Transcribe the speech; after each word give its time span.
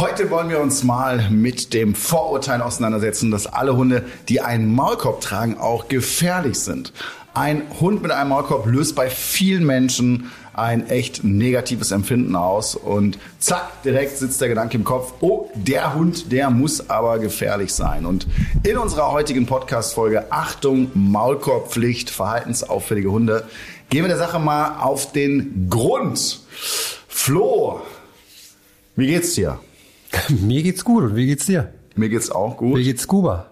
Heute 0.00 0.30
wollen 0.30 0.48
wir 0.48 0.60
uns 0.60 0.82
mal 0.82 1.28
mit 1.28 1.74
dem 1.74 1.94
Vorurteil 1.94 2.62
auseinandersetzen, 2.62 3.30
dass 3.30 3.46
alle 3.46 3.76
Hunde, 3.76 4.02
die 4.30 4.40
einen 4.40 4.74
Maulkorb 4.74 5.20
tragen, 5.20 5.58
auch 5.58 5.88
gefährlich 5.88 6.58
sind. 6.58 6.94
Ein 7.34 7.64
Hund 7.80 8.00
mit 8.00 8.10
einem 8.10 8.30
Maulkorb 8.30 8.64
löst 8.64 8.96
bei 8.96 9.10
vielen 9.10 9.66
Menschen 9.66 10.30
ein 10.54 10.88
echt 10.88 11.22
negatives 11.22 11.90
Empfinden 11.90 12.34
aus 12.34 12.76
und 12.76 13.18
zack, 13.40 13.82
direkt 13.82 14.16
sitzt 14.16 14.40
der 14.40 14.48
Gedanke 14.48 14.78
im 14.78 14.84
Kopf, 14.84 15.12
oh, 15.20 15.50
der 15.54 15.92
Hund, 15.92 16.32
der 16.32 16.48
muss 16.48 16.88
aber 16.88 17.18
gefährlich 17.18 17.74
sein. 17.74 18.06
Und 18.06 18.26
in 18.62 18.78
unserer 18.78 19.12
heutigen 19.12 19.44
Podcast-Folge 19.44 20.32
Achtung, 20.32 20.90
Maulkorbpflicht, 20.94 22.08
verhaltensauffällige 22.08 23.10
Hunde, 23.10 23.44
gehen 23.90 24.04
wir 24.04 24.08
der 24.08 24.16
Sache 24.16 24.38
mal 24.38 24.78
auf 24.80 25.12
den 25.12 25.68
Grund. 25.68 26.40
Flo, 27.06 27.82
wie 28.96 29.06
geht's 29.06 29.34
dir? 29.34 29.60
Mir 30.28 30.62
geht's 30.62 30.84
gut 30.84 31.04
und 31.04 31.16
wie 31.16 31.26
geht's 31.26 31.46
dir? 31.46 31.72
Mir 31.96 32.08
geht's 32.08 32.30
auch 32.30 32.56
gut. 32.56 32.78
Wie 32.78 32.84
geht's 32.84 33.02
Scuba? 33.02 33.46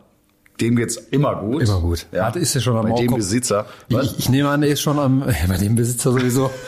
Dem 0.61 0.75
geht's 0.77 0.97
immer 0.97 1.37
gut. 1.37 1.63
Immer 1.63 1.81
gut. 1.81 2.07
Ja. 2.13 2.27
Hat- 2.27 2.37
ist 2.37 2.55
ja 2.55 2.61
schon 2.61 2.77
am 2.77 2.89
Bei 2.89 3.01
dem 3.01 3.15
Besitzer. 3.15 3.67
Ich, 3.89 4.19
ich 4.19 4.29
nehme 4.29 4.49
an, 4.49 4.61
der 4.61 4.71
ist 4.71 4.81
schon 4.81 4.99
am, 4.99 5.21
bei 5.49 5.57
dem 5.57 5.75
Besitzer 5.75 6.13
sowieso. 6.13 6.51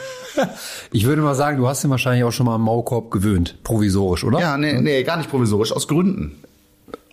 Ich 0.93 1.07
würde 1.07 1.23
mal 1.23 1.35
sagen, 1.35 1.59
du 1.59 1.67
hast 1.67 1.83
ihn 1.85 1.91
wahrscheinlich 1.91 2.23
auch 2.23 2.31
schon 2.31 2.47
mal 2.47 2.55
am 2.55 2.63
Maulkorb 2.63 3.11
gewöhnt. 3.11 3.59
Provisorisch, 3.65 4.23
oder? 4.23 4.39
Ja, 4.39 4.57
nee, 4.57 4.81
nee, 4.81 5.03
gar 5.03 5.17
nicht 5.17 5.29
provisorisch, 5.29 5.73
aus 5.73 5.89
Gründen. 5.89 6.37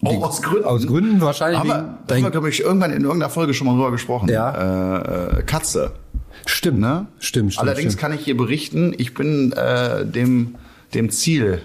Auch 0.04 0.22
aus 0.24 0.42
Gründen. 0.44 0.66
Aus 0.66 0.86
Gründen 0.86 1.20
wahrscheinlich 1.20 1.60
Aber 1.60 1.98
da 2.06 2.16
haben 2.16 2.24
wir, 2.24 2.30
glaube 2.30 2.50
ich, 2.50 2.62
irgendwann 2.62 2.92
in 2.92 3.02
irgendeiner 3.04 3.32
Folge 3.32 3.56
schon 3.56 3.66
mal 3.66 3.74
drüber 3.74 3.90
gesprochen. 3.92 4.30
Ja. 4.30 4.98
Äh, 5.00 5.40
äh, 5.40 5.44
Katze. 5.44 5.94
Stimmt, 6.46 6.80
Ne? 6.80 7.08
Stimmt, 7.20 7.54
stimmt. 7.54 7.68
Allerdings 7.68 7.94
stimmt. 7.94 8.02
kann 8.02 8.14
ich 8.14 8.22
hier 8.22 8.38
berichten, 8.38 8.94
ich 8.98 9.16
bin 9.16 9.52
äh, 9.54 10.06
dem, 10.06 10.56
dem 10.94 11.10
Ziel 11.10 11.62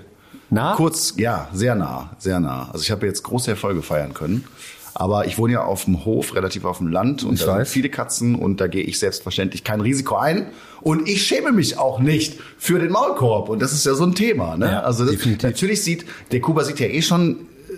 Na? 0.55 0.75
kurz, 0.77 1.15
ja, 1.17 1.49
sehr 1.55 1.75
nah, 1.75 2.11
sehr 2.19 2.39
nah. 2.39 2.69
Also 2.73 2.83
ich 2.83 2.91
habe 2.91 3.07
jetzt 3.07 3.23
große 3.23 3.51
Erfolge 3.51 3.81
feiern 3.83 4.13
können. 4.13 4.45
Aber 4.95 5.25
ich 5.27 5.39
wohne 5.39 5.55
ja 5.55 5.65
auf 5.65 5.87
dem 5.87 6.05
Hof, 6.05 6.35
relativ 6.35 6.67
auf 6.67 6.77
dem 6.77 6.89
Land 6.89 7.23
und 7.25 7.35
Ich 7.35 7.41
da 7.41 7.47
sind 7.47 7.55
weiß. 7.61 7.71
viele 7.73 7.89
Katzen 7.89 8.35
und 8.35 8.61
da 8.61 8.67
gehe 8.67 8.83
ich 8.83 8.99
selbstverständlich 8.99 9.65
kein 9.65 9.81
Risiko 9.81 10.17
ein. 10.17 10.49
Und 10.83 11.09
ich 11.09 11.27
schäme 11.27 11.51
mich 11.53 11.79
auch 11.79 11.99
nicht 11.99 12.39
für 12.59 12.79
den 12.79 12.93
Maulkorb. 12.93 13.49
Und 13.49 13.63
das 13.63 13.73
ist 13.73 13.87
ja 13.87 13.95
so 13.95 14.05
ein 14.05 14.15
Thema. 14.15 14.59
Ne? 14.59 14.71
Ja, 14.71 14.81
also 14.83 15.07
das, 15.07 15.17
natürlich 15.43 15.83
sieht, 15.83 16.05
der 16.31 16.43
Kuba 16.43 16.65
sieht 16.65 16.79
ja 16.79 16.89
eh 16.89 17.01
schon 17.01 17.31
äh, 17.71 17.73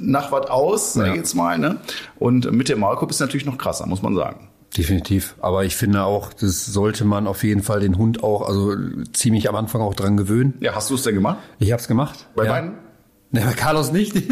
nach 0.00 0.32
was 0.32 0.46
aus, 0.46 0.94
sag 0.94 1.08
ich 1.08 1.10
Ja. 1.10 1.16
jetzt 1.16 1.34
mal. 1.34 1.58
Ne? 1.58 1.76
Und 2.18 2.50
mit 2.50 2.70
dem 2.70 2.80
Maulkorb 2.80 3.10
ist 3.10 3.20
natürlich 3.20 3.44
noch 3.44 3.58
krasser, 3.58 3.84
muss 3.86 4.00
man 4.00 4.14
sagen. 4.14 4.48
Definitiv. 4.76 5.36
Aber 5.40 5.64
ich 5.64 5.76
finde 5.76 6.02
auch, 6.04 6.32
das 6.32 6.66
sollte 6.66 7.04
man 7.04 7.26
auf 7.26 7.44
jeden 7.44 7.62
Fall 7.62 7.80
den 7.80 7.96
Hund 7.96 8.22
auch, 8.24 8.42
also 8.42 8.74
ziemlich 9.12 9.48
am 9.48 9.54
Anfang 9.54 9.80
auch 9.80 9.94
dran 9.94 10.16
gewöhnen. 10.16 10.54
Ja, 10.60 10.74
hast 10.74 10.90
du 10.90 10.96
es 10.96 11.02
denn 11.02 11.14
gemacht? 11.14 11.38
Ich 11.60 11.70
hab's 11.72 11.86
gemacht. 11.86 12.26
Bei 12.34 12.44
ja. 12.46 12.52
beiden? 12.52 12.72
Ne, 13.30 13.42
bei 13.44 13.52
Carlos 13.52 13.90
nicht. 13.90 14.14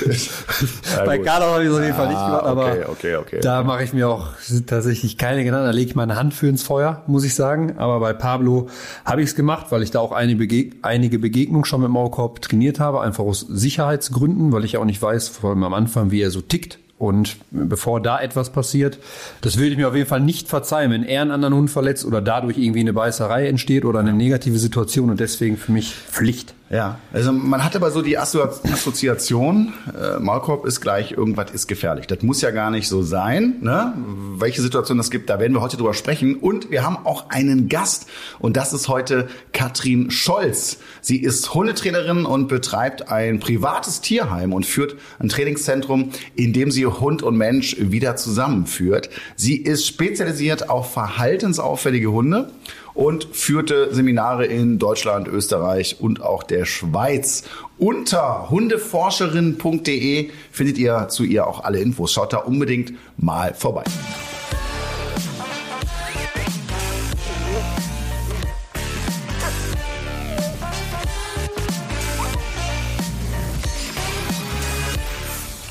Bei. 1.04 1.18
Carlos 1.18 1.48
habe 1.48 1.62
ich 1.62 1.68
es 1.70 1.74
auf 1.74 1.82
jeden 1.82 1.94
Fall 1.94 2.08
nicht 2.08 2.16
Ah, 2.18 2.26
gemacht, 2.26 2.44
aber 2.44 2.66
okay, 2.66 2.84
okay, 2.86 3.16
okay. 3.16 3.40
da 3.40 3.62
mache 3.62 3.82
ich 3.82 3.92
mir 3.92 4.08
auch 4.08 4.28
tatsächlich 4.66 5.16
keine 5.16 5.44
Gedanken. 5.44 5.66
Da 5.66 5.72
lege 5.72 5.90
ich 5.90 5.96
meine 5.96 6.16
Hand 6.16 6.34
für 6.34 6.48
ins 6.48 6.62
Feuer, 6.62 7.02
muss 7.06 7.24
ich 7.24 7.34
sagen. 7.34 7.78
Aber 7.78 7.98
bei 8.00 8.12
Pablo 8.12 8.68
habe 9.04 9.22
ich 9.22 9.30
es 9.30 9.36
gemacht, 9.36 9.66
weil 9.70 9.82
ich 9.82 9.90
da 9.90 10.00
auch 10.00 10.12
einige, 10.12 10.38
Bege 10.38 10.76
einige 10.82 11.18
Begegnungen 11.18 11.64
schon 11.64 11.80
mit 11.80 11.90
Maulkorb 11.90 12.42
trainiert 12.42 12.78
habe, 12.78 13.00
einfach 13.00 13.24
aus 13.24 13.40
Sicherheitsgründen, 13.40 14.52
weil 14.52 14.64
ich 14.64 14.76
auch 14.76 14.84
nicht 14.84 15.00
weiß, 15.00 15.28
vor 15.28 15.50
allem 15.50 15.64
am 15.64 15.74
Anfang, 15.74 16.10
wie 16.10 16.20
er 16.20 16.30
so 16.30 16.40
tickt. 16.42 16.78
Und 17.00 17.38
bevor 17.50 18.02
da 18.02 18.20
etwas 18.20 18.50
passiert, 18.50 18.98
das 19.40 19.56
würde 19.56 19.70
ich 19.70 19.78
mir 19.78 19.88
auf 19.88 19.94
jeden 19.94 20.06
Fall 20.06 20.20
nicht 20.20 20.48
verzeihen, 20.48 20.90
wenn 20.90 21.02
er 21.02 21.22
einen 21.22 21.30
anderen 21.30 21.54
Hund 21.54 21.70
verletzt 21.70 22.04
oder 22.04 22.20
dadurch 22.20 22.58
irgendwie 22.58 22.80
eine 22.80 22.92
Beißerei 22.92 23.48
entsteht 23.48 23.86
oder 23.86 24.00
eine 24.00 24.12
negative 24.12 24.58
Situation 24.58 25.08
und 25.08 25.18
deswegen 25.18 25.56
für 25.56 25.72
mich 25.72 25.94
Pflicht. 25.94 26.52
Ja, 26.72 27.00
also 27.12 27.32
man 27.32 27.64
hat 27.64 27.74
aber 27.74 27.90
so 27.90 28.00
die 28.00 28.16
Assozi- 28.16 28.72
Assoziation, 28.72 29.72
äh, 29.92 30.20
Maulkorb 30.20 30.64
ist 30.64 30.80
gleich, 30.80 31.10
irgendwas 31.10 31.50
ist 31.50 31.66
gefährlich. 31.66 32.06
Das 32.06 32.22
muss 32.22 32.42
ja 32.42 32.52
gar 32.52 32.70
nicht 32.70 32.86
so 32.86 33.02
sein. 33.02 33.56
Ne? 33.60 33.92
Welche 34.38 34.62
Situation 34.62 34.96
das 34.96 35.10
gibt, 35.10 35.30
da 35.30 35.40
werden 35.40 35.52
wir 35.52 35.62
heute 35.62 35.76
drüber 35.76 35.94
sprechen. 35.94 36.36
Und 36.36 36.70
wir 36.70 36.84
haben 36.84 36.96
auch 37.04 37.28
einen 37.30 37.68
Gast 37.68 38.06
und 38.38 38.56
das 38.56 38.72
ist 38.72 38.86
heute 38.86 39.26
Katrin 39.52 40.12
Scholz. 40.12 40.78
Sie 41.00 41.16
ist 41.16 41.54
Hundetrainerin 41.54 42.24
und 42.24 42.46
betreibt 42.46 43.08
ein 43.10 43.40
privates 43.40 44.00
Tierheim 44.00 44.52
und 44.52 44.64
führt 44.64 44.94
ein 45.18 45.28
Trainingszentrum, 45.28 46.10
in 46.36 46.52
dem 46.52 46.70
sie 46.70 46.86
Hund 46.86 47.24
und 47.24 47.36
Mensch 47.36 47.74
wieder 47.80 48.14
zusammenführt. 48.14 49.10
Sie 49.34 49.56
ist 49.56 49.88
spezialisiert 49.88 50.70
auf 50.70 50.92
verhaltensauffällige 50.92 52.12
Hunde 52.12 52.48
und 52.94 53.28
führte 53.32 53.94
Seminare 53.94 54.46
in 54.46 54.78
Deutschland, 54.78 55.28
Österreich 55.28 55.96
und 56.00 56.22
auch 56.22 56.42
der 56.42 56.64
Schweiz. 56.64 57.44
Unter 57.78 58.50
hundeforscherin.de 58.50 60.30
findet 60.50 60.78
ihr 60.78 61.08
zu 61.08 61.24
ihr 61.24 61.46
auch 61.46 61.64
alle 61.64 61.80
Infos. 61.80 62.12
Schaut 62.12 62.32
da 62.32 62.38
unbedingt 62.38 62.92
mal 63.16 63.54
vorbei. 63.54 63.84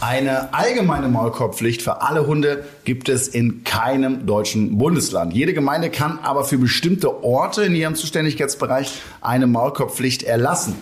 Eine 0.10 0.56
allgemeine 0.56 1.08
Maulkorbpflicht 1.08 1.84
für 1.84 2.02
alle 2.02 2.26
Hunde 2.26 2.64
gibt 2.84 3.10
es 3.10 3.28
in 3.28 3.64
keinem 3.64 4.26
deutschen 4.26 4.80
Bundesland. 4.80 5.34
Jede 5.34 5.54
Gemeinde 5.54 5.92
kann 5.92 6.18
aber 6.24 6.46
für 6.46 6.58
bestimmte 6.58 7.24
Orte 7.24 7.62
in 7.66 7.76
ihrem 7.76 7.94
Zuständigkeitsbereich 7.94 9.04
eine 9.22 9.46
Maulkorbpflicht 9.46 10.24
erlassen. 10.24 10.74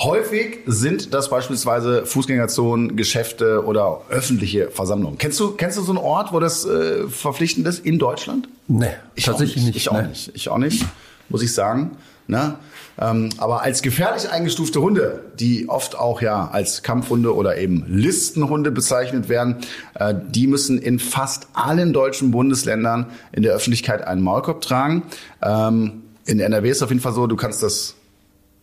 Häufig 0.00 0.58
sind 0.66 1.14
das 1.14 1.30
beispielsweise 1.30 2.06
Fußgängerzonen, 2.06 2.96
Geschäfte 2.96 3.64
oder 3.64 4.00
öffentliche 4.10 4.68
Versammlungen. 4.72 5.16
Kennst 5.16 5.38
du, 5.38 5.52
kennst 5.52 5.78
du 5.78 5.82
so 5.82 5.92
einen 5.92 5.98
Ort, 5.98 6.32
wo 6.32 6.40
das 6.40 6.64
äh, 6.64 7.06
verpflichtend 7.06 7.68
ist 7.68 7.86
in 7.86 8.00
Deutschland? 8.00 8.48
Nee, 8.66 8.86
Ich 9.14 9.26
tatsächlich 9.26 9.62
auch 9.62 9.64
nicht. 9.64 9.76
Ich 9.76 9.90
auch 9.90 9.96
nee. 10.02 10.08
nicht. 10.08 10.30
Ich 10.34 10.48
auch 10.48 10.58
nicht, 10.58 10.84
muss 11.28 11.42
ich 11.44 11.54
sagen. 11.54 11.92
Ne? 12.26 12.54
Ähm, 13.00 13.30
aber 13.38 13.62
als 13.62 13.82
gefährlich 13.82 14.30
eingestufte 14.30 14.80
Hunde, 14.80 15.24
die 15.38 15.68
oft 15.68 15.98
auch 15.98 16.22
ja 16.22 16.48
als 16.52 16.82
Kampfhunde 16.82 17.34
oder 17.34 17.58
eben 17.58 17.84
Listenhunde 17.88 18.70
bezeichnet 18.70 19.28
werden, 19.28 19.56
äh, 19.94 20.14
die 20.30 20.46
müssen 20.46 20.78
in 20.78 20.98
fast 20.98 21.48
allen 21.52 21.92
deutschen 21.92 22.30
Bundesländern 22.30 23.06
in 23.32 23.42
der 23.42 23.54
Öffentlichkeit 23.54 24.06
einen 24.06 24.22
Maulkorb 24.22 24.60
tragen. 24.60 25.04
Ähm, 25.42 26.02
in 26.24 26.38
NRW 26.38 26.70
ist 26.70 26.82
auf 26.82 26.90
jeden 26.90 27.00
Fall 27.02 27.12
so, 27.14 27.26
du 27.26 27.36
kannst 27.36 27.62
das 27.62 27.96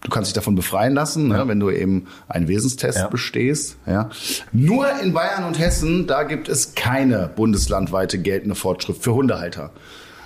Du 0.01 0.09
kannst 0.09 0.29
dich 0.29 0.33
davon 0.33 0.55
befreien 0.55 0.93
lassen, 0.93 1.27
ne, 1.27 1.43
wenn 1.47 1.59
du 1.59 1.69
eben 1.69 2.07
einen 2.29 2.47
Wesenstest 2.47 2.99
Ja. 2.99 3.07
bestehst. 3.09 3.75
Ja. 3.85 4.09
Nur 4.53 4.87
in 5.03 5.11
Bayern 5.11 5.43
und 5.43 5.59
Hessen, 5.59 6.07
da 6.07 6.23
gibt 6.23 6.47
es 6.47 6.73
keine 6.73 7.29
bundeslandweite 7.35 8.17
geltende 8.17 8.55
Fortschrift 8.55 9.03
für 9.03 9.13
Hundehalter. 9.13 9.71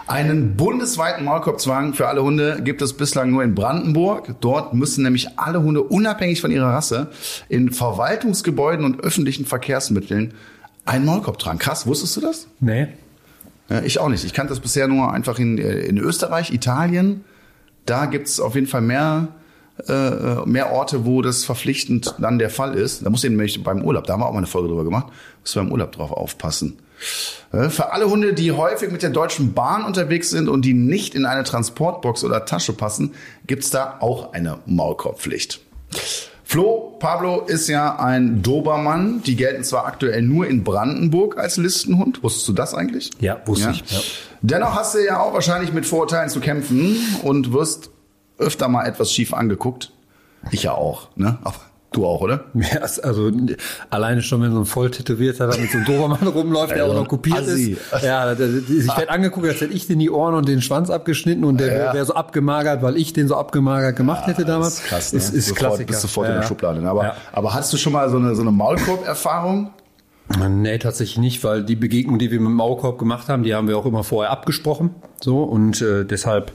Einen 0.06 0.58
bundesweiten 0.58 1.24
Maulkorbzwang 1.24 1.94
für 1.94 2.08
alle 2.09 2.24
Hunde 2.24 2.59
gibt 2.62 2.81
es 2.81 2.94
bislang 2.94 3.31
nur 3.31 3.41
in 3.41 3.56
Brandenburg. 3.56 4.36
Dort 4.41 4.74
müssen 4.74 5.03
nämlich 5.03 5.40
alle 5.40 5.64
Hunde 5.64 5.81
unabhängig 5.81 6.41
von 6.41 6.52
ihrer 6.52 6.68
Rasse 6.68 7.09
in 7.47 7.72
Verwaltungsgebäuden 7.72 8.86
und 8.86 9.02
öffentlichen 9.02 9.46
Verkehrsmitteln 9.46 10.34
einen 10.84 11.06
Maulkorb 11.06 11.40
tragen. 11.40 11.58
Krass, 11.58 11.88
wusstest 11.88 12.18
du 12.18 12.22
das? 12.22 12.47
Nee. 12.59 12.90
Ja, 13.69 13.81
ich 13.81 14.00
auch 14.00 14.09
nicht. 14.09 14.25
Ich 14.25 14.34
kannte 14.34 14.50
das 14.52 14.59
bisher 14.59 14.90
nur 14.90 15.14
einfach 15.14 15.40
in, 15.40 15.58
äh, 15.58 15.80
in 15.80 15.97
Österreich, 15.97 16.52
Italien. 16.52 17.24
Da 17.85 18.06
gibt's 18.06 18.41
auf 18.41 18.56
jeden 18.56 18.68
Fall 18.68 18.81
mehr, 18.81 19.30
äh, 19.88 20.46
mehr 20.46 20.74
Orte, 20.74 21.06
wo 21.06 21.22
das 21.22 21.46
verpflichtend 21.46 22.16
dann 22.20 22.40
der 22.40 22.50
Fall 22.50 22.75
ist. 22.75 23.06
Da 23.06 23.09
muss 23.09 23.24
nämlich 23.24 23.64
beim 23.64 23.81
Urlaub, 23.81 24.06
da 24.06 24.14
haben 24.14 24.20
wir 24.20 24.28
auch 24.28 24.34
mal 24.34 24.40
eine 24.40 24.47
Folge 24.47 24.68
drüber 24.68 24.84
gemacht, 24.84 25.08
müssen 25.41 25.56
wir 25.56 25.64
beim 25.64 25.72
Urlaub 25.72 25.94
drauf 25.94 26.12
aufpassen. 26.12 26.78
Äh, 27.51 27.69
Für 27.69 27.91
alle 27.93 28.09
Hunde, 28.09 28.34
die 28.34 28.51
häufig 28.51 28.91
mit 28.91 29.03
der 29.03 29.09
Deutschen 29.09 29.53
Bahn 29.53 29.84
unterwegs 29.84 30.29
sind 30.29 30.49
und 30.49 30.63
die 30.63 30.73
nicht 30.73 31.16
in 31.16 31.25
eine 31.25 31.43
Transportbox 31.43 32.23
oder 32.23 32.45
Tasche 32.45 32.73
passen, 32.73 33.13
gibt's 33.47 33.69
da 33.69 33.97
auch 33.99 34.34
eine 34.34 34.59
Maulkorbpflicht. 34.66 35.61
Flo 36.43 36.97
Pablo 36.99 37.41
ist 37.41 37.67
ja 37.67 37.95
ein 37.97 38.43
Dobermann. 38.43 39.23
Die 39.23 39.35
gelten 39.35 39.63
zwar 39.63 39.85
aktuell 39.85 40.22
nur 40.22 40.47
in 40.47 40.63
Brandenburg 40.63 41.37
als 41.37 41.57
Listenhund. 41.57 42.22
Wusstest 42.22 42.47
du 42.47 42.53
das 42.53 42.73
eigentlich? 42.75 43.09
Ja, 43.19 43.41
wusste 43.46 43.72
ich, 43.72 43.91
ja. 43.91 43.99
Dennoch 44.41 44.75
hast 44.75 44.93
du 44.93 44.99
ja 44.99 45.19
auch 45.19 45.34
wahrscheinlich 45.34 45.73
mit 45.73 45.85
Vorurteilen 45.85 46.29
zu 46.29 46.39
kämpfen 46.41 46.97
und 47.23 47.53
wirst 47.53 47.89
öfter 48.37 48.67
mal 48.67 48.85
etwas 48.85 49.11
schief 49.11 49.34
angeguckt. 49.34 49.91
Ich 50.51 50.63
ja 50.63 50.73
auch, 50.73 51.07
ne? 51.16 51.39
Aber 51.43 51.55
du 51.95 52.05
auch, 52.05 52.22
oder? 52.22 52.43
Ja, 52.53 52.81
also 53.03 53.31
alleine 53.90 54.22
schon, 54.22 54.41
wenn 54.41 54.51
so 54.51 54.59
ein 54.59 54.66
voll 54.66 54.91
tätowierter 54.91 55.47
da 55.47 55.57
mit 55.57 55.72
so 55.72 55.78
einem 55.78 55.85
Dobermann 55.85 56.28
rumläuft, 56.28 56.75
der 56.75 56.85
auch 56.85 56.93
noch 56.93 57.07
kopiert 57.07 57.40
Assi. 57.40 57.78
ist. 57.93 58.03
Ja, 58.03 58.34
ich 58.34 58.87
werde 58.87 59.09
angeguckt, 59.09 59.47
als 59.47 59.61
hätte 59.61 59.73
ich 59.73 59.87
den 59.87 59.99
die 59.99 60.09
Ohren 60.09 60.35
und 60.35 60.47
den 60.47 60.61
Schwanz 60.61 60.90
abgeschnitten 60.90 61.43
und 61.43 61.59
der 61.59 61.67
Ja. 61.67 61.73
wäre 61.73 61.93
wär 61.93 62.05
so 62.05 62.13
abgemagert, 62.16 62.81
weil 62.81 62.97
ich 62.97 63.13
den 63.13 63.28
so 63.28 63.35
abgemagert 63.35 63.95
gemacht 63.95 64.28
hätte 64.28 64.45
damals. 64.45 64.79
Ist 64.79 64.84
krass, 64.85 65.13
ne? 65.13 65.19
Ist, 65.19 65.34
ist 65.34 65.45
sofort, 65.47 65.59
Klassiker. 65.59 65.87
Bist 65.87 66.01
sofort 66.01 66.25
ja, 66.28 66.34
in 66.34 66.35
der 66.35 66.43
ja. 66.43 66.47
Schublade. 66.47 66.81
Ne? 66.81 66.90
Aber, 66.90 67.03
Ja. 67.03 67.16
aber 67.31 67.53
hattest 67.53 67.73
du 67.73 67.78
schon 67.78 67.93
mal 67.93 68.09
so 68.09 68.17
eine, 68.17 68.35
so 68.35 68.41
eine 68.41 68.51
Maulkorb-Erfahrung? 68.51 69.72
Nee, 70.49 70.78
tatsächlich 70.78 71.17
nicht, 71.17 71.43
weil 71.43 71.63
die 71.63 71.75
Begegnung, 71.75 72.17
die 72.17 72.31
wir 72.31 72.39
mit 72.39 72.47
dem 72.49 72.55
Maulkorb 72.55 72.97
gemacht 72.97 73.28
haben, 73.29 73.43
die 73.43 73.53
haben 73.53 73.67
wir 73.67 73.78
auch 73.78 73.85
immer 73.85 74.03
vorher 74.03 74.31
abgesprochen. 74.31 74.91
So 75.22 75.43
und 75.43 75.81
äh, 75.81 76.05
deshalb 76.05 76.53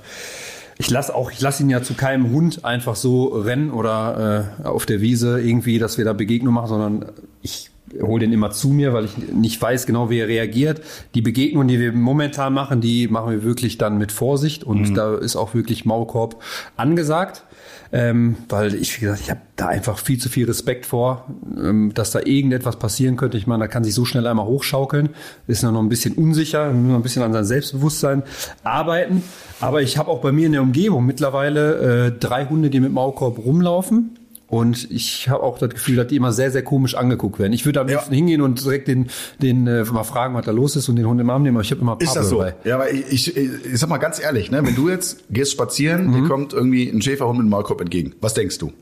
Ich 0.79 0.91
lasse 0.91 1.15
auch, 1.15 1.33
ich 1.33 1.41
lasse 1.41 1.63
ihn 1.65 1.71
ja 1.71 1.83
zu 1.83 1.95
keinem 1.95 2.31
Hund 2.31 2.65
einfach 2.65 2.95
so 2.95 3.27
rennen 3.27 3.71
oder 3.71 4.55
äh, 4.63 4.67
auf 4.67 4.87
der 4.87 5.01
Wiese 5.01 5.41
irgendwie, 5.41 5.81
dass 5.81 5.99
wir 5.99 6.05
da 6.05 6.13
Begegnung 6.13 6.55
machen, 6.55 6.69
sondern 6.69 7.13
ich 7.43 7.71
hole 8.01 8.21
den 8.21 8.33
immer 8.33 8.51
zu 8.51 8.69
mir, 8.69 8.93
weil 8.93 9.05
ich 9.05 9.17
nicht 9.19 9.61
weiß 9.61 9.87
genau, 9.87 10.11
wie 10.11 10.19
er 10.19 10.29
reagiert. 10.29 10.83
Die 11.15 11.23
Begegnungen, 11.23 11.69
die 11.69 11.81
wir 11.81 11.93
momentan 11.93 12.53
machen, 12.53 12.81
die 12.81 13.09
machen 13.09 13.31
wir 13.31 13.43
wirklich 13.43 13.79
dann 13.79 13.99
mit 13.99 14.13
Vorsicht 14.13 14.65
und 14.65 14.91
mhm. 14.91 14.95
da 14.95 15.15
ist 15.17 15.37
auch 15.37 15.55
wirklich 15.55 15.85
Maulkorb 15.85 16.43
angesagt. 16.77 17.45
Ähm, 17.91 18.37
weil 18.51 18.75
ich, 18.75 18.97
wie 18.97 19.01
gesagt, 19.01 19.21
ich 19.23 19.31
habe 19.31 19.41
da 19.57 19.69
einfach 19.69 19.99
viel 19.99 20.19
zu 20.19 20.29
viel 20.29 20.47
Respekt 20.47 20.85
vor, 20.85 21.27
ähm, 21.57 21.93
dass 21.95 22.11
da 22.11 22.21
irgendetwas 22.23 22.79
passieren 22.79 23.17
könnte. 23.17 23.39
Ich 23.39 23.47
meine, 23.47 23.65
da 23.65 23.69
kann 23.69 23.83
sich 23.83 23.95
so 23.95 24.05
schnell 24.05 24.27
einmal 24.27 24.45
hochschaukeln, 24.45 25.11
ist 25.47 25.63
noch 25.63 25.75
ein 25.79 25.89
bisschen 25.89 26.15
unsicher, 26.15 26.71
muss 26.71 26.91
noch 26.91 26.97
ein 26.97 27.03
bisschen 27.03 27.23
an 27.23 27.33
sein 27.33 27.47
Selbstbewusstsein 27.47 28.25
arbeiten. 28.63 29.23
Aber 29.61 29.81
ich 29.81 29.97
habe 29.97 30.11
auch 30.11 30.21
bei 30.21 30.33
mir 30.33 30.47
in 30.47 30.53
der 30.53 30.63
Umgebung 30.63 31.07
mittlerweile 31.07 32.09
äh, 32.09 32.13
drei 32.13 32.45
Hunde, 32.45 32.69
die 32.69 32.81
mit 32.81 32.93
Maulkorb 32.93 33.39
rumlaufen. 33.39 34.19
Und 34.49 34.91
ich 34.91 35.29
habe 35.29 35.43
auch 35.43 35.59
das 35.59 35.69
Gefühl, 35.71 35.97
dass 35.97 36.07
die 36.07 36.17
immer 36.17 36.33
sehr, 36.33 36.51
sehr 36.51 36.63
komisch 36.63 36.95
angeguckt 36.95 37.39
werden. 37.39 37.53
Ich 37.53 37.67
würde 37.67 37.81
am 37.81 37.87
liebsten 37.87 38.13
ja. 38.13 38.17
hingehen 38.17 38.41
und 38.41 38.65
direkt 38.65 38.89
den, 38.89 39.09
den 39.43 39.67
äh, 39.67 39.85
mal 39.85 40.05
fragen, 40.05 40.35
was 40.35 40.47
da 40.47 40.53
los 40.53 40.75
ist 40.75 40.89
und 40.89 40.97
den 40.97 41.07
Hund 41.07 41.21
im 41.21 41.29
Arm 41.29 41.43
nehmen, 41.43 41.57
aber 41.57 41.65
ich 41.65 41.71
habe 41.71 41.83
immer 41.83 41.93
Pablo 41.93 42.07
Ist 42.07 42.17
das 42.17 42.29
so? 42.31 42.39
Dabei. 42.39 42.55
Ja, 42.65 42.77
aber 42.77 42.91
ich, 42.91 43.37
ich, 43.37 43.37
ich 43.37 43.79
sag 43.79 43.91
mal 43.91 43.99
ganz 43.99 44.19
ehrlich, 44.21 44.51
ne, 44.51 44.65
wenn 44.65 44.75
du 44.75 44.89
jetzt 44.89 45.25
gehst 45.31 45.53
spazieren, 45.53 46.07
mhm. 46.07 46.13
dir 46.15 46.29
kommt 46.29 46.53
irgendwie 46.55 46.89
ein 46.89 47.03
Schäferhund 47.03 47.37
mit 47.37 47.43
einem 47.43 47.51
Maulkorb 47.51 47.83
entgegen. 47.83 48.15
Was 48.21 48.33
denkst 48.33 48.59
du? 48.59 48.73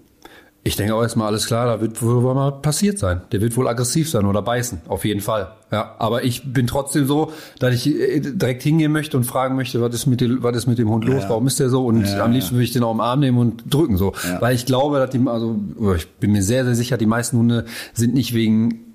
Ich 0.66 0.74
denke 0.74 0.96
auch 0.96 1.02
erstmal 1.02 1.28
alles 1.28 1.46
klar, 1.46 1.66
da 1.66 1.80
wird 1.80 2.02
wohl 2.02 2.34
mal 2.34 2.50
passiert 2.50 2.98
sein. 2.98 3.20
Der 3.30 3.40
wird 3.40 3.56
wohl 3.56 3.68
aggressiv 3.68 4.10
sein 4.10 4.26
oder 4.26 4.42
beißen, 4.42 4.80
auf 4.88 5.04
jeden 5.04 5.20
Fall. 5.20 5.52
Ja, 5.70 5.94
aber 6.00 6.24
ich 6.24 6.52
bin 6.52 6.66
trotzdem 6.66 7.06
so, 7.06 7.30
dass 7.60 7.72
ich 7.72 7.86
äh, 7.86 8.18
direkt 8.20 8.64
hingehen 8.64 8.90
möchte 8.90 9.16
und 9.16 9.22
fragen 9.22 9.54
möchte, 9.54 9.80
was 9.80 9.94
ist 9.94 10.06
mit 10.06 10.20
dem, 10.20 10.42
was 10.42 10.56
ist 10.56 10.66
mit 10.66 10.78
dem 10.78 10.88
Hund 10.88 11.04
los? 11.04 11.22
Ja. 11.22 11.28
Warum 11.28 11.46
ist 11.46 11.60
der 11.60 11.68
so? 11.68 11.86
Und 11.86 12.04
ja, 12.04 12.24
am 12.24 12.32
liebsten 12.32 12.56
würde 12.56 12.64
ich 12.64 12.72
den 12.72 12.82
auch 12.82 12.92
im 12.92 13.00
Arm 13.00 13.20
nehmen 13.20 13.38
und 13.38 13.72
drücken 13.72 13.96
so, 13.96 14.12
weil 14.40 14.56
ich 14.56 14.66
glaube, 14.66 14.98
dass 14.98 15.10
die, 15.10 15.20
also 15.24 15.56
ich 15.96 16.08
bin 16.14 16.32
mir 16.32 16.42
sehr 16.42 16.64
sehr 16.64 16.74
sicher, 16.74 16.96
die 16.96 17.06
meisten 17.06 17.38
Hunde 17.38 17.64
sind 17.94 18.14
nicht 18.14 18.34
wegen 18.34 18.85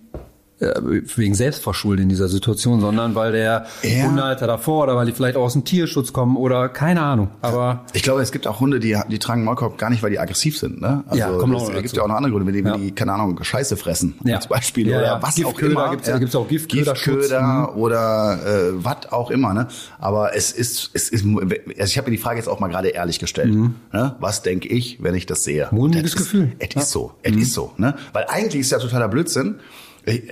wegen 0.61 1.33
Selbstverschulden 1.33 2.03
in 2.03 2.09
dieser 2.09 2.27
Situation, 2.27 2.81
sondern 2.81 3.15
weil 3.15 3.31
der 3.31 3.65
ja. 3.81 4.05
Hundehalter 4.05 4.45
davor 4.45 4.83
oder 4.83 4.95
weil 4.95 5.07
die 5.07 5.11
vielleicht 5.11 5.35
auch 5.35 5.43
aus 5.43 5.53
dem 5.53 5.65
Tierschutz 5.65 6.13
kommen 6.13 6.37
oder 6.37 6.69
keine 6.69 7.01
Ahnung. 7.01 7.29
Aber 7.41 7.85
ich 7.93 8.03
glaube, 8.03 8.21
es 8.21 8.31
gibt 8.31 8.45
auch 8.45 8.59
Hunde, 8.59 8.79
die, 8.79 8.95
die 9.09 9.17
tragen 9.17 9.43
Maulkorb 9.43 9.79
gar 9.79 9.89
nicht, 9.89 10.03
weil 10.03 10.11
die 10.11 10.19
aggressiv 10.19 10.59
sind. 10.59 10.79
Ne? 10.79 11.03
Also 11.07 11.19
ja, 11.19 11.31
kommt 11.31 11.55
es 11.55 11.81
gibt 11.81 11.97
ja 11.97 12.03
auch 12.03 12.07
noch 12.07 12.15
andere 12.15 12.31
Gründe, 12.31 12.45
wenn 12.45 12.63
die, 12.63 12.69
ja. 12.69 12.77
die 12.77 12.91
keine 12.91 13.13
Ahnung, 13.13 13.43
Scheiße 13.43 13.75
fressen 13.75 14.15
ja. 14.23 14.35
als 14.35 14.47
Beispiel 14.47 14.87
ja, 14.87 14.99
oder 14.99 15.21
was 15.21 15.43
auch 15.43 15.57
immer. 15.59 15.89
Gibt's, 15.89 16.07
ja. 16.07 16.19
gibt's 16.19 16.35
auch 16.35 16.47
Giftköder, 16.47 16.93
Giftköder 16.93 17.41
mhm. 17.41 17.81
oder 17.81 18.39
äh, 18.45 18.83
was 18.83 19.11
auch 19.11 19.31
immer. 19.31 19.55
Ne? 19.55 19.67
Aber 19.99 20.35
es 20.35 20.51
ist, 20.51 20.91
es 20.93 21.09
ist, 21.09 21.25
also 21.25 21.49
ich 21.79 21.97
habe 21.97 22.11
mir 22.11 22.15
die 22.15 22.21
Frage 22.21 22.37
jetzt 22.37 22.47
auch 22.47 22.59
mal 22.59 22.67
gerade 22.67 22.89
ehrlich 22.89 23.17
gestellt. 23.17 23.51
Mhm. 23.51 23.75
Ne? 23.91 24.15
Was 24.19 24.43
denke 24.43 24.67
ich, 24.67 25.01
wenn 25.01 25.15
ich 25.15 25.25
das 25.25 25.43
sehe? 25.43 25.69
Mulmiges 25.71 26.15
Gefühl. 26.15 26.51
Es 26.59 26.75
ist 26.75 26.91
so, 26.91 27.13
es 27.23 27.33
mhm. 27.33 27.41
ist 27.41 27.53
so. 27.53 27.73
Ne? 27.77 27.95
Weil 28.13 28.25
eigentlich 28.27 28.61
ist 28.61 28.71
ja 28.71 28.77
totaler 28.77 29.07
Blödsinn 29.07 29.55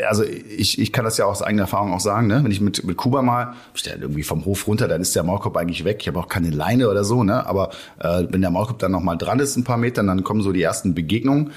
also 0.07 0.23
ich, 0.23 0.79
ich 0.79 0.91
kann 0.91 1.05
das 1.05 1.17
ja 1.17 1.25
aus 1.25 1.41
eigener 1.41 1.63
Erfahrung 1.63 1.93
auch 1.93 1.99
sagen, 1.99 2.27
ne? 2.27 2.43
wenn 2.43 2.51
ich 2.51 2.61
mit, 2.61 2.83
mit 2.83 2.97
Kuba 2.97 3.21
mal, 3.21 3.53
ich 3.75 3.83
der 3.83 4.01
irgendwie 4.01 4.23
vom 4.23 4.45
Hof 4.45 4.67
runter, 4.67 4.87
dann 4.87 5.01
ist 5.01 5.15
der 5.15 5.23
Maulkorb 5.23 5.55
eigentlich 5.57 5.85
weg. 5.85 5.97
Ich 6.01 6.07
habe 6.07 6.19
auch 6.19 6.27
keine 6.27 6.49
Leine 6.49 6.89
oder 6.89 7.03
so, 7.03 7.23
ne? 7.23 7.45
aber 7.45 7.69
äh, 7.99 8.23
wenn 8.29 8.41
der 8.41 8.49
Maulkorb 8.49 8.79
dann 8.79 8.91
noch 8.91 9.03
mal 9.03 9.15
dran 9.15 9.39
ist, 9.39 9.55
ein 9.57 9.63
paar 9.63 9.77
Metern, 9.77 10.07
dann 10.07 10.23
kommen 10.23 10.41
so 10.41 10.51
die 10.51 10.61
ersten 10.61 10.95
Begegnungen. 10.95 11.51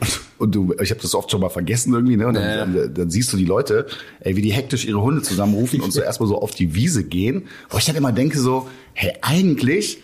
Und 0.38 0.54
du, 0.54 0.74
ich 0.80 0.90
habe 0.90 1.00
das 1.00 1.14
oft 1.14 1.30
schon 1.30 1.40
mal 1.40 1.50
vergessen 1.50 1.94
irgendwie, 1.94 2.16
ne? 2.16 2.26
Und 2.26 2.34
dann, 2.34 2.42
ja. 2.42 2.66
dann, 2.66 2.94
dann, 2.94 3.10
siehst 3.10 3.32
du 3.32 3.36
die 3.36 3.44
Leute, 3.44 3.86
ey, 4.18 4.34
wie 4.34 4.42
die 4.42 4.52
hektisch 4.52 4.84
ihre 4.84 5.00
Hunde 5.00 5.22
zusammenrufen 5.22 5.80
und 5.80 5.92
so 5.92 6.00
erstmal 6.02 6.28
so 6.28 6.42
auf 6.42 6.50
die 6.50 6.74
Wiese 6.74 7.04
gehen. 7.04 7.46
Wo 7.70 7.78
ich 7.78 7.84
dann 7.84 7.94
immer 7.94 8.10
denke 8.10 8.40
so, 8.40 8.68
hey, 8.94 9.12
eigentlich 9.22 10.02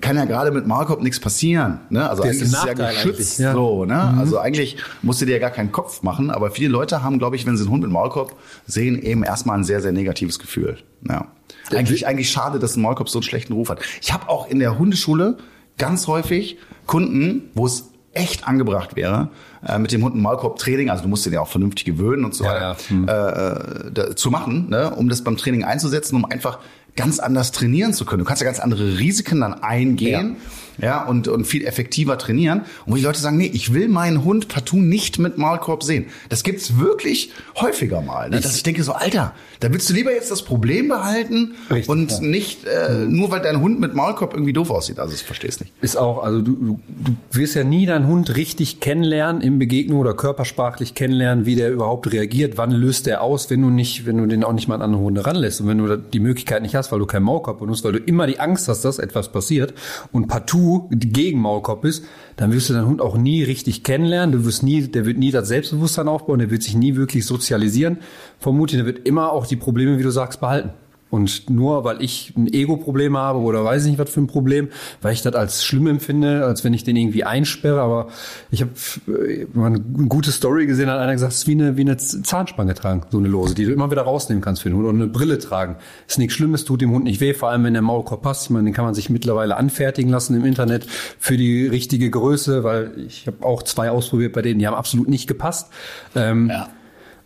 kann 0.00 0.16
ja 0.16 0.24
gerade 0.24 0.50
mit 0.50 0.66
Markop 0.66 1.02
nichts 1.02 1.20
passieren. 1.20 1.80
Ne? 1.90 2.08
Also 2.08 2.22
eigentlich 2.22 2.42
ist 2.42 2.54
es 2.54 2.64
ja 2.64 2.72
geschützt 2.72 3.38
ja. 3.38 3.52
so. 3.52 3.84
Ne? 3.84 4.10
Mhm. 4.12 4.18
Also 4.18 4.38
eigentlich 4.38 4.76
musst 5.02 5.20
du 5.20 5.26
dir 5.26 5.32
ja 5.32 5.38
gar 5.38 5.50
keinen 5.50 5.72
Kopf 5.72 6.02
machen. 6.02 6.30
Aber 6.30 6.50
viele 6.50 6.70
Leute 6.70 7.02
haben, 7.02 7.18
glaube 7.18 7.36
ich, 7.36 7.46
wenn 7.46 7.56
sie 7.56 7.64
einen 7.64 7.72
Hund 7.72 7.82
mit 7.82 7.90
Maulkorb 7.90 8.34
sehen, 8.66 9.00
eben 9.00 9.22
erstmal 9.22 9.58
ein 9.58 9.64
sehr, 9.64 9.80
sehr 9.80 9.92
negatives 9.92 10.38
Gefühl. 10.38 10.78
Ja. 11.08 11.28
Eigentlich, 11.70 12.06
eigentlich 12.06 12.30
schade, 12.30 12.58
dass 12.58 12.76
ein 12.76 12.82
Maulkorb 12.82 13.08
so 13.08 13.18
einen 13.18 13.24
schlechten 13.24 13.52
Ruf 13.52 13.68
hat. 13.68 13.80
Ich 14.00 14.12
habe 14.12 14.28
auch 14.28 14.48
in 14.48 14.58
der 14.58 14.78
Hundeschule 14.78 15.38
ganz 15.78 16.06
häufig 16.06 16.58
Kunden, 16.86 17.50
wo 17.54 17.66
es 17.66 17.90
echt 18.12 18.46
angebracht 18.46 18.96
wäre, 18.96 19.28
äh, 19.66 19.78
mit 19.78 19.92
dem 19.92 20.02
Hund 20.02 20.16
ein 20.16 20.22
Maulkorb-Training, 20.22 20.90
also 20.90 21.04
du 21.04 21.08
musst 21.08 21.26
den 21.26 21.32
ja 21.32 21.40
auch 21.40 21.48
vernünftig 21.48 21.84
gewöhnen 21.84 22.24
und 22.24 22.34
so 22.34 22.44
ja, 22.44 22.60
ja. 22.60 22.76
Hm. 22.88 23.08
Äh, 23.08 23.12
äh, 23.12 23.90
da, 23.92 24.16
zu 24.16 24.30
machen, 24.30 24.68
ne? 24.68 24.90
um 24.90 25.08
das 25.08 25.22
beim 25.22 25.36
Training 25.36 25.64
einzusetzen, 25.64 26.16
um 26.16 26.24
einfach 26.24 26.58
ganz 26.96 27.18
anders 27.18 27.52
trainieren 27.52 27.92
zu 27.94 28.04
können. 28.04 28.20
Du 28.20 28.24
kannst 28.24 28.42
ja 28.42 28.46
ganz 28.46 28.60
andere 28.60 28.98
Risiken 28.98 29.40
dann 29.40 29.54
eingehen. 29.54 30.36
Ja 30.36 30.50
ja, 30.80 31.04
und, 31.04 31.28
und 31.28 31.44
viel 31.46 31.64
effektiver 31.64 32.18
trainieren. 32.18 32.60
Und 32.86 32.92
wo 32.92 32.96
die 32.96 33.02
Leute 33.02 33.20
sagen, 33.20 33.36
nee, 33.36 33.50
ich 33.52 33.72
will 33.72 33.88
meinen 33.88 34.24
Hund 34.24 34.48
partout 34.48 34.76
nicht 34.76 35.18
mit 35.18 35.38
Maulkorb 35.38 35.82
sehen. 35.82 36.06
Das 36.28 36.42
gibt's 36.42 36.78
wirklich 36.78 37.32
häufiger 37.56 38.00
mal. 38.00 38.30
Ne? 38.30 38.40
Dass 38.40 38.56
ich 38.56 38.62
denke 38.62 38.82
so, 38.82 38.92
Alter, 38.92 39.34
da 39.60 39.72
willst 39.72 39.90
du 39.90 39.94
lieber 39.94 40.12
jetzt 40.12 40.30
das 40.30 40.42
Problem 40.42 40.88
behalten 40.88 41.54
Richtig, 41.70 41.88
und 41.88 42.10
ja. 42.10 42.20
nicht 42.20 42.64
äh, 42.64 43.06
nur, 43.06 43.30
weil 43.30 43.40
dein 43.40 43.60
Hund 43.60 43.80
mit 43.80 43.94
Maulkorb 43.94 44.32
irgendwie 44.32 44.52
doof 44.52 44.70
aussieht. 44.70 44.98
Also 44.98 45.14
ich 45.14 45.22
verstehe 45.22 45.50
es 45.50 45.60
nicht. 45.60 45.72
Ist 45.80 45.96
auch, 45.96 46.22
also 46.22 46.40
du, 46.40 46.52
du, 46.52 46.80
du 46.88 47.16
wirst 47.32 47.54
ja 47.54 47.64
nie 47.64 47.86
deinen 47.86 48.06
Hund 48.06 48.36
richtig 48.36 48.80
kennenlernen 48.80 49.42
im 49.42 49.58
Begegnung 49.58 50.00
oder 50.00 50.14
körpersprachlich 50.14 50.94
kennenlernen, 50.94 51.46
wie 51.46 51.56
der 51.56 51.70
überhaupt 51.70 52.10
reagiert, 52.12 52.56
wann 52.56 52.70
löst 52.70 53.06
der 53.06 53.22
aus, 53.22 53.50
wenn 53.50 53.60
du 53.60 53.68
nicht, 53.68 54.06
wenn 54.06 54.16
du 54.18 54.26
den 54.26 54.44
auch 54.44 54.52
nicht 54.52 54.68
mal 54.68 54.76
an 54.76 54.82
andere 54.82 55.02
Hunde 55.02 55.26
ranlässt 55.26 55.60
und 55.60 55.68
wenn 55.68 55.78
du 55.78 55.96
die 55.96 56.20
Möglichkeit 56.20 56.62
nicht 56.62 56.74
hast, 56.74 56.90
weil 56.92 56.98
du 56.98 57.06
keinen 57.06 57.24
Maulkorb 57.24 57.60
benutzt, 57.60 57.84
weil 57.84 57.92
du 57.92 57.98
immer 57.98 58.26
die 58.26 58.40
Angst 58.40 58.68
hast, 58.68 58.84
dass 58.84 58.98
etwas 58.98 59.30
passiert 59.30 59.74
und 60.12 60.28
partout 60.28 60.69
gegen 60.90 61.40
Maulkorb 61.40 61.82
bist, 61.82 62.04
dann 62.36 62.52
wirst 62.52 62.68
du 62.68 62.74
deinen 62.74 62.86
Hund 62.86 63.00
auch 63.00 63.16
nie 63.16 63.42
richtig 63.42 63.82
kennenlernen. 63.82 64.32
Du 64.32 64.44
wirst 64.44 64.62
nie, 64.62 64.82
der 64.82 65.06
wird 65.06 65.18
nie 65.18 65.30
das 65.30 65.48
Selbstbewusstsein 65.48 66.08
aufbauen, 66.08 66.38
der 66.38 66.50
wird 66.50 66.62
sich 66.62 66.74
nie 66.74 66.96
wirklich 66.96 67.26
sozialisieren. 67.26 67.98
Vermutlich, 68.38 68.78
der 68.78 68.86
wird 68.86 69.06
immer 69.06 69.32
auch 69.32 69.46
die 69.46 69.56
Probleme, 69.56 69.98
wie 69.98 70.02
du 70.02 70.10
sagst, 70.10 70.40
behalten. 70.40 70.70
Und 71.10 71.50
nur 71.50 71.84
weil 71.84 72.02
ich 72.02 72.32
ein 72.36 72.46
Ego-Problem 72.46 73.16
habe 73.16 73.40
oder 73.40 73.64
weiß 73.64 73.84
ich 73.84 73.90
nicht 73.90 73.98
was 73.98 74.10
für 74.10 74.20
ein 74.20 74.28
Problem, 74.28 74.68
weil 75.02 75.12
ich 75.12 75.22
das 75.22 75.34
als 75.34 75.64
schlimm 75.64 75.88
empfinde, 75.88 76.44
als 76.44 76.62
wenn 76.62 76.72
ich 76.72 76.84
den 76.84 76.96
irgendwie 76.96 77.24
einsperre. 77.24 77.80
Aber 77.80 78.08
ich 78.50 78.62
habe 78.62 78.70
äh, 79.08 79.46
mal 79.52 79.66
eine 79.66 79.80
gute 79.80 80.30
Story 80.30 80.66
gesehen, 80.66 80.88
hat 80.88 80.98
einer 80.98 81.12
gesagt, 81.12 81.32
es 81.32 81.38
ist 81.40 81.46
wie 81.48 81.52
eine, 81.52 81.76
wie 81.76 81.82
eine 81.82 81.96
Zahnspange 81.96 82.74
tragen, 82.74 83.02
so 83.10 83.18
eine 83.18 83.28
Lose, 83.28 83.54
die 83.54 83.64
du 83.64 83.72
immer 83.72 83.90
wieder 83.90 84.02
rausnehmen 84.02 84.42
kannst 84.42 84.62
für 84.62 84.70
den 84.70 84.76
Hund. 84.76 84.86
Oder 84.86 84.94
eine 84.94 85.06
Brille 85.08 85.38
tragen. 85.38 85.76
Ist 86.06 86.18
nichts 86.18 86.34
Schlimmes, 86.34 86.64
tut 86.64 86.80
dem 86.80 86.92
Hund 86.92 87.04
nicht 87.04 87.20
weh, 87.20 87.34
vor 87.34 87.50
allem 87.50 87.64
wenn 87.64 87.72
der 87.72 87.82
Maulkorb 87.82 88.22
passt. 88.22 88.44
Ich 88.44 88.50
meine, 88.50 88.66
den 88.66 88.74
kann 88.74 88.84
man 88.84 88.94
sich 88.94 89.10
mittlerweile 89.10 89.56
anfertigen 89.56 90.10
lassen 90.10 90.36
im 90.36 90.44
Internet 90.44 90.86
für 91.18 91.36
die 91.36 91.66
richtige 91.66 92.08
Größe, 92.10 92.62
weil 92.62 92.92
ich 93.06 93.26
habe 93.26 93.44
auch 93.44 93.62
zwei 93.64 93.90
ausprobiert 93.90 94.32
bei 94.32 94.42
denen, 94.42 94.60
die 94.60 94.66
haben 94.66 94.74
absolut 94.74 95.08
nicht 95.08 95.26
gepasst. 95.26 95.70
Ähm, 96.14 96.50
ja. 96.50 96.68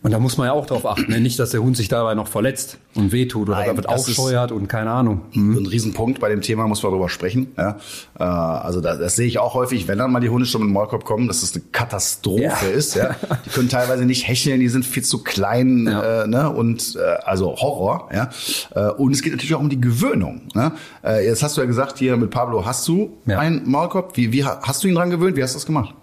Und 0.05 0.11
da 0.11 0.19
muss 0.19 0.37
man 0.37 0.49
ja 0.49 0.53
auch 0.53 0.67
darauf 0.67 0.85
achten, 0.85 1.11
ne? 1.11 1.19
nicht, 1.19 1.39
dass 1.39 1.53
der 1.53 1.63
Hund 1.63 1.79
sich 1.79 1.89
dabei 1.89 2.15
noch 2.15 2.29
verletzt 2.29 2.77
und 2.95 3.11
wehtut 3.11 3.49
oder 3.49 3.61
Nein, 3.61 3.75
wird 3.75 3.89
aufscheuert 3.89 4.53
und 4.53 4.69
keine 4.69 4.91
Ahnung. 4.91 5.23
Mhm. 5.33 5.57
Ein 5.57 5.67
Riesenpunkt 5.67 6.21
bei 6.21 6.29
dem 6.29 6.43
Thema, 6.43 6.69
muss 6.69 6.83
man 6.83 6.93
darüber 6.93 7.09
sprechen. 7.09 7.53
Ja? 7.57 7.79
Äh, 8.19 8.23
also 8.23 8.83
das, 8.83 8.99
das 8.99 9.17
sehe 9.17 9.27
ich 9.27 9.39
auch 9.39 9.55
häufig, 9.55 9.89
wenn 9.89 9.97
dann 9.97 10.13
mal 10.13 10.21
die 10.21 10.29
Hunde 10.29 10.45
schon 10.45 10.61
mit 10.61 10.69
dem 10.69 10.75
Maulkorb 10.75 11.07
kommen, 11.07 11.27
dass 11.27 11.41
das 11.41 11.55
eine 11.55 11.65
Katastrophe 11.73 12.43
ja. 12.43 12.69
ist. 12.69 12.97
Ja? 12.97 13.17
Die 13.47 13.49
können 13.49 13.71
teilweise 13.71 14.05
nicht 14.05 14.29
hecheln, 14.29 14.61
die 14.61 14.69
sind 14.69 14.85
viel 14.85 15.03
zu 15.03 15.23
klein 15.23 15.87
ja. 15.87 16.25
äh, 16.25 16.27
ne? 16.27 16.51
und 16.51 16.97
äh, 16.97 17.01
also 17.25 17.57
Horror. 17.57 18.11
Ja? 18.13 18.29
Äh, 18.75 18.91
und 18.91 19.13
es 19.13 19.23
geht 19.23 19.33
natürlich 19.33 19.55
auch 19.55 19.61
um 19.61 19.71
die 19.71 19.81
Gewöhnung. 19.81 20.43
Ne? 20.53 20.73
Äh, 21.03 21.27
jetzt 21.27 21.43
hast 21.43 21.57
du 21.57 21.63
ja 21.63 21.67
gesagt, 21.67 21.97
hier 21.97 22.19
mit 22.19 22.29
Pablo 22.29 22.67
hast 22.67 22.87
du 22.89 23.17
einen 23.27 23.67
Maulkorb. 23.71 24.19
Wie, 24.19 24.33
wie 24.35 24.45
hast 24.45 24.85
du 24.85 24.89
ihn 24.89 24.97
dran 24.97 25.09
gewöhnt? 25.09 25.35
Wie 25.39 25.43
hast 25.43 25.55
du 25.55 25.57
das 25.57 25.65
gemacht? 25.65 25.95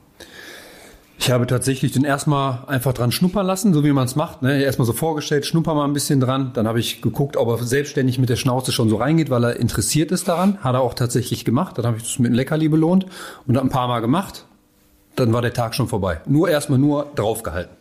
Ich 1.21 1.29
habe 1.29 1.45
tatsächlich 1.45 1.91
den 1.91 2.03
erstmal 2.03 2.63
einfach 2.65 2.93
dran 2.93 3.11
schnuppern 3.11 3.45
lassen, 3.45 3.75
so 3.75 3.83
wie 3.83 3.91
man 3.91 4.05
es 4.05 4.15
macht. 4.15 4.41
Ne? 4.41 4.63
Erstmal 4.63 4.87
so 4.87 4.93
vorgestellt, 4.93 5.45
schnupper 5.45 5.75
mal 5.75 5.85
ein 5.85 5.93
bisschen 5.93 6.19
dran. 6.19 6.49
Dann 6.55 6.67
habe 6.67 6.79
ich 6.79 7.03
geguckt, 7.03 7.37
ob 7.37 7.47
er 7.47 7.63
selbstständig 7.63 8.17
mit 8.17 8.29
der 8.29 8.37
Schnauze 8.37 8.71
schon 8.71 8.89
so 8.89 8.95
reingeht, 8.95 9.29
weil 9.29 9.43
er 9.43 9.55
interessiert 9.57 10.11
ist 10.11 10.27
daran. 10.27 10.57
Hat 10.63 10.73
er 10.73 10.81
auch 10.81 10.95
tatsächlich 10.95 11.45
gemacht. 11.45 11.77
Dann 11.77 11.85
habe 11.85 11.97
ich 11.97 12.03
das 12.03 12.17
mit 12.17 12.29
einem 12.29 12.37
Leckerli 12.37 12.69
belohnt 12.69 13.05
und 13.45 13.55
ein 13.55 13.69
paar 13.69 13.87
Mal 13.87 13.99
gemacht. 13.99 14.45
Dann 15.15 15.31
war 15.31 15.43
der 15.43 15.53
Tag 15.53 15.75
schon 15.75 15.87
vorbei. 15.87 16.21
Nur 16.25 16.49
erstmal 16.49 16.79
nur 16.79 17.11
draufgehalten. 17.13 17.77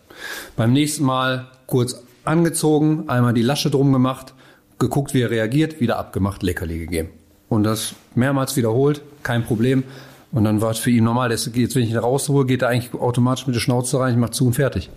Beim 0.57 0.75
nächsten 0.75 1.05
Mal 1.05 1.47
kurz 1.65 2.03
angezogen, 2.27 3.09
einmal 3.09 3.33
die 3.33 3.41
Lasche 3.41 3.71
drum 3.71 3.91
gemacht, 3.91 4.35
geguckt, 4.79 5.15
wie 5.15 5.23
er 5.23 5.31
reagiert, 5.31 5.81
wieder 5.81 5.99
abgemacht, 5.99 6.43
Leckerli 6.43 6.79
gegeben. 6.79 7.09
Und 7.49 7.63
das 7.63 7.95
mehrmals 8.15 8.57
wiederholt, 8.57 9.01
kein 9.23 9.45
Problem. 9.45 9.85
Und 10.33 10.45
dann 10.45 10.61
war 10.61 10.71
es 10.71 10.79
für 10.79 10.91
ihn 10.91 11.05
normal. 11.05 11.31
Jetzt, 11.31 11.55
wenn 11.55 11.83
ich 11.83 11.91
ihn 11.91 11.97
raushole, 11.97 12.47
geht 12.47 12.63
er 12.63 12.69
eigentlich 12.69 12.95
automatisch 12.95 13.47
mit 13.47 13.57
der 13.57 13.61
Schnauze 13.61 13.99
rein, 13.99 14.13
ich 14.13 14.19
mach 14.19 14.31
zu 14.31 14.47
und 14.47 14.55
fertig. 14.55 14.91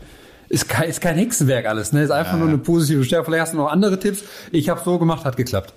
Ist 0.50 0.70
kein, 0.70 0.90
ist 0.90 1.02
kein 1.02 1.16
Hexenwerk 1.16 1.66
alles, 1.66 1.94
ne? 1.94 2.04
Ist 2.04 2.12
einfach 2.12 2.34
ja, 2.34 2.40
nur 2.40 2.50
eine 2.50 2.60
positive 2.60 3.04
Stärke. 3.04 3.25
Vielleicht 3.25 3.42
hast 3.42 3.54
du 3.54 3.58
noch 3.58 3.72
andere 3.72 3.98
Tipps. 4.00 4.24
Ich 4.52 4.70
habe 4.70 4.82
so 4.84 5.00
gemacht, 5.00 5.25
hat 5.25 5.36
geklappt. 5.36 5.74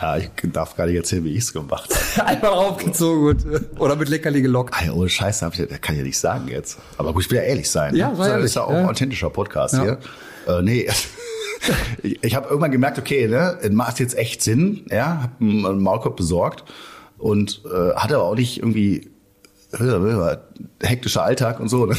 Ja, 0.00 0.16
ich 0.16 0.30
darf 0.44 0.76
gar 0.76 0.86
nicht 0.86 0.96
erzählen, 0.96 1.24
wie 1.24 1.32
ich 1.32 1.40
es 1.40 1.52
gemacht 1.52 1.90
habe. 2.16 2.28
Einfach 2.28 2.52
aufgezogen 2.52 3.26
und, 3.26 3.80
oder 3.80 3.96
mit 3.96 4.08
Leckerli 4.08 4.40
gelockt. 4.40 4.74
Ah, 4.74 4.92
ohne 4.92 5.08
Scheiße, 5.08 5.44
hab 5.44 5.58
ich, 5.58 5.66
das 5.66 5.80
kann 5.80 5.94
ich 5.94 6.00
ja 6.00 6.06
nicht 6.06 6.18
sagen 6.18 6.48
jetzt. 6.48 6.78
Aber 6.96 7.12
gut, 7.12 7.24
ich 7.24 7.30
will 7.30 7.38
ja 7.38 7.44
ehrlich 7.44 7.68
sein. 7.68 7.92
Ne? 7.92 7.98
Ja, 7.98 8.10
ne? 8.10 8.16
das 8.16 8.44
ist 8.44 8.56
ja 8.56 8.64
auch 8.64 8.70
ein 8.70 8.86
authentischer 8.86 9.30
Podcast 9.30 9.78
hier. 9.78 9.98
Äh, 10.46 10.62
nee, 10.62 10.88
ich, 12.02 12.22
ich 12.22 12.34
habe 12.34 12.46
irgendwann 12.48 12.70
gemerkt, 12.70 12.98
okay, 12.98 13.26
ne, 13.26 13.58
macht 13.72 13.98
jetzt 13.98 14.16
echt 14.16 14.42
Sinn. 14.42 14.86
Ja, 14.90 15.22
hab 15.24 15.40
einen 15.40 15.82
Maulkorb 15.82 16.16
besorgt 16.16 16.64
und 17.24 17.62
äh, 17.64 17.94
hatte 17.94 18.16
aber 18.16 18.24
auch 18.24 18.34
nicht 18.34 18.58
irgendwie 18.58 19.10
hektischer 20.82 21.24
Alltag 21.24 21.58
und 21.58 21.70
so. 21.70 21.86
Ne? 21.86 21.96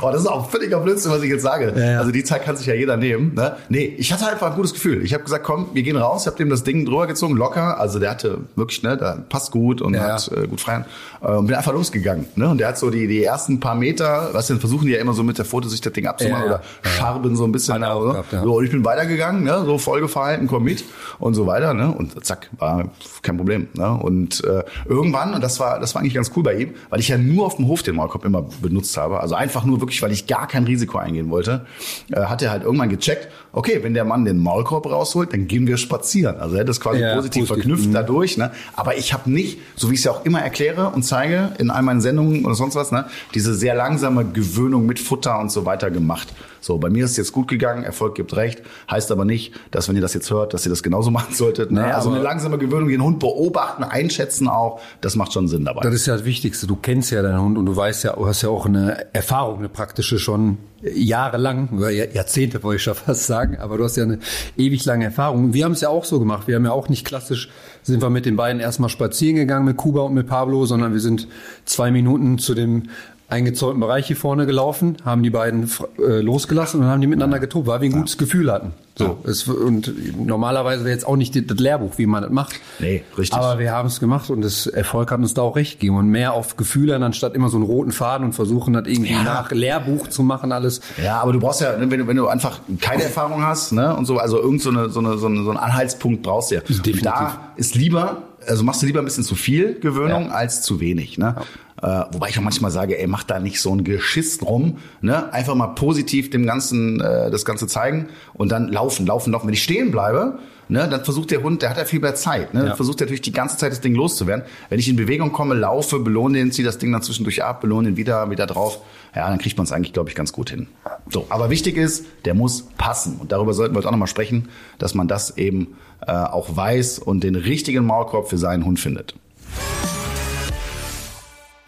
Oh, 0.00 0.10
das 0.10 0.22
ist 0.22 0.26
auch 0.26 0.50
völliger 0.50 0.80
Blödsinn, 0.80 1.10
was 1.10 1.22
ich 1.22 1.30
jetzt 1.30 1.42
sage. 1.42 1.72
Ja, 1.76 1.92
ja. 1.92 1.98
Also 1.98 2.10
die 2.10 2.24
Zeit 2.24 2.44
kann 2.44 2.56
sich 2.56 2.66
ja 2.66 2.74
jeder 2.74 2.96
nehmen. 2.96 3.34
Ne? 3.34 3.56
Nee, 3.68 3.94
ich 3.98 4.12
hatte 4.12 4.26
einfach 4.26 4.50
ein 4.50 4.56
gutes 4.56 4.72
Gefühl. 4.72 5.02
Ich 5.02 5.14
habe 5.14 5.24
gesagt, 5.24 5.44
komm, 5.44 5.68
wir 5.72 5.82
gehen 5.82 5.96
raus. 5.96 6.22
Ich 6.22 6.26
habe 6.26 6.36
dem 6.36 6.50
das 6.50 6.64
Ding 6.64 6.84
drüber 6.84 7.06
gezogen, 7.06 7.36
locker. 7.36 7.78
Also 7.78 7.98
der 7.98 8.10
hatte 8.10 8.38
wirklich, 8.56 8.82
ne, 8.82 8.96
da 8.96 9.18
passt 9.28 9.50
gut 9.50 9.80
und 9.80 9.94
ja, 9.94 10.14
hat 10.14 10.30
äh, 10.32 10.46
gut 10.46 10.60
frei. 10.60 10.84
Äh, 11.20 11.26
und 11.26 11.46
bin 11.46 11.56
einfach 11.56 11.72
losgegangen. 11.72 12.26
Ne? 12.36 12.48
Und 12.48 12.58
der 12.58 12.68
hat 12.68 12.78
so 12.78 12.90
die, 12.90 13.06
die 13.06 13.22
ersten 13.24 13.60
paar 13.60 13.74
Meter, 13.74 14.30
was 14.32 14.46
denn, 14.46 14.60
versuchen 14.60 14.86
die 14.86 14.92
ja 14.92 15.00
immer 15.00 15.12
so 15.12 15.22
mit 15.22 15.38
der 15.38 15.44
Fotosicht 15.44 15.84
das 15.84 15.92
Ding 15.92 16.06
abzumachen 16.06 16.44
oder 16.44 16.62
scharben 16.82 17.36
so 17.36 17.44
ein 17.44 17.52
bisschen. 17.52 17.74
Genau, 17.74 18.02
so. 18.02 18.12
Gehabt, 18.12 18.30
so, 18.30 18.56
und 18.56 18.64
ich 18.64 18.70
bin 18.70 18.84
weitergegangen, 18.84 19.44
ne? 19.44 19.62
so 19.64 19.78
vollgeverhalten, 19.78 20.46
komm 20.46 20.64
mit 20.64 20.84
und 21.18 21.34
so 21.34 21.46
weiter. 21.46 21.74
Ne? 21.74 21.92
Und 21.92 22.24
zack, 22.24 22.50
war 22.58 22.90
kein 23.22 23.36
Problem. 23.36 23.68
Ne? 23.74 23.90
Und 23.90 24.44
äh, 24.44 24.64
irgendwann, 24.86 25.34
und 25.34 25.42
das 25.42 25.60
war, 25.60 25.78
das 25.80 25.94
war 25.94 26.00
eigentlich 26.00 26.14
ganz 26.14 26.30
cool 26.36 26.42
bei 26.42 26.54
ihm, 26.54 26.74
weil 26.90 27.00
ich 27.00 27.08
ja 27.08 27.18
nur 27.18 27.46
auf 27.46 27.56
dem 27.56 27.68
Hof 27.68 27.82
den 27.82 27.96
Maulkorb 27.96 28.24
immer 28.24 28.42
benutzt 28.60 28.96
habe. 28.96 29.20
Also 29.20 29.34
einfach 29.42 29.64
nur 29.64 29.80
wirklich, 29.80 30.00
weil 30.02 30.12
ich 30.12 30.26
gar 30.26 30.46
kein 30.46 30.64
Risiko 30.64 30.98
eingehen 30.98 31.28
wollte, 31.30 31.66
äh, 32.12 32.20
hat 32.22 32.42
er 32.42 32.50
halt 32.50 32.62
irgendwann 32.62 32.88
gecheckt, 32.88 33.28
okay, 33.52 33.80
wenn 33.82 33.92
der 33.92 34.04
Mann 34.04 34.24
den 34.24 34.38
Maulkorb 34.38 34.86
rausholt, 34.86 35.32
dann 35.32 35.48
gehen 35.48 35.66
wir 35.66 35.76
spazieren. 35.76 36.36
Also 36.38 36.54
er 36.54 36.60
hat 36.60 36.68
das 36.68 36.80
quasi 36.80 37.00
ja, 37.00 37.14
positiv, 37.16 37.48
positiv, 37.48 37.64
verknüpft 37.64 37.88
mhm. 37.88 37.92
dadurch. 37.92 38.38
Ne? 38.38 38.52
Aber 38.74 38.96
ich 38.96 39.12
habe 39.12 39.30
nicht, 39.30 39.58
so 39.74 39.90
wie 39.90 39.94
ich 39.94 40.00
es 40.00 40.04
ja 40.04 40.12
auch 40.12 40.24
immer 40.24 40.40
erkläre 40.40 40.90
und 40.90 41.02
zeige 41.02 41.50
in 41.58 41.70
all 41.70 41.82
meinen 41.82 42.00
Sendungen 42.00 42.44
oder 42.44 42.54
sonst 42.54 42.76
was, 42.76 42.92
ne, 42.92 43.06
diese 43.34 43.54
sehr 43.54 43.74
langsame 43.74 44.24
Gewöhnung 44.24 44.86
mit 44.86 45.00
Futter 45.00 45.38
und 45.40 45.50
so 45.50 45.66
weiter 45.66 45.90
gemacht. 45.90 46.28
So, 46.62 46.78
bei 46.78 46.88
mir 46.88 47.04
ist 47.04 47.12
es 47.12 47.16
jetzt 47.16 47.32
gut 47.32 47.48
gegangen, 47.48 47.82
Erfolg 47.82 48.14
gibt 48.14 48.36
recht, 48.36 48.62
heißt 48.90 49.10
aber 49.10 49.24
nicht, 49.24 49.52
dass 49.72 49.88
wenn 49.88 49.96
ihr 49.96 50.02
das 50.02 50.14
jetzt 50.14 50.30
hört, 50.30 50.54
dass 50.54 50.64
ihr 50.64 50.70
das 50.70 50.82
genauso 50.82 51.10
machen 51.12 51.34
solltet. 51.34 51.70
Ne? 51.70 51.80
Naja, 51.80 51.96
also 51.96 52.10
eine 52.10 52.22
langsame 52.22 52.56
Gewöhnung, 52.56 52.88
den 52.88 53.02
Hund 53.02 53.18
beobachten, 53.18 53.82
einschätzen 53.82 54.48
auch, 54.48 54.80
das 55.00 55.16
macht 55.16 55.32
schon 55.32 55.48
Sinn 55.48 55.64
dabei. 55.64 55.82
Das 55.82 55.92
ist 55.92 56.06
ja 56.06 56.14
das 56.14 56.24
Wichtigste. 56.24 56.66
Du 56.66 56.76
kennst 56.76 57.10
ja 57.10 57.20
deinen 57.20 57.40
Hund 57.40 57.58
und 57.58 57.66
du 57.66 57.74
weißt 57.74 58.04
ja, 58.04 58.14
du 58.14 58.26
hast 58.26 58.42
ja 58.42 58.48
auch 58.48 58.66
eine 58.66 59.12
Erfahrung, 59.12 59.58
eine 59.58 59.68
praktische 59.68 60.18
schon 60.18 60.58
jahrelang, 60.82 61.68
oder 61.76 61.90
Jahrzehnte 61.90 62.62
wollte 62.62 62.76
ich 62.76 62.82
schon 62.82 62.94
fast 62.94 63.26
sagen, 63.26 63.56
aber 63.58 63.78
du 63.78 63.84
hast 63.84 63.96
ja 63.96 64.02
eine 64.02 64.18
ewig 64.56 64.84
lange 64.84 65.04
Erfahrung. 65.04 65.54
Wir 65.54 65.64
haben 65.64 65.72
es 65.72 65.80
ja 65.80 65.88
auch 65.88 66.04
so 66.04 66.18
gemacht. 66.18 66.48
Wir 66.48 66.56
haben 66.56 66.64
ja 66.64 66.72
auch 66.72 66.88
nicht 66.88 67.06
klassisch, 67.06 67.50
sind 67.82 68.02
wir 68.02 68.10
mit 68.10 68.26
den 68.26 68.36
beiden 68.36 68.60
erstmal 68.60 68.88
spazieren 68.88 69.36
gegangen 69.36 69.64
mit 69.64 69.76
Kuba 69.76 70.02
und 70.02 70.14
mit 70.14 70.26
Pablo, 70.26 70.66
sondern 70.66 70.92
wir 70.92 71.00
sind 71.00 71.28
zwei 71.64 71.90
Minuten 71.90 72.38
zu 72.38 72.54
dem 72.54 72.84
eingezäunten 73.32 73.80
Bereich 73.80 74.06
hier 74.06 74.16
vorne 74.16 74.46
gelaufen, 74.46 74.96
haben 75.04 75.22
die 75.22 75.30
beiden 75.30 75.68
äh, 75.98 76.20
losgelassen 76.20 76.80
und 76.80 76.86
haben 76.86 77.00
die 77.00 77.06
miteinander 77.06 77.38
getobt, 77.38 77.66
weil 77.66 77.80
wir 77.80 77.88
ein 77.88 77.92
gutes 77.92 78.18
Gefühl 78.18 78.52
hatten. 78.52 78.72
So, 78.94 79.04
ja. 79.24 79.30
es, 79.30 79.48
und 79.48 79.92
normalerweise 80.26 80.84
wäre 80.84 80.92
jetzt 80.92 81.06
auch 81.06 81.16
nicht 81.16 81.34
das 81.50 81.58
Lehrbuch, 81.58 81.96
wie 81.96 82.04
man 82.04 82.22
das 82.22 82.30
macht. 82.30 82.60
Nee, 82.78 83.02
richtig. 83.16 83.38
Aber 83.38 83.58
wir 83.58 83.72
haben 83.72 83.88
es 83.88 84.00
gemacht 84.00 84.28
und 84.28 84.42
das 84.42 84.66
Erfolg 84.66 85.10
hat 85.10 85.18
uns 85.18 85.32
da 85.32 85.40
auch 85.40 85.56
recht 85.56 85.80
gegeben. 85.80 85.96
Und 85.96 86.08
mehr 86.08 86.34
auf 86.34 86.58
Gefühle, 86.58 86.96
anstatt 86.96 87.34
immer 87.34 87.48
so 87.48 87.56
einen 87.56 87.64
roten 87.64 87.92
Faden 87.92 88.26
und 88.26 88.32
versuchen 88.34 88.74
das 88.74 88.86
irgendwie 88.86 89.14
ja. 89.14 89.22
nach 89.22 89.50
Lehrbuch 89.50 90.08
zu 90.08 90.22
machen, 90.22 90.52
alles. 90.52 90.82
Ja, 91.02 91.22
aber 91.22 91.32
du 91.32 91.40
brauchst 91.40 91.62
ja, 91.62 91.74
wenn 91.78 91.88
du, 91.88 92.06
wenn 92.06 92.16
du 92.16 92.28
einfach 92.28 92.60
keine 92.80 93.04
Erfahrung 93.04 93.42
hast, 93.42 93.72
ne, 93.72 93.96
und 93.96 94.04
so, 94.04 94.18
also 94.18 94.38
irgend 94.38 94.60
so, 94.60 94.68
eine, 94.68 94.90
so, 94.90 95.00
eine, 95.00 95.16
so, 95.16 95.26
eine, 95.26 95.42
so 95.42 95.50
einen 95.50 95.58
Anhaltspunkt 95.58 96.22
brauchst 96.22 96.50
du 96.50 96.56
ja. 96.56 96.60
Definitiv. 96.60 96.96
Und 96.96 97.04
da 97.06 97.52
ist 97.56 97.74
lieber, 97.74 98.24
also 98.46 98.62
machst 98.62 98.82
du 98.82 98.86
lieber 98.86 99.00
ein 99.00 99.06
bisschen 99.06 99.24
zu 99.24 99.36
viel 99.36 99.80
Gewöhnung 99.80 100.26
ja. 100.26 100.32
als 100.32 100.60
zu 100.60 100.80
wenig, 100.80 101.16
ne? 101.16 101.36
Äh, 101.82 102.04
wobei 102.12 102.28
ich 102.28 102.38
auch 102.38 102.42
manchmal 102.42 102.70
sage, 102.70 102.98
ey, 102.98 103.08
mach 103.08 103.24
da 103.24 103.40
nicht 103.40 103.60
so 103.60 103.74
ein 103.74 103.82
Geschiss 103.82 104.38
drum. 104.38 104.78
Ne? 105.00 105.32
Einfach 105.32 105.56
mal 105.56 105.68
positiv 105.68 106.30
dem 106.30 106.46
Ganzen 106.46 107.00
äh, 107.00 107.30
das 107.30 107.44
Ganze 107.44 107.66
zeigen 107.66 108.08
und 108.34 108.52
dann 108.52 108.68
laufen, 108.68 109.04
laufen, 109.04 109.32
laufen. 109.32 109.48
Wenn 109.48 109.54
ich 109.54 109.64
stehen 109.64 109.90
bleibe, 109.90 110.38
ne, 110.68 110.88
dann 110.88 111.04
versucht 111.04 111.32
der 111.32 111.42
Hund, 111.42 111.60
der 111.60 111.70
hat 111.70 111.78
ja 111.78 111.84
viel 111.84 111.98
mehr 111.98 112.14
Zeit. 112.14 112.54
Ne? 112.54 112.60
Ja. 112.60 112.66
Dann 112.66 112.76
versucht 112.76 113.00
er 113.00 113.06
natürlich 113.06 113.22
die 113.22 113.32
ganze 113.32 113.56
Zeit 113.56 113.72
das 113.72 113.80
Ding 113.80 113.96
loszuwerden. 113.96 114.44
Wenn 114.68 114.78
ich 114.78 114.88
in 114.88 114.94
Bewegung 114.94 115.32
komme, 115.32 115.54
laufe, 115.54 115.98
belohne 115.98 116.38
den, 116.38 116.52
ziehe 116.52 116.64
das 116.64 116.78
Ding 116.78 116.92
dann 116.92 117.02
zwischendurch 117.02 117.42
ab, 117.42 117.60
belohne 117.60 117.90
ihn 117.90 117.96
wieder, 117.96 118.30
wieder 118.30 118.46
drauf. 118.46 118.78
Ja, 119.16 119.28
dann 119.28 119.38
kriegt 119.38 119.56
man 119.56 119.64
es 119.64 119.72
eigentlich, 119.72 119.92
glaube 119.92 120.08
ich, 120.08 120.14
ganz 120.14 120.32
gut 120.32 120.50
hin. 120.50 120.68
So, 121.10 121.26
aber 121.30 121.50
wichtig 121.50 121.76
ist, 121.76 122.06
der 122.24 122.34
muss 122.34 122.62
passen. 122.78 123.16
Und 123.18 123.32
darüber 123.32 123.54
sollten 123.54 123.74
wir 123.74 123.78
heute 123.78 123.88
auch 123.88 123.92
nochmal 123.92 124.06
sprechen, 124.06 124.48
dass 124.78 124.94
man 124.94 125.08
das 125.08 125.36
eben 125.36 125.76
äh, 126.06 126.12
auch 126.12 126.56
weiß 126.56 127.00
und 127.00 127.24
den 127.24 127.34
richtigen 127.34 127.84
Maulkorb 127.84 128.28
für 128.28 128.38
seinen 128.38 128.64
Hund 128.64 128.78
findet. 128.78 129.14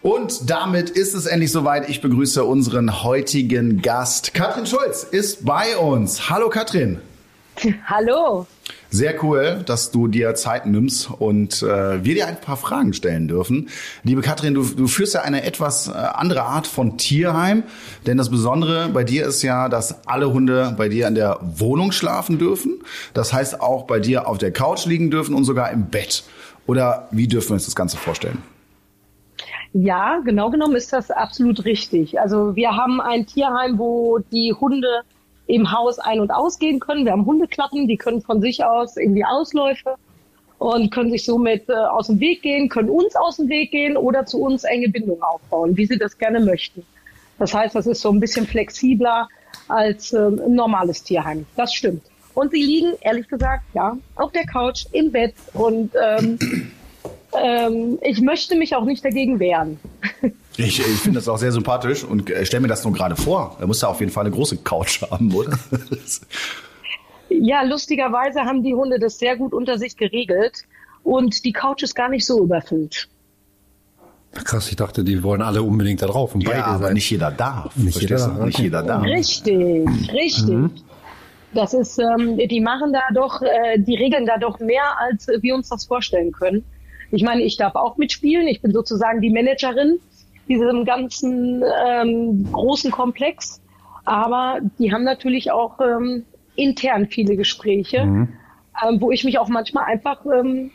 Und 0.04 0.50
damit 0.50 0.90
ist 0.90 1.14
es 1.14 1.24
endlich 1.24 1.50
soweit. 1.50 1.88
Ich 1.88 2.02
begrüße 2.02 2.44
unseren 2.44 3.02
heutigen 3.04 3.80
Gast. 3.80 4.34
Katrin 4.34 4.66
Schulz 4.66 5.02
ist 5.02 5.46
bei 5.46 5.78
uns. 5.78 6.28
Hallo 6.28 6.50
Katrin. 6.50 6.98
Hallo. 7.86 8.46
Sehr 8.90 9.24
cool, 9.24 9.62
dass 9.64 9.92
du 9.92 10.06
dir 10.08 10.34
Zeit 10.34 10.66
nimmst 10.66 11.08
und 11.10 11.62
äh, 11.62 12.04
wir 12.04 12.14
dir 12.14 12.26
ein 12.26 12.38
paar 12.38 12.58
Fragen 12.58 12.92
stellen 12.92 13.28
dürfen. 13.28 13.70
Liebe 14.02 14.20
Katrin, 14.20 14.52
du, 14.52 14.62
du 14.64 14.88
führst 14.88 15.14
ja 15.14 15.22
eine 15.22 15.42
etwas 15.42 15.88
äh, 15.88 15.92
andere 15.92 16.42
Art 16.42 16.66
von 16.66 16.98
Tierheim, 16.98 17.62
denn 18.06 18.18
das 18.18 18.28
Besondere 18.28 18.90
bei 18.90 19.04
dir 19.04 19.24
ist 19.24 19.40
ja, 19.40 19.70
dass 19.70 20.06
alle 20.06 20.30
Hunde 20.30 20.74
bei 20.76 20.90
dir 20.90 21.08
in 21.08 21.14
der 21.14 21.38
Wohnung 21.40 21.92
schlafen 21.92 22.38
dürfen. 22.38 22.82
Das 23.14 23.32
heißt 23.32 23.62
auch 23.62 23.84
bei 23.84 24.00
dir 24.00 24.28
auf 24.28 24.36
der 24.36 24.52
Couch 24.52 24.84
liegen 24.84 25.10
dürfen 25.10 25.34
und 25.34 25.44
sogar 25.44 25.70
im 25.70 25.86
Bett. 25.86 26.24
Oder 26.66 27.08
wie 27.10 27.26
dürfen 27.26 27.48
wir 27.48 27.54
uns 27.54 27.64
das 27.64 27.74
Ganze 27.74 27.96
vorstellen? 27.96 28.42
Ja, 29.76 30.20
genau 30.24 30.50
genommen 30.50 30.76
ist 30.76 30.92
das 30.92 31.10
absolut 31.10 31.64
richtig. 31.64 32.20
Also 32.20 32.54
wir 32.54 32.76
haben 32.76 33.00
ein 33.00 33.26
Tierheim, 33.26 33.76
wo 33.76 34.20
die 34.30 34.52
Hunde 34.52 35.02
im 35.48 35.72
Haus 35.72 35.98
ein- 35.98 36.20
und 36.20 36.30
ausgehen 36.30 36.78
können. 36.78 37.04
Wir 37.04 37.10
haben 37.10 37.26
Hundeklappen, 37.26 37.88
die 37.88 37.96
können 37.96 38.22
von 38.22 38.40
sich 38.40 38.64
aus 38.64 38.96
in 38.96 39.16
die 39.16 39.24
Ausläufe 39.24 39.96
und 40.58 40.92
können 40.92 41.10
sich 41.10 41.24
somit 41.24 41.68
äh, 41.68 41.72
aus 41.72 42.06
dem 42.06 42.20
Weg 42.20 42.42
gehen, 42.42 42.68
können 42.68 42.88
uns 42.88 43.16
aus 43.16 43.36
dem 43.38 43.48
Weg 43.48 43.72
gehen 43.72 43.96
oder 43.96 44.24
zu 44.24 44.40
uns 44.40 44.62
enge 44.62 44.88
Bindungen 44.90 45.22
aufbauen, 45.22 45.76
wie 45.76 45.86
sie 45.86 45.98
das 45.98 46.16
gerne 46.18 46.38
möchten. 46.38 46.86
Das 47.40 47.52
heißt, 47.52 47.74
das 47.74 47.88
ist 47.88 48.00
so 48.00 48.12
ein 48.12 48.20
bisschen 48.20 48.46
flexibler 48.46 49.28
als 49.66 50.12
äh, 50.12 50.18
ein 50.18 50.54
normales 50.54 51.02
Tierheim. 51.02 51.46
Das 51.56 51.74
stimmt. 51.74 52.04
Und 52.34 52.52
sie 52.52 52.62
liegen, 52.62 52.92
ehrlich 53.00 53.26
gesagt, 53.26 53.64
ja, 53.74 53.96
auf 54.14 54.30
der 54.30 54.46
Couch, 54.46 54.86
im 54.92 55.10
Bett 55.10 55.34
und 55.52 55.90
ähm, 56.00 56.38
ähm, 57.42 57.98
ich 58.02 58.20
möchte 58.20 58.56
mich 58.56 58.74
auch 58.74 58.84
nicht 58.84 59.04
dagegen 59.04 59.38
wehren. 59.38 59.78
Ich, 60.56 60.78
ich 60.78 61.00
finde 61.00 61.18
das 61.18 61.28
auch 61.28 61.38
sehr 61.38 61.52
sympathisch 61.52 62.04
und 62.04 62.30
stelle 62.42 62.60
mir 62.60 62.68
das 62.68 62.84
nur 62.84 62.92
gerade 62.92 63.16
vor. 63.16 63.56
Er 63.60 63.66
muss 63.66 63.80
ja 63.80 63.88
auf 63.88 64.00
jeden 64.00 64.12
Fall 64.12 64.24
eine 64.24 64.34
große 64.34 64.58
Couch 64.58 65.02
haben, 65.02 65.34
oder? 65.34 65.58
ja, 67.28 67.62
lustigerweise 67.62 68.42
haben 68.42 68.62
die 68.62 68.74
Hunde 68.74 68.98
das 68.98 69.18
sehr 69.18 69.36
gut 69.36 69.52
unter 69.52 69.78
sich 69.78 69.96
geregelt 69.96 70.64
und 71.02 71.44
die 71.44 71.52
Couch 71.52 71.82
ist 71.82 71.94
gar 71.94 72.08
nicht 72.08 72.24
so 72.24 72.42
überfüllt. 72.42 73.08
Krass, 74.32 74.68
ich 74.68 74.76
dachte, 74.76 75.04
die 75.04 75.22
wollen 75.22 75.42
alle 75.42 75.62
unbedingt 75.62 76.02
da 76.02 76.06
drauf. 76.06 76.34
Und 76.34 76.42
ja, 76.42 76.64
aber 76.64 76.86
sein. 76.86 76.94
nicht 76.94 77.08
jeder 77.08 77.30
darf. 77.30 77.76
Nicht 77.76 78.00
jeder, 78.00 78.34
okay. 78.34 78.46
nicht 78.46 78.58
jeder 78.58 78.82
darf. 78.82 79.04
Richtig, 79.04 80.12
richtig. 80.12 80.48
Mhm. 80.48 80.70
Das 81.52 81.72
ist, 81.72 82.00
ähm, 82.00 82.36
die 82.36 82.60
machen 82.60 82.92
da 82.92 83.02
doch, 83.14 83.40
äh, 83.42 83.78
die 83.78 83.94
regeln 83.94 84.26
da 84.26 84.38
doch 84.38 84.58
mehr, 84.58 84.82
als 84.98 85.28
wir 85.40 85.54
uns 85.54 85.68
das 85.68 85.84
vorstellen 85.84 86.32
können. 86.32 86.64
Ich 87.14 87.22
meine, 87.22 87.42
ich 87.42 87.56
darf 87.56 87.74
auch 87.74 87.96
mitspielen. 87.96 88.48
Ich 88.48 88.60
bin 88.60 88.72
sozusagen 88.72 89.20
die 89.20 89.30
Managerin 89.30 89.98
diesem 90.48 90.84
ganzen 90.84 91.62
ähm, 91.86 92.46
großen 92.52 92.90
Komplex. 92.90 93.60
Aber 94.04 94.58
die 94.78 94.92
haben 94.92 95.04
natürlich 95.04 95.50
auch 95.50 95.80
ähm, 95.80 96.24
intern 96.56 97.06
viele 97.08 97.36
Gespräche, 97.36 98.04
mhm. 98.04 98.28
ähm, 98.86 99.00
wo 99.00 99.10
ich 99.10 99.24
mich 99.24 99.38
auch 99.38 99.48
manchmal 99.48 99.84
einfach 99.84 100.24
ähm, 100.26 100.70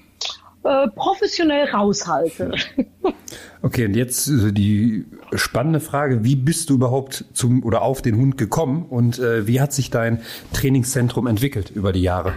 äh, 0.63 0.87
professionell 0.95 1.69
raushalte. 1.69 2.53
Okay, 3.61 3.85
und 3.85 3.93
jetzt 3.93 4.29
äh, 4.29 4.53
die 4.53 5.05
spannende 5.33 5.81
Frage, 5.81 6.23
wie 6.23 6.37
bist 6.37 6.69
du 6.69 6.75
überhaupt 6.75 7.25
zum 7.33 7.61
oder 7.63 7.81
auf 7.81 8.01
den 8.01 8.15
Hund 8.15 8.37
gekommen 8.37 8.85
und 8.89 9.19
äh, 9.19 9.47
wie 9.47 9.59
hat 9.59 9.73
sich 9.73 9.89
dein 9.89 10.21
Trainingszentrum 10.53 11.27
entwickelt 11.27 11.69
über 11.69 11.91
die 11.91 12.01
Jahre? 12.01 12.33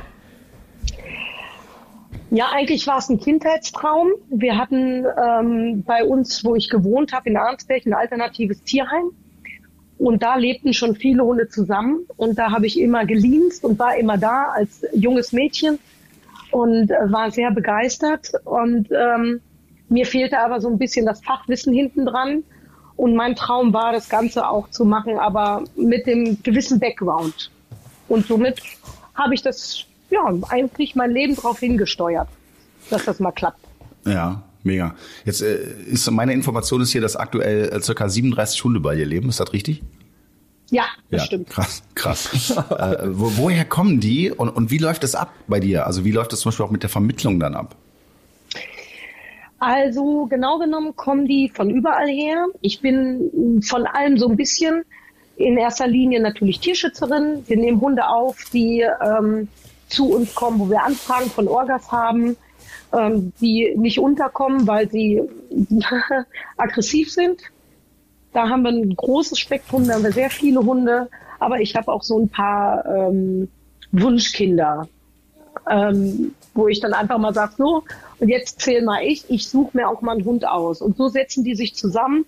Ja, 2.31 2.47
eigentlich 2.51 2.87
war 2.87 2.99
es 2.99 3.11
ein 3.11 3.21
Kindheitstraum. 3.21 4.09
Wir 4.31 4.57
hatten 4.57 5.05
ähm, 5.05 5.83
bei 5.83 6.03
uns, 6.03 6.45
wo 6.45 6.55
ich 6.55 6.71
gewohnt 6.71 7.13
habe, 7.13 7.29
in 7.29 7.37
Arnsberg, 7.37 7.85
ein 7.85 7.93
alternatives 7.93 8.63
Tierheim. 8.63 9.11
Und 9.99 10.23
da 10.23 10.37
lebten 10.37 10.73
schon 10.73 10.97
viele 10.97 11.25
Hunde 11.25 11.49
zusammen. 11.49 12.07
Und 12.17 12.39
da 12.39 12.51
habe 12.51 12.67
ich 12.67 12.81
immer 12.81 13.05
gelienst 13.05 13.65
und 13.65 13.79
war 13.79 13.97
immer 13.97 14.17
da 14.17 14.47
als 14.55 14.85
junges 14.95 15.33
Mädchen 15.33 15.79
und 16.51 16.91
äh, 16.91 17.13
war 17.13 17.31
sehr 17.31 17.51
begeistert. 17.51 18.33
Und 18.45 18.89
ähm, 18.91 19.41
mir 19.89 20.07
fehlte 20.07 20.39
aber 20.39 20.61
so 20.61 20.69
ein 20.69 20.79
bisschen 20.79 21.05
das 21.05 21.23
Fachwissen 21.23 21.73
hinten 21.75 22.07
dran. 22.07 22.45
Und 22.97 23.15
mein 23.15 23.37
Traum 23.37 23.75
war, 23.75 23.93
das 23.93 24.09
Ganze 24.09 24.49
auch 24.49 24.71
zu 24.71 24.85
machen, 24.85 25.19
aber 25.19 25.65
mit 25.77 26.07
dem 26.07 26.43
gewissen 26.43 26.81
Background. 26.81 27.51
Und 28.09 28.27
somit 28.27 28.61
habe 29.15 29.35
ich 29.35 29.43
das 29.43 29.87
ja, 30.13 30.33
eigentlich 30.49 30.95
mein 30.95 31.11
Leben 31.11 31.35
darauf 31.35 31.59
hingesteuert, 31.59 32.29
dass 32.91 33.05
das 33.07 33.19
mal 33.19 33.33
klappt. 33.33 33.61
Ja, 34.05 34.43
mega. 34.63 34.95
Jetzt 35.25 35.43
äh, 35.43 35.59
ist 35.87 36.09
meine 36.11 36.35
Information 36.35 36.83
ist 36.83 36.93
hier, 36.93 37.01
dass 37.01 37.17
aktuell 37.17 37.71
äh, 37.71 37.81
circa 37.81 38.09
37 38.09 38.63
Hunde 38.63 38.81
bei 38.81 38.95
dir 38.95 39.07
leben. 39.07 39.31
Ist 39.31 39.41
das 39.41 39.53
richtig? 39.53 39.83
Ja, 40.71 40.85
das 41.11 41.23
ja, 41.23 41.27
stimmt. 41.27 41.49
Krass, 41.49 41.83
krass. 41.95 42.51
äh, 42.51 42.99
wo, 43.07 43.33
woher 43.37 43.65
kommen 43.65 44.01
die 44.01 44.31
und, 44.31 44.51
und 44.51 44.71
wie 44.71 44.79
läuft 44.79 45.03
das 45.03 45.15
ab 45.15 45.33
bei 45.49 45.61
dir? 45.61 45.87
Also 45.87 46.05
wie 46.05 46.13
läuft 46.13 46.33
das 46.33 46.41
zum 46.41 46.51
Beispiel 46.51 46.67
auch 46.67 46.71
mit 46.71 46.83
der 46.83 46.91
Vermittlung 46.91 47.41
dann 47.41 47.55
ab? 47.55 47.75
Also 49.59 50.27
genau 50.27 50.59
genommen 50.59 50.95
kommen 50.97 51.27
die 51.27 51.49
von 51.49 51.71
überall 51.71 52.09
her. 52.09 52.47
Ich 52.61 52.81
bin 52.81 53.63
von 53.65 53.87
allem 53.87 54.19
so 54.19 54.29
ein 54.29 54.37
bisschen. 54.37 54.83
In 55.37 55.57
erster 55.57 55.87
Linie 55.87 56.21
natürlich 56.21 56.61
Tierschützerin. 56.61 57.45
Wir 57.47 57.57
nehmen 57.57 57.81
Hunde 57.81 58.07
auf, 58.07 58.45
die 58.53 58.81
ähm, 58.81 59.49
zu 59.93 60.11
uns 60.11 60.35
kommen, 60.35 60.59
wo 60.59 60.71
wir 60.71 60.83
Anfragen 60.83 61.31
von 61.31 61.49
Orgas 61.49 61.91
haben, 61.93 62.37
ähm, 62.93 63.33
die 63.41 63.75
nicht 63.77 63.99
unterkommen, 63.99 64.67
weil 64.67 64.91
sie 64.91 65.23
aggressiv 66.57 67.13
sind. 67.13 67.41
Da 68.33 68.49
haben 68.49 68.63
wir 68.63 68.71
ein 68.71 68.97
großes 68.97 69.39
Spektrum, 69.39 69.87
da 69.87 69.95
haben 69.95 70.05
wir 70.05 70.13
sehr 70.13 70.31
viele 70.31 70.61
Hunde, 70.61 71.09
aber 71.39 71.61
ich 71.61 71.77
habe 71.77 71.93
auch 71.93 72.03
so 72.03 72.19
ein 72.19 72.29
paar 72.29 72.85
ähm, 72.87 73.49
Wunschkinder, 73.93 74.89
ähm, 75.69 76.35
wo 76.55 76.69
ich 76.69 76.81
dann 76.81 76.95
einfach 76.95 77.19
mal 77.19 77.35
sage, 77.35 77.55
so, 77.59 77.85
und 78.19 78.29
jetzt 78.29 78.61
zähl 78.61 78.83
mal 78.83 79.03
ich, 79.03 79.29
ich 79.29 79.49
suche 79.49 79.77
mir 79.77 79.89
auch 79.89 80.01
mal 80.01 80.13
einen 80.13 80.25
Hund 80.25 80.47
aus. 80.47 80.81
Und 80.81 80.97
so 80.97 81.09
setzen 81.09 81.45
die 81.45 81.55
sich 81.55 81.75
zusammen. 81.75 82.25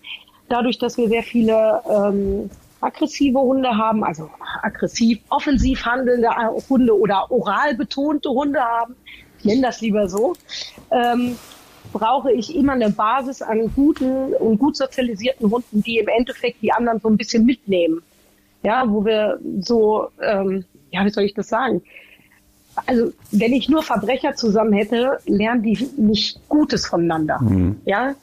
Dadurch, 0.49 0.79
dass 0.79 0.99
wir 0.99 1.09
sehr 1.09 1.23
viele 1.23 1.81
ähm, 1.89 2.51
aggressive 2.85 3.39
Hunde 3.39 3.77
haben, 3.77 4.05
also 4.05 4.31
aggressiv, 4.63 5.21
offensiv 5.29 5.85
handelnde 5.85 6.29
Hunde 6.69 6.99
oder 6.99 7.31
oral 7.31 7.75
betonte 7.75 8.31
Hunde 8.31 8.61
haben, 8.61 8.97
ich 9.39 9.45
nenne 9.45 9.63
das 9.63 9.81
lieber 9.81 10.09
so, 10.09 10.35
ähm, 10.91 11.37
brauche 11.93 12.33
ich 12.33 12.55
immer 12.55 12.73
eine 12.73 12.91
Basis 12.91 13.43
an 13.43 13.71
guten 13.75 14.35
und 14.35 14.59
gut 14.59 14.77
sozialisierten 14.77 15.51
Hunden, 15.51 15.83
die 15.83 15.99
im 15.99 16.09
Endeffekt 16.09 16.63
die 16.63 16.73
anderen 16.73 17.01
so 17.01 17.09
ein 17.09 17.17
bisschen 17.17 17.45
mitnehmen. 17.45 18.03
Ja, 18.63 18.91
wo 18.91 19.05
wir 19.05 19.39
so, 19.61 20.09
ähm, 20.23 20.65
ja, 20.91 21.05
wie 21.05 21.11
soll 21.11 21.25
ich 21.25 21.35
das 21.35 21.49
sagen? 21.49 21.83
also 22.87 23.13
wenn 23.31 23.53
ich 23.53 23.69
nur 23.69 23.83
Verbrecher 23.83 24.35
zusammen 24.35 24.73
hätte, 24.73 25.19
lernen 25.27 25.63
die 25.63 25.89
nicht 25.97 26.41
Gutes 26.49 26.87
voneinander. 26.87 27.41
Mhm. 27.41 27.81
Ja, 27.85 28.15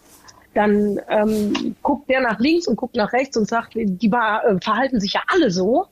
dann 0.54 1.00
ähm, 1.10 1.76
guckt 1.82 2.10
der 2.10 2.22
nach 2.22 2.40
links 2.40 2.68
und 2.68 2.76
guckt 2.76 2.96
nach 2.96 3.14
rechts 3.14 3.38
und 3.38 3.48
sagt, 3.48 3.74
die 3.76 4.12
war, 4.12 4.46
äh, 4.46 4.60
verhalten 4.62 5.00
sich 5.00 5.14
ja 5.14 5.22
alle 5.28 5.50
so, 5.52 5.86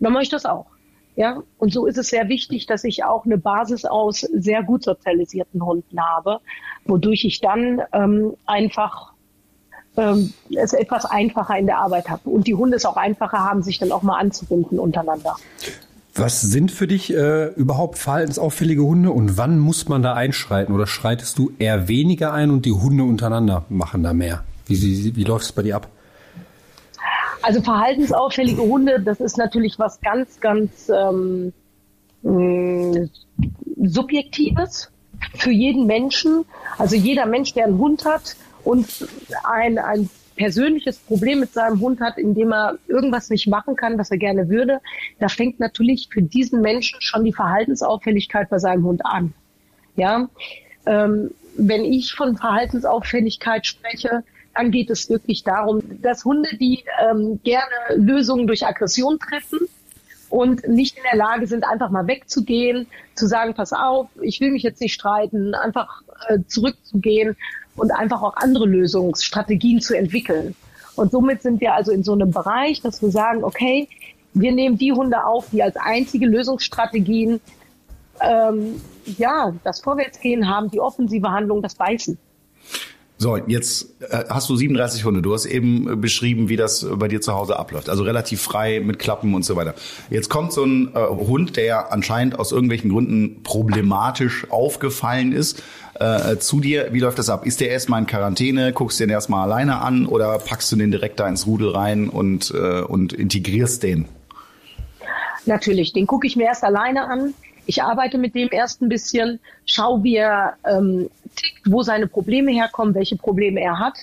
dann 0.00 0.12
mache 0.12 0.24
ich 0.24 0.28
das 0.28 0.44
auch. 0.44 0.66
Ja, 1.14 1.42
und 1.56 1.72
so 1.72 1.86
ist 1.86 1.96
es 1.96 2.08
sehr 2.08 2.28
wichtig, 2.28 2.66
dass 2.66 2.84
ich 2.84 3.04
auch 3.04 3.24
eine 3.24 3.38
Basis 3.38 3.86
aus 3.86 4.20
sehr 4.20 4.62
gut 4.62 4.84
sozialisierten 4.84 5.64
Hunden 5.64 5.98
habe, 5.98 6.40
wodurch 6.84 7.24
ich 7.24 7.40
dann 7.40 7.80
ähm, 7.92 8.34
einfach 8.44 9.14
ähm, 9.96 10.34
es 10.54 10.74
etwas 10.74 11.06
einfacher 11.06 11.56
in 11.56 11.64
der 11.64 11.78
Arbeit 11.78 12.10
habe 12.10 12.28
und 12.28 12.46
die 12.46 12.54
Hunde 12.54 12.76
es 12.76 12.84
auch 12.84 12.98
einfacher 12.98 13.38
haben, 13.38 13.62
sich 13.62 13.78
dann 13.78 13.92
auch 13.92 14.02
mal 14.02 14.18
anzubinden 14.18 14.78
untereinander. 14.78 15.36
Was 16.18 16.40
sind 16.40 16.72
für 16.72 16.86
dich 16.86 17.12
äh, 17.12 17.48
überhaupt 17.48 17.98
verhaltensauffällige 17.98 18.82
Hunde 18.82 19.10
und 19.10 19.36
wann 19.36 19.58
muss 19.58 19.86
man 19.88 20.02
da 20.02 20.14
einschreiten? 20.14 20.74
Oder 20.74 20.86
schreitest 20.86 21.36
du 21.36 21.52
eher 21.58 21.88
weniger 21.88 22.32
ein 22.32 22.50
und 22.50 22.64
die 22.64 22.72
Hunde 22.72 23.04
untereinander 23.04 23.66
machen 23.68 24.02
da 24.02 24.14
mehr? 24.14 24.42
Wie, 24.66 24.80
wie, 24.80 25.14
wie 25.14 25.24
läuft 25.24 25.44
es 25.44 25.52
bei 25.52 25.62
dir 25.62 25.76
ab? 25.76 25.88
Also 27.42 27.60
verhaltensauffällige 27.60 28.62
Hunde, 28.62 29.00
das 29.00 29.20
ist 29.20 29.36
natürlich 29.36 29.78
was 29.78 30.00
ganz, 30.00 30.40
ganz 30.40 30.88
ähm, 30.88 31.52
mh, 32.22 33.08
Subjektives 33.84 34.90
für 35.34 35.52
jeden 35.52 35.86
Menschen. 35.86 36.46
Also 36.78 36.96
jeder 36.96 37.26
Mensch, 37.26 37.52
der 37.52 37.66
einen 37.66 37.78
Hund 37.78 38.06
hat 38.06 38.36
und 38.64 39.06
ein, 39.44 39.78
ein 39.78 40.08
persönliches 40.36 40.98
Problem 40.98 41.40
mit 41.40 41.52
seinem 41.52 41.80
Hund 41.80 42.00
hat, 42.00 42.18
indem 42.18 42.52
er 42.52 42.78
irgendwas 42.86 43.30
nicht 43.30 43.48
machen 43.48 43.74
kann, 43.74 43.98
was 43.98 44.10
er 44.10 44.18
gerne 44.18 44.48
würde, 44.48 44.80
da 45.18 45.28
fängt 45.28 45.58
natürlich 45.58 46.08
für 46.12 46.22
diesen 46.22 46.60
Menschen 46.60 47.00
schon 47.00 47.24
die 47.24 47.32
Verhaltensauffälligkeit 47.32 48.48
bei 48.48 48.58
seinem 48.58 48.84
Hund 48.84 49.04
an. 49.04 49.32
Ja, 49.96 50.28
ähm, 50.84 51.30
wenn 51.56 51.84
ich 51.84 52.12
von 52.12 52.36
Verhaltensauffälligkeit 52.36 53.66
spreche, 53.66 54.22
dann 54.54 54.70
geht 54.70 54.90
es 54.90 55.08
wirklich 55.10 55.42
darum, 55.42 55.82
dass 56.02 56.24
Hunde, 56.24 56.50
die 56.56 56.84
ähm, 57.02 57.40
gerne 57.42 57.66
Lösungen 57.96 58.46
durch 58.46 58.66
Aggression 58.66 59.18
treffen 59.18 59.60
und 60.28 60.66
nicht 60.68 60.96
in 60.96 61.02
der 61.10 61.18
Lage 61.18 61.46
sind, 61.46 61.64
einfach 61.64 61.90
mal 61.90 62.06
wegzugehen, 62.06 62.86
zu 63.14 63.26
sagen, 63.26 63.54
pass 63.54 63.72
auf, 63.72 64.08
ich 64.20 64.40
will 64.40 64.50
mich 64.50 64.62
jetzt 64.62 64.80
nicht 64.80 64.94
streiten, 64.94 65.54
einfach 65.54 66.02
äh, 66.28 66.38
zurückzugehen 66.46 67.36
und 67.76 67.90
einfach 67.90 68.22
auch 68.22 68.36
andere 68.36 68.66
Lösungsstrategien 68.66 69.80
zu 69.80 69.94
entwickeln. 69.96 70.54
Und 70.96 71.12
somit 71.12 71.42
sind 71.42 71.60
wir 71.60 71.74
also 71.74 71.92
in 71.92 72.02
so 72.02 72.12
einem 72.12 72.30
Bereich, 72.30 72.80
dass 72.80 73.02
wir 73.02 73.10
sagen, 73.10 73.44
okay, 73.44 73.88
wir 74.32 74.52
nehmen 74.52 74.78
die 74.78 74.92
Hunde 74.92 75.24
auf, 75.24 75.46
die 75.50 75.62
als 75.62 75.76
einzige 75.76 76.26
Lösungsstrategien 76.26 77.40
ähm, 78.20 78.80
ja 79.04 79.52
das 79.64 79.80
Vorwärtsgehen 79.80 80.48
haben, 80.48 80.70
die 80.70 80.80
offensive 80.80 81.30
Handlung, 81.30 81.62
das 81.62 81.74
Beißen. 81.74 82.18
So, 83.18 83.38
jetzt 83.38 84.02
äh, 84.02 84.24
hast 84.28 84.50
du 84.50 84.56
37 84.56 85.04
Hunde. 85.06 85.22
Du 85.22 85.32
hast 85.32 85.46
eben 85.46 85.90
äh, 85.90 85.96
beschrieben, 85.96 86.50
wie 86.50 86.56
das 86.56 86.86
bei 86.96 87.08
dir 87.08 87.22
zu 87.22 87.32
Hause 87.32 87.58
abläuft. 87.58 87.88
Also 87.88 88.02
relativ 88.02 88.42
frei 88.42 88.80
mit 88.80 88.98
Klappen 88.98 89.34
und 89.34 89.42
so 89.42 89.56
weiter. 89.56 89.74
Jetzt 90.10 90.28
kommt 90.28 90.52
so 90.52 90.64
ein 90.64 90.94
äh, 90.94 90.98
Hund, 90.98 91.56
der 91.56 91.92
anscheinend 91.92 92.38
aus 92.38 92.52
irgendwelchen 92.52 92.90
Gründen 92.90 93.42
problematisch 93.42 94.50
aufgefallen 94.50 95.32
ist, 95.32 95.62
äh, 96.00 96.38
zu 96.38 96.60
dir. 96.60 96.92
Wie 96.92 97.00
läuft 97.00 97.18
das 97.18 97.30
ab? 97.30 97.46
Ist 97.46 97.60
der 97.60 97.70
erstmal 97.70 98.00
in 98.00 98.06
Quarantäne? 98.06 98.72
Guckst 98.72 99.00
du 99.00 99.04
den 99.04 99.10
erstmal 99.10 99.50
alleine 99.50 99.80
an 99.80 100.06
oder 100.06 100.38
packst 100.38 100.70
du 100.72 100.76
den 100.76 100.90
direkt 100.90 101.20
da 101.20 101.28
ins 101.28 101.46
Rudel 101.46 101.70
rein 101.70 102.08
und, 102.08 102.52
äh, 102.54 102.82
und 102.82 103.12
integrierst 103.12 103.82
den? 103.82 104.06
Natürlich, 105.44 105.92
den 105.92 106.06
gucke 106.06 106.26
ich 106.26 106.36
mir 106.36 106.44
erst 106.44 106.64
alleine 106.64 107.08
an. 107.08 107.34
Ich 107.66 107.82
arbeite 107.82 108.18
mit 108.18 108.34
dem 108.34 108.48
erst 108.52 108.82
ein 108.82 108.88
bisschen, 108.88 109.40
schau, 109.64 110.02
wie 110.02 110.16
er 110.16 110.54
ähm, 110.64 111.10
tickt, 111.34 111.62
wo 111.66 111.82
seine 111.82 112.06
Probleme 112.06 112.52
herkommen, 112.52 112.94
welche 112.94 113.16
Probleme 113.16 113.60
er 113.60 113.78
hat. 113.78 113.98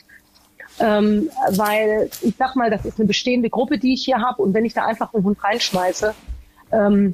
Ähm, 0.80 1.30
weil 1.52 2.10
ich 2.22 2.36
sag 2.38 2.56
mal, 2.56 2.72
das 2.72 2.84
ist 2.84 3.00
eine 3.00 3.08
bestehende 3.08 3.50
Gruppe, 3.50 3.78
die 3.78 3.94
ich 3.94 4.06
hier 4.06 4.18
habe 4.18 4.42
und 4.42 4.54
wenn 4.56 4.66
ich 4.66 4.74
da 4.74 4.86
einfach 4.86 5.14
einen 5.14 5.24
Hund 5.24 5.44
reinschmeiße, 5.44 6.16
ähm, 6.72 7.14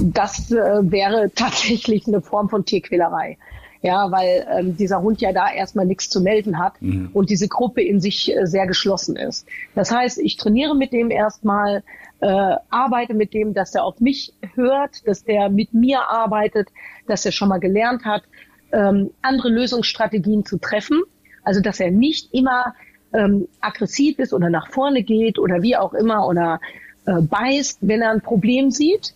das 0.00 0.50
äh, 0.50 0.90
wäre 0.90 1.30
tatsächlich 1.34 2.06
eine 2.06 2.22
Form 2.22 2.48
von 2.48 2.64
Tierquälerei. 2.64 3.36
Ja, 3.80 4.10
weil 4.10 4.46
ähm, 4.50 4.76
dieser 4.76 5.02
Hund 5.02 5.20
ja 5.20 5.32
da 5.32 5.52
erstmal 5.52 5.86
nichts 5.86 6.10
zu 6.10 6.20
melden 6.20 6.58
hat 6.58 6.82
mhm. 6.82 7.10
und 7.12 7.30
diese 7.30 7.46
Gruppe 7.46 7.80
in 7.80 8.00
sich 8.00 8.36
äh, 8.36 8.44
sehr 8.44 8.66
geschlossen 8.66 9.14
ist. 9.16 9.46
Das 9.76 9.92
heißt, 9.92 10.18
ich 10.18 10.36
trainiere 10.36 10.74
mit 10.74 10.92
dem 10.92 11.12
erstmal, 11.12 11.84
äh, 12.20 12.56
arbeite 12.70 13.14
mit 13.14 13.34
dem, 13.34 13.54
dass 13.54 13.76
er 13.76 13.84
auf 13.84 14.00
mich 14.00 14.32
hört, 14.54 15.06
dass 15.06 15.22
der 15.22 15.48
mit 15.48 15.74
mir 15.74 16.00
arbeitet, 16.08 16.70
dass 17.06 17.24
er 17.24 17.30
schon 17.30 17.50
mal 17.50 17.60
gelernt 17.60 18.04
hat, 18.04 18.24
ähm, 18.72 19.10
andere 19.22 19.48
Lösungsstrategien 19.48 20.44
zu 20.44 20.58
treffen. 20.58 21.02
Also 21.44 21.60
dass 21.60 21.78
er 21.78 21.92
nicht 21.92 22.34
immer 22.34 22.74
ähm, 23.12 23.48
aggressiv 23.60 24.18
ist 24.18 24.32
oder 24.32 24.50
nach 24.50 24.68
vorne 24.68 25.02
geht 25.02 25.38
oder 25.38 25.62
wie 25.62 25.76
auch 25.76 25.94
immer 25.94 26.26
oder 26.26 26.60
äh, 27.06 27.20
beißt, 27.20 27.78
wenn 27.82 28.02
er 28.02 28.10
ein 28.10 28.20
Problem 28.20 28.70
sieht, 28.70 29.14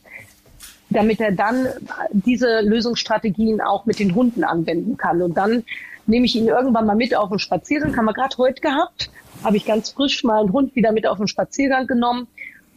damit 0.93 1.21
er 1.21 1.33
dann 1.33 1.67
diese 2.11 2.61
Lösungsstrategien 2.61 3.61
auch 3.61 3.87
mit 3.87 3.99
den 3.99 4.15
Hunden 4.15 4.45
anwenden 4.45 4.97
kann. 4.97 5.23
Und 5.23 5.37
dann 5.37 5.65
nehme 6.07 6.27
ich 6.27 6.37
ihn 6.37 6.49
irgendwann 6.49 6.87
mal 6.87 6.97
mit 6.97 7.15
auf 7.15 7.31
den 7.31 7.39
Spaziergang, 7.39 7.97
haben 7.97 8.07
wir 8.07 8.13
gerade 8.13 8.37
heute 8.39 8.61
gehabt, 8.61 9.11
habe 9.45 9.57
ich 9.57 9.65
ganz 9.65 9.91
frisch 9.91 10.25
mal 10.25 10.41
einen 10.41 10.53
Hund 10.53 10.75
wieder 10.75 10.93
mit 10.93 11.07
auf 11.07 11.19
den 11.19 11.29
Spaziergang 11.29 11.87
genommen 11.87 12.27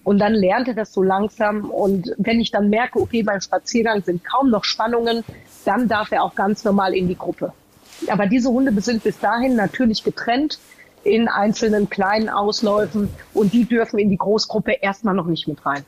und 0.04 0.20
dann 0.20 0.34
lernt 0.34 0.68
er 0.68 0.76
das 0.76 0.94
so 0.94 1.02
langsam. 1.02 1.70
Und 1.70 2.14
wenn 2.18 2.40
ich 2.40 2.52
dann 2.52 2.70
merke, 2.70 3.00
okay, 3.00 3.24
beim 3.24 3.42
Spaziergang 3.42 4.04
sind 4.04 4.24
kaum 4.24 4.52
noch 4.52 4.64
Spannungen, 4.64 5.24
dann 5.66 5.88
darf 5.88 6.12
er 6.12 6.24
auch 6.24 6.36
ganz 6.36 6.64
normal 6.64 6.94
in 6.94 7.08
die 7.08 7.18
Gruppe. 7.18 7.54
Aber 8.08 8.28
diese 8.28 8.50
Hunde 8.50 8.80
sind 8.82 9.04
bis 9.04 9.20
dahin 9.20 9.56
natürlich 9.56 10.04
getrennt 10.04 10.60
in 11.04 11.28
einzelnen 11.28 11.90
kleinen 11.90 12.30
Ausläufen 12.30 13.10
und 13.34 13.54
die 13.54 13.66
dürfen 13.66 14.00
in 14.00 14.10
die 14.10 14.18
Großgruppe 14.18 14.74
erstmal 14.74 15.16
noch 15.16 15.28
nicht 15.28 15.48
mit 15.48 15.66
rein. 15.66 15.86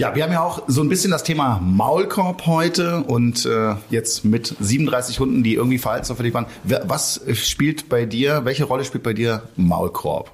Ja, 0.00 0.14
wir 0.14 0.24
haben 0.24 0.32
ja 0.32 0.42
auch 0.42 0.62
so 0.66 0.80
ein 0.80 0.88
bisschen 0.88 1.10
das 1.10 1.24
Thema 1.24 1.60
Maulkorb 1.62 2.46
heute 2.46 3.04
und 3.06 3.44
äh, 3.44 3.74
jetzt 3.90 4.24
mit 4.24 4.46
37 4.58 5.20
Hunden, 5.20 5.42
die 5.42 5.56
irgendwie 5.56 5.76
verhaltensauffällig 5.76 6.32
waren. 6.32 6.46
Was 6.64 7.20
spielt 7.34 7.90
bei 7.90 8.06
dir, 8.06 8.46
welche 8.46 8.64
Rolle 8.64 8.84
spielt 8.84 9.02
bei 9.02 9.12
dir 9.12 9.42
Maulkorb? 9.56 10.30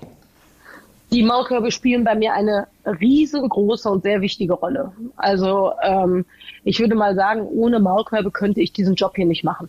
Die 1.11 1.24
Maulkörbe 1.24 1.72
spielen 1.72 2.05
bei 2.05 2.14
mir 2.14 2.33
eine 2.35 2.68
riesengroße 2.85 3.90
und 3.90 4.05
sehr 4.05 4.20
wichtige 4.20 4.52
Rolle. 4.52 4.92
Also 5.16 5.72
ähm, 5.83 6.26
ich 6.62 6.79
würde 6.79 6.94
mal 6.94 7.16
sagen, 7.16 7.40
ohne 7.40 7.81
Maulkörbe 7.81 8.31
könnte 8.31 8.61
ich 8.61 8.72
diesen 8.72 8.94
Job 8.94 9.16
hier 9.16 9.26
nicht 9.26 9.42
machen. 9.42 9.68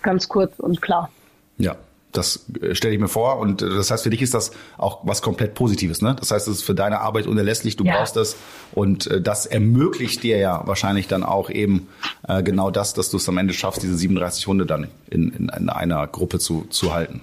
Ganz 0.00 0.30
kurz 0.30 0.58
und 0.58 0.80
klar. 0.80 1.10
Ja, 1.58 1.76
das 2.16 2.46
äh, 2.60 2.74
stelle 2.74 2.94
ich 2.94 3.00
mir 3.00 3.08
vor. 3.08 3.38
Und 3.38 3.62
äh, 3.62 3.68
das 3.68 3.90
heißt, 3.90 4.04
für 4.04 4.10
dich 4.10 4.22
ist 4.22 4.34
das 4.34 4.52
auch 4.78 5.00
was 5.02 5.22
komplett 5.22 5.54
Positives. 5.54 6.02
Ne? 6.02 6.16
Das 6.18 6.30
heißt, 6.30 6.48
es 6.48 6.58
ist 6.58 6.62
für 6.64 6.74
deine 6.74 7.00
Arbeit 7.00 7.26
unerlässlich. 7.26 7.76
Du 7.76 7.84
ja. 7.84 7.96
brauchst 7.96 8.16
das. 8.16 8.36
Und 8.72 9.06
äh, 9.06 9.20
das 9.20 9.46
ermöglicht 9.46 10.22
dir 10.22 10.38
ja 10.38 10.62
wahrscheinlich 10.66 11.08
dann 11.08 11.22
auch 11.22 11.50
eben 11.50 11.88
äh, 12.28 12.42
genau 12.42 12.70
das, 12.70 12.94
dass 12.94 13.10
du 13.10 13.16
es 13.16 13.28
am 13.28 13.38
Ende 13.38 13.54
schaffst, 13.54 13.82
diese 13.82 13.96
37 13.96 14.46
Hunde 14.46 14.66
dann 14.66 14.88
in, 15.10 15.30
in, 15.30 15.48
in 15.56 15.68
einer 15.68 16.06
Gruppe 16.06 16.38
zu, 16.38 16.66
zu 16.70 16.94
halten. 16.94 17.20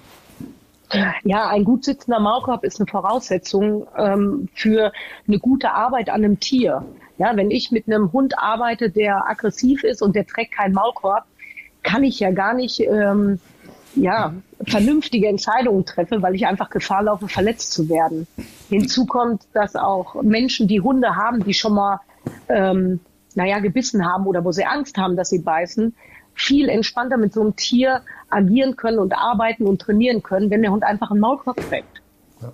Ja, 1.24 1.50
ein 1.50 1.64
gut 1.64 1.86
sitzender 1.86 2.20
Maulkorb 2.20 2.64
ist 2.64 2.80
eine 2.80 2.88
Voraussetzung 2.88 3.88
ähm, 3.98 4.48
für 4.54 4.92
eine 5.28 5.40
gute 5.40 5.72
Arbeit 5.72 6.10
an 6.10 6.24
einem 6.24 6.40
Tier. 6.40 6.86
Ja, 7.18 7.36
wenn 7.36 7.52
ich 7.52 7.72
mit 7.72 7.88
einem 7.88 8.12
Hund 8.12 8.38
arbeite, 8.38 8.90
der 8.90 9.28
aggressiv 9.28 9.84
ist 9.84 10.02
und 10.02 10.16
der 10.16 10.28
trägt 10.28 10.54
keinen 10.54 10.74
Maulkorb, 10.74 11.26
kann 11.82 12.04
ich 12.04 12.20
ja 12.20 12.32
gar 12.32 12.54
nicht 12.54 12.80
ähm, 12.80 13.40
ja, 13.96 14.34
vernünftige 14.66 15.28
Entscheidungen 15.28 15.86
treffe, 15.86 16.22
weil 16.22 16.36
ich 16.36 16.48
einfach 16.48 16.70
Gefahr 16.70 17.04
laufe, 17.04 17.28
verletzt 17.28 17.72
zu 17.74 17.90
werden. 17.90 18.28
Hinzu 18.70 19.06
kommt, 19.06 19.44
dass 19.54 19.76
auch 19.76 20.22
Menschen, 20.22 20.68
die 20.68 20.82
Hunde 20.82 21.16
haben, 21.16 21.44
die 21.44 21.54
schon 21.54 21.76
mal, 21.76 22.00
ähm, 22.50 23.00
naja, 23.36 23.60
gebissen 23.60 24.06
haben 24.06 24.26
oder 24.26 24.44
wo 24.44 24.52
sie 24.52 24.66
Angst 24.66 24.98
haben, 24.98 25.16
dass 25.16 25.30
sie 25.30 25.40
beißen, 25.40 25.96
viel 26.34 26.70
entspannter 26.70 27.18
mit 27.18 27.34
so 27.34 27.42
einem 27.42 27.56
Tier 27.56 28.02
agieren 28.30 28.76
können 28.76 29.00
und 29.00 29.14
arbeiten 29.14 29.66
und 29.66 29.82
trainieren 29.82 30.24
können, 30.24 30.50
wenn 30.50 30.62
der 30.62 30.72
Hund 30.72 30.84
einfach 30.84 31.12
einen 31.12 31.20
Maulkorb 31.20 31.58
trägt. 31.58 32.02
Ja. 32.42 32.52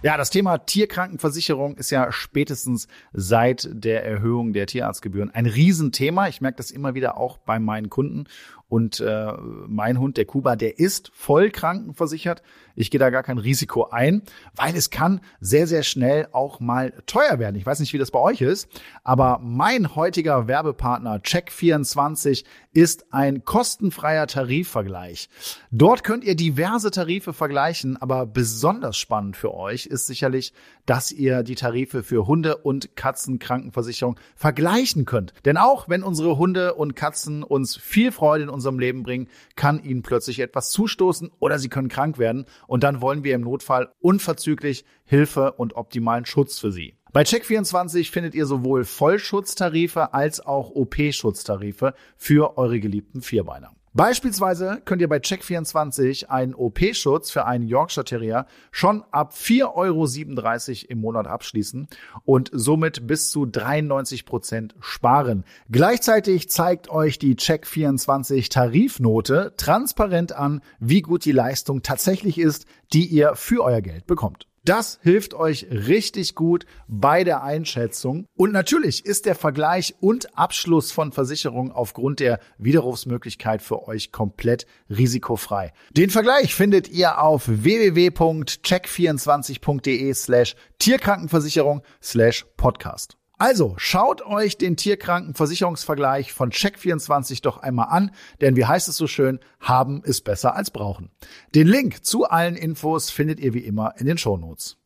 Ja, 0.00 0.16
das 0.16 0.30
Thema 0.30 0.58
Tierkrankenversicherung 0.58 1.74
ist 1.74 1.90
ja 1.90 2.12
spätestens 2.12 2.86
seit 3.12 3.68
der 3.72 4.04
Erhöhung 4.04 4.52
der 4.52 4.66
Tierarztgebühren 4.66 5.30
ein 5.30 5.46
Riesenthema. 5.46 6.28
Ich 6.28 6.40
merke 6.40 6.58
das 6.58 6.70
immer 6.70 6.94
wieder 6.94 7.16
auch 7.16 7.36
bei 7.38 7.58
meinen 7.58 7.90
Kunden. 7.90 8.26
Und 8.68 9.00
äh, 9.00 9.32
mein 9.66 9.98
Hund, 9.98 10.18
der 10.18 10.26
Kuba, 10.26 10.54
der 10.54 10.78
ist 10.78 11.10
voll 11.14 11.50
krankenversichert. 11.50 12.42
Ich 12.74 12.90
gehe 12.90 13.00
da 13.00 13.08
gar 13.08 13.22
kein 13.22 13.38
Risiko 13.38 13.88
ein, 13.88 14.22
weil 14.54 14.76
es 14.76 14.90
kann 14.90 15.20
sehr, 15.40 15.66
sehr 15.66 15.82
schnell 15.82 16.28
auch 16.32 16.60
mal 16.60 16.92
teuer 17.06 17.38
werden. 17.38 17.56
Ich 17.56 17.64
weiß 17.64 17.80
nicht, 17.80 17.94
wie 17.94 17.98
das 17.98 18.10
bei 18.10 18.20
euch 18.20 18.42
ist, 18.42 18.68
aber 19.04 19.40
mein 19.42 19.96
heutiger 19.96 20.48
Werbepartner 20.48 21.16
Check24 21.16 22.44
ist 22.72 23.12
ein 23.12 23.44
kostenfreier 23.44 24.26
Tarifvergleich. 24.26 25.30
Dort 25.70 26.04
könnt 26.04 26.22
ihr 26.22 26.36
diverse 26.36 26.90
Tarife 26.90 27.32
vergleichen, 27.32 27.96
aber 27.96 28.26
besonders 28.26 28.98
spannend 28.98 29.36
für 29.36 29.54
euch 29.54 29.86
ist 29.86 30.06
sicherlich, 30.06 30.52
dass 30.88 31.12
ihr 31.12 31.42
die 31.42 31.54
Tarife 31.54 32.02
für 32.02 32.26
Hunde- 32.26 32.56
und 32.56 32.96
Katzenkrankenversicherung 32.96 34.18
vergleichen 34.34 35.04
könnt. 35.04 35.34
Denn 35.44 35.58
auch 35.58 35.90
wenn 35.90 36.02
unsere 36.02 36.38
Hunde 36.38 36.74
und 36.74 36.96
Katzen 36.96 37.42
uns 37.42 37.76
viel 37.76 38.10
Freude 38.10 38.44
in 38.44 38.48
unserem 38.48 38.78
Leben 38.78 39.02
bringen, 39.02 39.28
kann 39.54 39.84
ihnen 39.84 40.02
plötzlich 40.02 40.40
etwas 40.40 40.70
zustoßen 40.70 41.30
oder 41.40 41.58
sie 41.58 41.68
können 41.68 41.88
krank 41.88 42.18
werden 42.18 42.46
und 42.66 42.84
dann 42.84 43.02
wollen 43.02 43.22
wir 43.22 43.34
im 43.34 43.42
Notfall 43.42 43.92
unverzüglich 44.00 44.86
Hilfe 45.04 45.52
und 45.52 45.76
optimalen 45.76 46.24
Schutz 46.24 46.58
für 46.58 46.72
sie. 46.72 46.94
Bei 47.12 47.22
Check24 47.22 48.10
findet 48.10 48.34
ihr 48.34 48.46
sowohl 48.46 48.84
Vollschutztarife 48.84 50.14
als 50.14 50.40
auch 50.40 50.70
OP-Schutztarife 50.70 51.92
für 52.16 52.56
eure 52.56 52.80
geliebten 52.80 53.20
Vierbeiner. 53.20 53.72
Beispielsweise 53.94 54.80
könnt 54.84 55.00
ihr 55.00 55.08
bei 55.08 55.18
Check24 55.18 56.26
einen 56.26 56.54
OP-Schutz 56.54 57.30
für 57.30 57.46
einen 57.46 57.66
Yorkshire 57.66 58.04
Terrier 58.04 58.46
schon 58.70 59.04
ab 59.10 59.32
4,37 59.34 59.66
Euro 59.74 60.90
im 60.90 61.00
Monat 61.00 61.26
abschließen 61.26 61.88
und 62.24 62.50
somit 62.52 63.06
bis 63.06 63.30
zu 63.30 63.46
93 63.46 64.26
Prozent 64.26 64.74
sparen. 64.80 65.44
Gleichzeitig 65.70 66.50
zeigt 66.50 66.90
euch 66.90 67.18
die 67.18 67.36
Check24 67.36 68.50
Tarifnote 68.50 69.54
transparent 69.56 70.32
an, 70.32 70.60
wie 70.78 71.02
gut 71.02 71.24
die 71.24 71.32
Leistung 71.32 71.82
tatsächlich 71.82 72.38
ist, 72.38 72.66
die 72.92 73.06
ihr 73.06 73.34
für 73.36 73.64
euer 73.64 73.80
Geld 73.80 74.06
bekommt. 74.06 74.47
Das 74.68 75.00
hilft 75.02 75.32
euch 75.32 75.66
richtig 75.70 76.34
gut 76.34 76.66
bei 76.88 77.24
der 77.24 77.42
Einschätzung. 77.42 78.26
Und 78.36 78.52
natürlich 78.52 79.06
ist 79.06 79.24
der 79.24 79.34
Vergleich 79.34 79.94
und 80.00 80.36
Abschluss 80.38 80.92
von 80.92 81.10
Versicherungen 81.10 81.72
aufgrund 81.72 82.20
der 82.20 82.38
Widerrufsmöglichkeit 82.58 83.62
für 83.62 83.88
euch 83.88 84.12
komplett 84.12 84.66
risikofrei. 84.90 85.72
Den 85.92 86.10
Vergleich 86.10 86.54
findet 86.54 86.90
ihr 86.90 87.22
auf 87.22 87.48
www.check24.de 87.48 90.12
slash 90.12 90.54
Tierkrankenversicherung 90.78 91.80
slash 92.02 92.44
Podcast. 92.58 93.17
Also 93.38 93.74
schaut 93.76 94.20
euch 94.22 94.58
den 94.58 94.76
Tierkrankenversicherungsvergleich 94.76 96.32
von 96.32 96.50
Check24 96.50 97.40
doch 97.40 97.58
einmal 97.58 97.86
an, 97.90 98.10
denn 98.40 98.56
wie 98.56 98.64
heißt 98.66 98.88
es 98.88 98.96
so 98.96 99.06
schön, 99.06 99.38
haben 99.60 100.02
ist 100.02 100.22
besser 100.22 100.56
als 100.56 100.72
brauchen. 100.72 101.10
Den 101.54 101.68
Link 101.68 102.04
zu 102.04 102.24
allen 102.24 102.56
Infos 102.56 103.10
findet 103.10 103.38
ihr 103.38 103.54
wie 103.54 103.60
immer 103.60 103.94
in 103.98 104.06
den 104.06 104.18
Shownotes. 104.18 104.76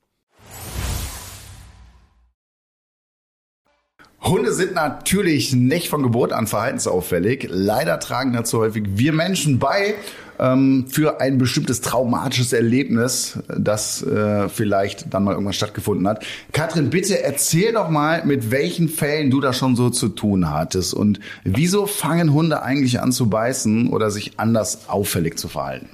Hunde 4.24 4.52
sind 4.52 4.74
natürlich 4.74 5.52
nicht 5.52 5.88
von 5.88 6.02
Geburt 6.02 6.32
an 6.32 6.46
verhaltensauffällig. 6.46 7.48
Leider 7.50 7.98
tragen 7.98 8.32
dazu 8.32 8.60
häufig 8.60 8.84
wir 8.94 9.12
Menschen 9.12 9.58
bei 9.58 9.94
ähm, 10.38 10.86
für 10.88 11.20
ein 11.20 11.38
bestimmtes 11.38 11.80
traumatisches 11.80 12.52
Erlebnis, 12.52 13.38
das 13.48 14.02
äh, 14.02 14.48
vielleicht 14.48 15.12
dann 15.12 15.24
mal 15.24 15.32
irgendwann 15.32 15.54
stattgefunden 15.54 16.06
hat. 16.06 16.24
Katrin, 16.52 16.90
bitte 16.90 17.20
erzähl 17.22 17.72
doch 17.72 17.88
mal, 17.88 18.24
mit 18.24 18.52
welchen 18.52 18.88
Fällen 18.88 19.30
du 19.30 19.40
da 19.40 19.52
schon 19.52 19.74
so 19.74 19.90
zu 19.90 20.08
tun 20.08 20.50
hattest 20.50 20.94
und 20.94 21.18
wieso 21.42 21.86
fangen 21.86 22.32
Hunde 22.32 22.62
eigentlich 22.62 23.00
an 23.00 23.10
zu 23.10 23.28
beißen 23.28 23.88
oder 23.88 24.10
sich 24.12 24.38
anders 24.38 24.88
auffällig 24.88 25.36
zu 25.36 25.48
verhalten? 25.48 25.88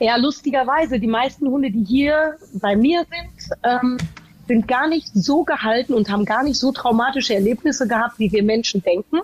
Ja, 0.00 0.16
lustigerweise, 0.16 0.98
die 0.98 1.06
meisten 1.06 1.46
Hunde, 1.46 1.70
die 1.70 1.84
hier 1.84 2.36
bei 2.54 2.74
mir 2.74 3.06
sind, 3.08 3.58
ähm, 3.62 3.96
sind 4.46 4.68
gar 4.68 4.88
nicht 4.88 5.08
so 5.14 5.44
gehalten 5.44 5.94
und 5.94 6.10
haben 6.10 6.24
gar 6.24 6.42
nicht 6.42 6.58
so 6.58 6.72
traumatische 6.72 7.34
Erlebnisse 7.34 7.88
gehabt, 7.88 8.18
wie 8.18 8.30
wir 8.32 8.42
Menschen 8.42 8.82
denken, 8.82 9.20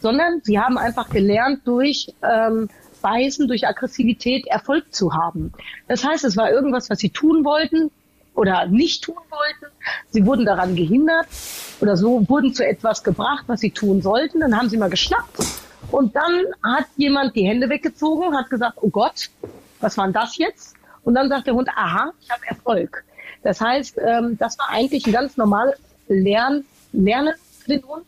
sondern 0.00 0.40
sie 0.42 0.58
haben 0.58 0.78
einfach 0.78 1.08
gelernt 1.10 1.60
durch 1.64 2.12
ähm, 2.22 2.68
Beißen, 3.00 3.48
durch 3.48 3.66
Aggressivität 3.66 4.46
Erfolg 4.46 4.94
zu 4.94 5.12
haben. 5.12 5.52
Das 5.88 6.04
heißt, 6.04 6.24
es 6.24 6.36
war 6.36 6.50
irgendwas, 6.50 6.88
was 6.90 6.98
sie 6.98 7.10
tun 7.10 7.44
wollten 7.44 7.90
oder 8.34 8.66
nicht 8.66 9.04
tun 9.04 9.16
wollten. 9.30 9.74
Sie 10.10 10.24
wurden 10.26 10.46
daran 10.46 10.74
gehindert 10.74 11.26
oder 11.80 11.96
so 11.96 12.26
wurden 12.28 12.54
zu 12.54 12.66
etwas 12.66 13.04
gebracht, 13.04 13.44
was 13.46 13.60
sie 13.60 13.70
tun 13.70 14.02
sollten. 14.02 14.40
Dann 14.40 14.56
haben 14.56 14.68
sie 14.68 14.76
mal 14.76 14.90
geschnappt 14.90 15.38
und 15.90 16.16
dann 16.16 16.44
hat 16.62 16.86
jemand 16.96 17.36
die 17.36 17.46
Hände 17.46 17.68
weggezogen, 17.68 18.36
hat 18.36 18.50
gesagt, 18.50 18.78
oh 18.80 18.88
Gott, 18.88 19.30
was 19.80 19.96
war 19.96 20.06
denn 20.06 20.14
das 20.14 20.38
jetzt? 20.38 20.74
Und 21.02 21.14
dann 21.14 21.28
sagt 21.28 21.46
der 21.46 21.54
Hund, 21.54 21.68
aha, 21.76 22.12
ich 22.20 22.30
habe 22.30 22.46
Erfolg. 22.46 23.04
Das 23.44 23.60
heißt, 23.60 23.98
ähm, 24.04 24.36
das 24.38 24.58
war 24.58 24.70
eigentlich 24.70 25.06
ein 25.06 25.12
ganz 25.12 25.36
normales 25.36 25.76
Lern 26.08 26.64
Lernen 26.92 27.34
für 27.60 27.70
den 27.70 27.86
Hund. 27.86 28.04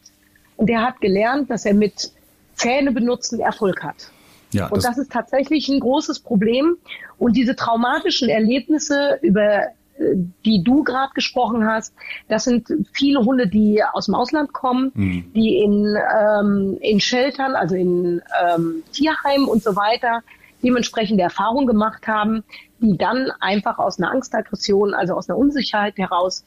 Und 0.56 0.68
der 0.68 0.82
hat 0.82 1.00
gelernt, 1.00 1.50
dass 1.50 1.64
er 1.66 1.74
mit 1.74 2.12
Zähne 2.54 2.92
benutzen 2.92 3.40
Erfolg 3.40 3.82
hat. 3.82 4.10
Ja, 4.52 4.66
und 4.68 4.76
das, 4.76 4.84
das 4.84 4.98
ist 4.98 5.12
tatsächlich 5.12 5.68
ein 5.68 5.80
großes 5.80 6.20
Problem. 6.20 6.78
Und 7.18 7.36
diese 7.36 7.56
traumatischen 7.56 8.28
Erlebnisse, 8.28 9.18
über 9.20 9.64
äh, 9.98 10.14
die 10.44 10.62
du 10.62 10.82
gerade 10.82 11.12
gesprochen 11.14 11.66
hast, 11.66 11.92
das 12.28 12.44
sind 12.44 12.68
viele 12.92 13.20
Hunde, 13.20 13.48
die 13.48 13.82
aus 13.92 14.06
dem 14.06 14.14
Ausland 14.14 14.52
kommen, 14.52 14.92
mhm. 14.94 15.32
die 15.34 15.58
in, 15.58 15.96
ähm, 16.18 16.78
in 16.80 17.00
Sheltern, 17.00 17.54
also 17.54 17.74
in 17.74 18.22
ähm, 18.42 18.82
Tierheimen 18.92 19.46
und 19.46 19.62
so 19.62 19.76
weiter, 19.76 20.22
dementsprechende 20.62 21.22
Erfahrungen 21.22 21.66
gemacht 21.66 22.06
haben, 22.06 22.44
die 22.80 22.96
dann 22.96 23.30
einfach 23.40 23.78
aus 23.78 23.98
einer 23.98 24.10
Angstaggression, 24.10 24.94
also 24.94 25.14
aus 25.14 25.28
einer 25.28 25.38
Unsicherheit 25.38 25.96
heraus, 25.98 26.44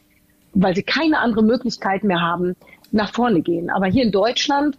weil 0.53 0.75
sie 0.75 0.83
keine 0.83 1.19
andere 1.19 1.43
Möglichkeit 1.43 2.03
mehr 2.03 2.21
haben, 2.21 2.55
nach 2.91 3.13
vorne 3.13 3.41
gehen. 3.41 3.69
Aber 3.69 3.87
hier 3.87 4.03
in 4.03 4.11
Deutschland 4.11 4.77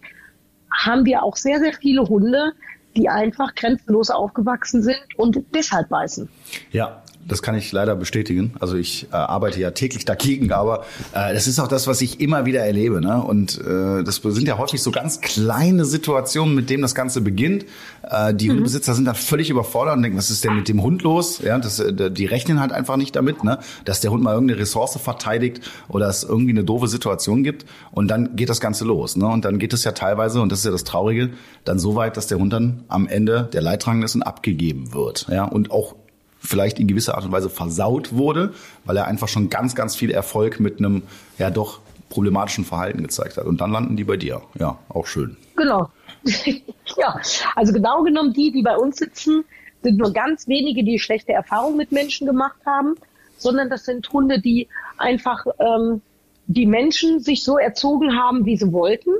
haben 0.70 1.04
wir 1.04 1.22
auch 1.22 1.36
sehr, 1.36 1.58
sehr 1.60 1.72
viele 1.72 2.02
Hunde, 2.02 2.52
die 2.96 3.08
einfach 3.08 3.54
grenzenlos 3.54 4.10
aufgewachsen 4.10 4.82
sind 4.82 5.00
und 5.16 5.38
deshalb 5.54 5.88
beißen. 5.88 6.28
Ja, 6.72 7.02
das 7.26 7.42
kann 7.42 7.54
ich 7.54 7.70
leider 7.72 7.94
bestätigen. 7.96 8.54
Also 8.60 8.76
ich 8.76 9.06
äh, 9.12 9.16
arbeite 9.16 9.60
ja 9.60 9.70
täglich 9.70 10.04
dagegen, 10.04 10.52
aber 10.52 10.84
äh, 11.12 11.32
das 11.32 11.46
ist 11.46 11.60
auch 11.60 11.68
das, 11.68 11.86
was 11.86 12.00
ich 12.00 12.20
immer 12.20 12.46
wieder 12.46 12.60
erlebe. 12.60 13.00
Ne? 13.00 13.22
Und 13.22 13.58
äh, 13.58 14.02
das 14.02 14.16
sind 14.16 14.48
ja 14.48 14.58
häufig 14.58 14.82
so 14.82 14.90
ganz 14.90 15.20
kleine 15.20 15.84
Situationen, 15.84 16.54
mit 16.54 16.70
denen 16.70 16.82
das 16.82 16.94
Ganze 16.94 17.20
beginnt. 17.20 17.66
Äh, 18.02 18.34
die 18.34 18.46
mhm. 18.46 18.52
Hundebesitzer 18.52 18.94
sind 18.94 19.04
dann 19.04 19.14
völlig 19.14 19.50
überfordert 19.50 19.96
und 19.96 20.02
denken, 20.02 20.18
was 20.18 20.30
ist 20.30 20.44
denn 20.44 20.56
mit 20.56 20.68
dem 20.68 20.82
Hund 20.82 21.02
los? 21.02 21.40
Ja, 21.40 21.58
das, 21.58 21.78
äh, 21.78 22.10
die 22.10 22.26
rechnen 22.26 22.60
halt 22.60 22.72
einfach 22.72 22.96
nicht 22.96 23.14
damit, 23.14 23.44
ne? 23.44 23.58
dass 23.84 24.00
der 24.00 24.10
Hund 24.10 24.22
mal 24.22 24.32
irgendeine 24.32 24.60
Ressource 24.60 24.98
verteidigt 24.98 25.60
oder 25.88 26.08
es 26.08 26.24
irgendwie 26.24 26.50
eine 26.50 26.64
doofe 26.64 26.88
Situation 26.88 27.44
gibt. 27.44 27.64
Und 27.92 28.08
dann 28.08 28.34
geht 28.36 28.48
das 28.48 28.60
Ganze 28.60 28.84
los. 28.84 29.16
Ne? 29.16 29.26
Und 29.26 29.44
dann 29.44 29.58
geht 29.58 29.72
es 29.72 29.84
ja 29.84 29.92
teilweise, 29.92 30.40
und 30.40 30.50
das 30.50 30.60
ist 30.60 30.64
ja 30.64 30.72
das 30.72 30.84
Traurige, 30.84 31.30
dann 31.64 31.78
so 31.78 31.94
weit, 31.94 32.16
dass 32.16 32.26
der 32.26 32.38
Hund 32.38 32.52
dann 32.52 32.82
am 32.88 33.06
Ende 33.06 33.48
der 33.52 33.62
Leidtragende 33.62 34.06
ist 34.06 34.14
und 34.14 34.22
abgegeben 34.22 34.94
wird. 34.94 35.26
Ja? 35.28 35.44
Und 35.44 35.70
auch 35.70 35.94
vielleicht 36.40 36.78
in 36.80 36.88
gewisser 36.88 37.14
Art 37.14 37.24
und 37.24 37.32
Weise 37.32 37.50
versaut 37.50 38.12
wurde, 38.12 38.54
weil 38.84 38.96
er 38.96 39.06
einfach 39.06 39.28
schon 39.28 39.50
ganz, 39.50 39.74
ganz 39.74 39.94
viel 39.94 40.10
Erfolg 40.10 40.58
mit 40.58 40.78
einem 40.78 41.02
ja 41.38 41.50
doch 41.50 41.80
problematischen 42.08 42.64
Verhalten 42.64 43.02
gezeigt 43.02 43.36
hat. 43.36 43.44
Und 43.44 43.60
dann 43.60 43.70
landen 43.70 43.96
die 43.96 44.04
bei 44.04 44.16
dir. 44.16 44.42
Ja, 44.58 44.78
auch 44.88 45.06
schön. 45.06 45.36
Genau. 45.56 45.88
ja, 46.96 47.20
also 47.54 47.72
genau 47.72 48.02
genommen 48.02 48.32
die, 48.32 48.50
die 48.50 48.62
bei 48.62 48.76
uns 48.76 48.96
sitzen, 48.96 49.44
sind 49.82 49.96
nur 49.96 50.12
ganz 50.12 50.48
wenige, 50.48 50.82
die 50.82 50.98
schlechte 50.98 51.32
Erfahrungen 51.32 51.76
mit 51.76 51.92
Menschen 51.92 52.26
gemacht 52.26 52.60
haben, 52.66 52.96
sondern 53.38 53.70
das 53.70 53.84
sind 53.84 54.12
Hunde, 54.12 54.40
die 54.40 54.68
einfach 54.98 55.46
ähm, 55.58 56.02
die 56.46 56.66
Menschen 56.66 57.20
sich 57.20 57.44
so 57.44 57.58
erzogen 57.58 58.16
haben, 58.16 58.44
wie 58.44 58.56
sie 58.56 58.72
wollten 58.72 59.10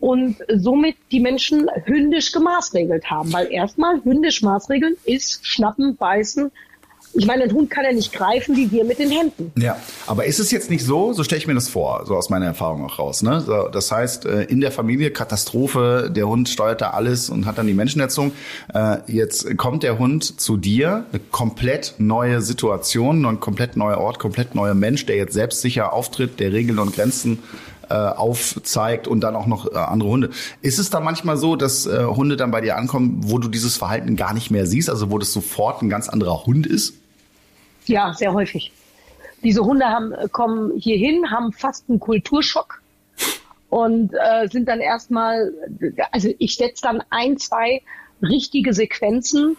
und 0.00 0.36
somit 0.48 0.96
die 1.12 1.20
Menschen 1.20 1.68
hündisch 1.84 2.32
gemaßregelt 2.32 3.10
haben. 3.10 3.32
Weil 3.32 3.52
erstmal 3.52 4.02
hündisch 4.02 4.42
maßregeln 4.42 4.96
ist 5.04 5.46
schnappen, 5.46 5.96
beißen, 5.96 6.50
Ich 7.12 7.26
meine, 7.26 7.42
ein 7.42 7.52
Hund 7.52 7.70
kann 7.70 7.84
ja 7.84 7.92
nicht 7.92 8.12
greifen 8.12 8.56
wie 8.56 8.70
wir 8.70 8.84
mit 8.84 9.00
den 9.00 9.10
Händen. 9.10 9.52
Ja, 9.60 9.76
aber 10.06 10.26
ist 10.26 10.38
es 10.38 10.52
jetzt 10.52 10.70
nicht 10.70 10.84
so, 10.84 11.12
so 11.12 11.24
stelle 11.24 11.40
ich 11.40 11.46
mir 11.48 11.54
das 11.54 11.68
vor, 11.68 12.04
so 12.06 12.14
aus 12.14 12.30
meiner 12.30 12.46
Erfahrung 12.46 12.84
auch 12.84 13.00
raus. 13.00 13.22
Ne? 13.22 13.40
So, 13.40 13.68
das 13.68 13.90
heißt, 13.90 14.26
äh, 14.26 14.42
in 14.44 14.60
der 14.60 14.70
Familie 14.70 15.10
Katastrophe, 15.10 16.10
der 16.14 16.28
Hund 16.28 16.48
steuert 16.48 16.80
da 16.80 16.90
alles 16.90 17.28
und 17.28 17.46
hat 17.46 17.58
dann 17.58 17.66
die 17.66 17.74
Menschen 17.74 18.00
erzogen. 18.00 18.32
Äh, 18.72 18.98
jetzt 19.08 19.56
kommt 19.58 19.82
der 19.82 19.98
Hund 19.98 20.40
zu 20.40 20.56
dir, 20.56 21.04
eine 21.10 21.20
komplett 21.32 21.94
neue 21.98 22.42
Situation, 22.42 23.26
ein 23.26 23.40
komplett 23.40 23.76
neuer 23.76 23.98
Ort, 23.98 24.20
komplett 24.20 24.54
neuer 24.54 24.74
Mensch, 24.74 25.04
der 25.06 25.16
jetzt 25.16 25.34
selbstsicher 25.34 25.92
auftritt, 25.92 26.38
der 26.38 26.52
Regeln 26.52 26.78
und 26.78 26.94
Grenzen 26.94 27.40
äh, 27.90 27.94
aufzeigt 27.94 29.08
und 29.08 29.20
dann 29.20 29.36
auch 29.36 29.46
noch 29.46 29.70
äh, 29.70 29.76
andere 29.76 30.08
Hunde. 30.08 30.30
Ist 30.62 30.78
es 30.78 30.90
dann 30.90 31.04
manchmal 31.04 31.36
so, 31.36 31.56
dass 31.56 31.86
äh, 31.86 32.04
Hunde 32.04 32.36
dann 32.36 32.50
bei 32.50 32.60
dir 32.60 32.76
ankommen, 32.76 33.20
wo 33.24 33.38
du 33.38 33.48
dieses 33.48 33.76
Verhalten 33.76 34.16
gar 34.16 34.32
nicht 34.32 34.50
mehr 34.50 34.66
siehst, 34.66 34.88
also 34.88 35.10
wo 35.10 35.18
das 35.18 35.32
sofort 35.32 35.82
ein 35.82 35.88
ganz 35.88 36.08
anderer 36.08 36.46
Hund 36.46 36.66
ist? 36.66 36.94
Ja, 37.86 38.14
sehr 38.14 38.32
häufig. 38.32 38.72
Diese 39.42 39.64
Hunde 39.64 39.86
haben, 39.86 40.12
kommen 40.32 40.78
hierhin, 40.78 41.30
haben 41.30 41.52
fast 41.52 41.88
einen 41.88 41.98
Kulturschock 41.98 42.80
und 43.70 44.12
äh, 44.12 44.48
sind 44.48 44.68
dann 44.68 44.80
erstmal, 44.80 45.52
also 46.12 46.28
ich 46.38 46.56
setze 46.56 46.82
dann 46.82 47.02
ein, 47.10 47.38
zwei 47.38 47.82
richtige 48.22 48.74
Sequenzen. 48.74 49.56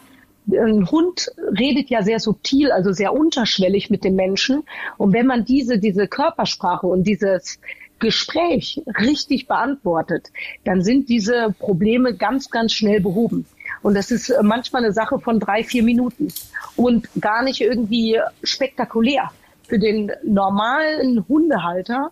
Ein 0.51 0.89
Hund 0.89 1.31
redet 1.57 1.89
ja 1.89 2.03
sehr 2.03 2.19
subtil, 2.19 2.71
also 2.71 2.91
sehr 2.91 3.13
unterschwellig 3.13 3.89
mit 3.89 4.03
dem 4.03 4.15
Menschen. 4.15 4.63
Und 4.97 5.13
wenn 5.13 5.27
man 5.27 5.45
diese, 5.45 5.79
diese 5.79 6.07
Körpersprache 6.07 6.87
und 6.87 7.03
dieses 7.03 7.59
Gespräch 8.01 8.81
richtig 8.99 9.47
beantwortet, 9.47 10.31
dann 10.65 10.81
sind 10.81 11.07
diese 11.07 11.55
Probleme 11.57 12.13
ganz, 12.13 12.49
ganz 12.49 12.73
schnell 12.73 12.99
behoben. 12.99 13.45
Und 13.81 13.93
das 13.95 14.11
ist 14.11 14.29
äh, 14.29 14.43
manchmal 14.43 14.83
eine 14.83 14.93
Sache 14.93 15.19
von 15.19 15.39
drei, 15.39 15.63
vier 15.63 15.83
Minuten 15.83 16.27
und 16.75 17.07
gar 17.21 17.43
nicht 17.43 17.61
irgendwie 17.61 18.19
spektakulär. 18.43 19.31
Für 19.67 19.79
den 19.79 20.11
normalen 20.23 21.25
Hundehalter, 21.29 22.11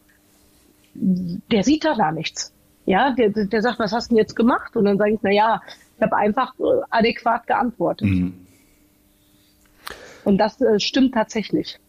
der 0.93 1.63
sieht 1.63 1.83
da 1.83 1.95
gar 1.95 2.13
nichts. 2.13 2.53
Ja, 2.85 3.11
der, 3.11 3.29
der 3.29 3.61
sagt, 3.61 3.79
was 3.79 3.91
hast 3.91 4.09
du 4.09 4.15
denn 4.15 4.23
jetzt 4.23 4.35
gemacht? 4.35 4.75
Und 4.77 4.85
dann 4.85 4.97
sage 4.97 5.13
ich, 5.13 5.19
na 5.21 5.31
ja, 5.31 5.61
ich 5.97 6.01
habe 6.01 6.15
einfach 6.15 6.53
äh, 6.59 6.63
adäquat 6.89 7.45
geantwortet. 7.45 8.07
Mhm. 8.07 8.33
Und 10.23 10.37
das 10.37 10.61
äh, 10.61 10.79
stimmt 10.79 11.13
tatsächlich. 11.13 11.79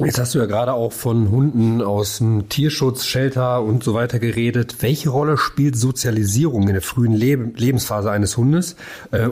Jetzt 0.00 0.18
hast 0.18 0.34
du 0.34 0.40
ja 0.40 0.46
gerade 0.46 0.72
auch 0.72 0.92
von 0.92 1.30
Hunden 1.30 1.80
aus 1.80 2.18
dem 2.18 2.48
Tierschutz, 2.48 3.04
Shelter 3.04 3.62
und 3.62 3.84
so 3.84 3.94
weiter 3.94 4.18
geredet. 4.18 4.76
Welche 4.80 5.10
Rolle 5.10 5.38
spielt 5.38 5.76
Sozialisierung 5.76 6.66
in 6.66 6.72
der 6.72 6.82
frühen 6.82 7.12
Leb 7.12 7.60
Lebensphase 7.60 8.10
eines 8.10 8.36
Hundes 8.36 8.74
äh, 9.12 9.28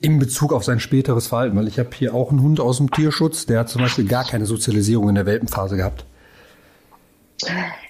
in 0.00 0.18
Bezug 0.18 0.54
auf 0.54 0.64
sein 0.64 0.80
späteres 0.80 1.26
Verhalten? 1.26 1.54
Weil 1.56 1.68
ich 1.68 1.78
habe 1.78 1.90
hier 1.94 2.14
auch 2.14 2.30
einen 2.30 2.40
Hund 2.40 2.60
aus 2.60 2.78
dem 2.78 2.90
Tierschutz, 2.90 3.44
der 3.44 3.60
hat 3.60 3.68
zum 3.68 3.82
Beispiel 3.82 4.06
gar 4.06 4.24
keine 4.24 4.46
Sozialisierung 4.46 5.10
in 5.10 5.16
der 5.16 5.26
Welpenphase 5.26 5.76
gehabt. 5.76 6.06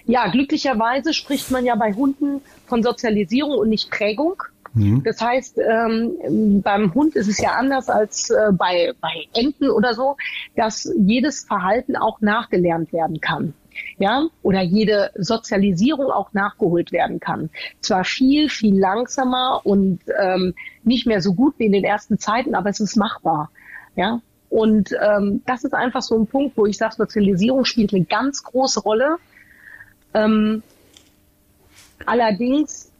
Ja, 0.05 0.27
glücklicherweise 0.29 1.13
spricht 1.13 1.49
man 1.51 1.65
ja 1.65 1.75
bei 1.75 1.93
Hunden 1.93 2.41
von 2.65 2.83
Sozialisierung 2.83 3.57
und 3.57 3.69
nicht 3.69 3.89
Prägung. 3.89 4.43
Mhm. 4.77 5.03
Das 5.03 5.19
heißt, 5.19 5.57
ähm, 5.57 6.61
beim 6.61 6.93
Hund 6.93 7.15
ist 7.15 7.27
es 7.27 7.41
ja 7.41 7.51
anders 7.51 7.89
als 7.89 8.29
äh, 8.29 8.51
bei, 8.51 8.93
bei 9.01 9.27
Enten 9.33 9.69
oder 9.69 9.93
so, 9.93 10.17
dass 10.55 10.91
jedes 10.97 11.45
Verhalten 11.45 11.95
auch 11.95 12.21
nachgelernt 12.21 12.93
werden 12.93 13.19
kann. 13.19 13.53
Ja, 13.99 14.27
oder 14.41 14.61
jede 14.61 15.11
Sozialisierung 15.15 16.09
auch 16.09 16.33
nachgeholt 16.33 16.91
werden 16.91 17.19
kann. 17.19 17.51
Zwar 17.79 18.05
viel, 18.05 18.49
viel 18.49 18.79
langsamer 18.79 19.61
und 19.63 19.99
ähm, 20.19 20.55
nicht 20.83 21.05
mehr 21.05 21.21
so 21.21 21.35
gut 21.35 21.53
wie 21.59 21.65
in 21.65 21.73
den 21.73 21.83
ersten 21.83 22.17
Zeiten, 22.17 22.55
aber 22.55 22.71
es 22.71 22.79
ist 22.79 22.95
machbar. 22.95 23.51
Ja, 23.95 24.21
und 24.49 24.95
ähm, 24.99 25.43
das 25.45 25.63
ist 25.63 25.75
einfach 25.75 26.01
so 26.01 26.17
ein 26.17 26.25
Punkt, 26.25 26.57
wo 26.57 26.65
ich 26.65 26.77
sage, 26.77 26.95
Sozialisierung 26.95 27.65
spielt 27.65 27.93
eine 27.93 28.05
ganz 28.05 28.43
große 28.43 28.79
Rolle. 28.79 29.17
Ähm, 30.15 30.63
allerdings 32.05 32.91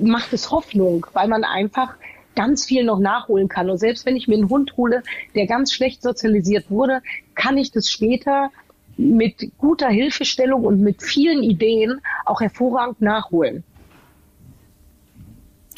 macht 0.00 0.32
es 0.32 0.50
Hoffnung, 0.50 1.06
weil 1.12 1.28
man 1.28 1.44
einfach 1.44 1.94
ganz 2.34 2.64
viel 2.64 2.84
noch 2.84 2.98
nachholen 2.98 3.48
kann. 3.48 3.70
Und 3.70 3.78
selbst 3.78 4.06
wenn 4.06 4.16
ich 4.16 4.28
mir 4.28 4.36
einen 4.36 4.48
Hund 4.48 4.76
hole, 4.76 5.02
der 5.34 5.46
ganz 5.46 5.72
schlecht 5.72 6.02
sozialisiert 6.02 6.70
wurde, 6.70 7.00
kann 7.34 7.56
ich 7.56 7.70
das 7.70 7.90
später 7.90 8.50
mit 8.96 9.50
guter 9.58 9.88
Hilfestellung 9.88 10.64
und 10.64 10.80
mit 10.80 11.02
vielen 11.02 11.42
Ideen 11.42 12.00
auch 12.24 12.40
hervorragend 12.40 13.00
nachholen. 13.00 13.64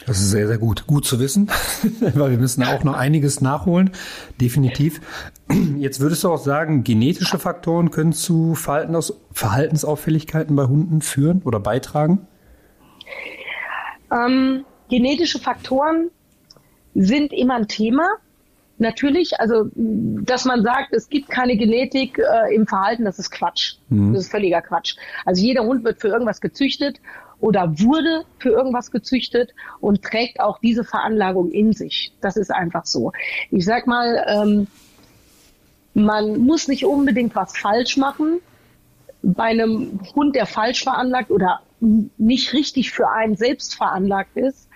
Das 0.07 0.21
ist 0.21 0.31
sehr, 0.31 0.47
sehr 0.47 0.59
gut. 0.59 0.87
Gut 0.87 1.05
zu 1.05 1.19
wissen, 1.19 1.51
weil 2.15 2.31
wir 2.31 2.39
müssen 2.39 2.63
auch 2.63 2.85
noch 2.85 2.95
einiges 2.95 3.41
nachholen, 3.41 3.91
definitiv. 4.41 5.01
Jetzt 5.79 6.01
würdest 6.01 6.23
du 6.23 6.31
auch 6.31 6.39
sagen, 6.39 6.85
genetische 6.85 7.41
Faktoren 7.41 7.91
können 7.91 8.13
zu 8.13 8.55
Verhaltensauffälligkeiten 8.55 10.55
bei 10.55 10.67
Hunden 10.67 11.01
führen 11.01 11.43
oder 11.45 11.59
beitragen? 11.59 12.29
Ähm, 14.11 14.65
genetische 14.89 15.39
Faktoren 15.39 16.11
sind 16.95 17.33
immer 17.33 17.55
ein 17.55 17.69
Thema. 17.69 18.09
Natürlich, 18.79 19.41
also 19.41 19.71
dass 19.75 20.45
man 20.45 20.63
sagt, 20.63 20.93
es 20.93 21.09
gibt 21.09 21.31
keine 21.31 21.57
Genetik 21.57 22.19
äh, 22.19 22.55
im 22.55 22.67
Verhalten, 22.67 23.05
das 23.05 23.19
ist 23.19 23.31
Quatsch. 23.31 23.77
Mhm. 23.89 24.13
Das 24.13 24.25
ist 24.25 24.31
völliger 24.31 24.61
Quatsch. 24.61 24.97
Also 25.25 25.43
jeder 25.43 25.65
Hund 25.65 25.83
wird 25.83 26.01
für 26.01 26.09
irgendwas 26.09 26.41
gezüchtet 26.41 27.01
oder 27.41 27.79
wurde 27.79 28.25
für 28.39 28.51
irgendwas 28.51 28.91
gezüchtet 28.91 29.55
und 29.81 30.03
trägt 30.03 30.41
auch 30.41 30.59
diese 30.59 30.85
Veranlagung 30.85 31.51
in 31.51 31.73
sich. 31.73 32.13
Das 32.21 32.37
ist 32.37 32.51
einfach 32.51 32.85
so. 32.85 33.13
Ich 33.51 33.65
sag 33.65 33.87
mal, 33.87 34.25
ähm, 34.29 34.67
man 35.95 36.39
muss 36.39 36.69
nicht 36.69 36.85
unbedingt 36.85 37.35
was 37.35 37.57
falsch 37.57 37.97
machen. 37.97 38.41
Bei 39.35 39.45
einem 39.45 40.01
Hund, 40.15 40.37
der 40.37 40.47
falsch 40.47 40.85
veranlagt 40.85 41.31
oder 41.31 41.61
nicht 41.81 42.53
richtig 42.53 42.93
für 42.93 43.09
einen 43.11 43.37
selbst 43.37 43.75
veranlagt 43.75 44.37
ist, 44.37 44.69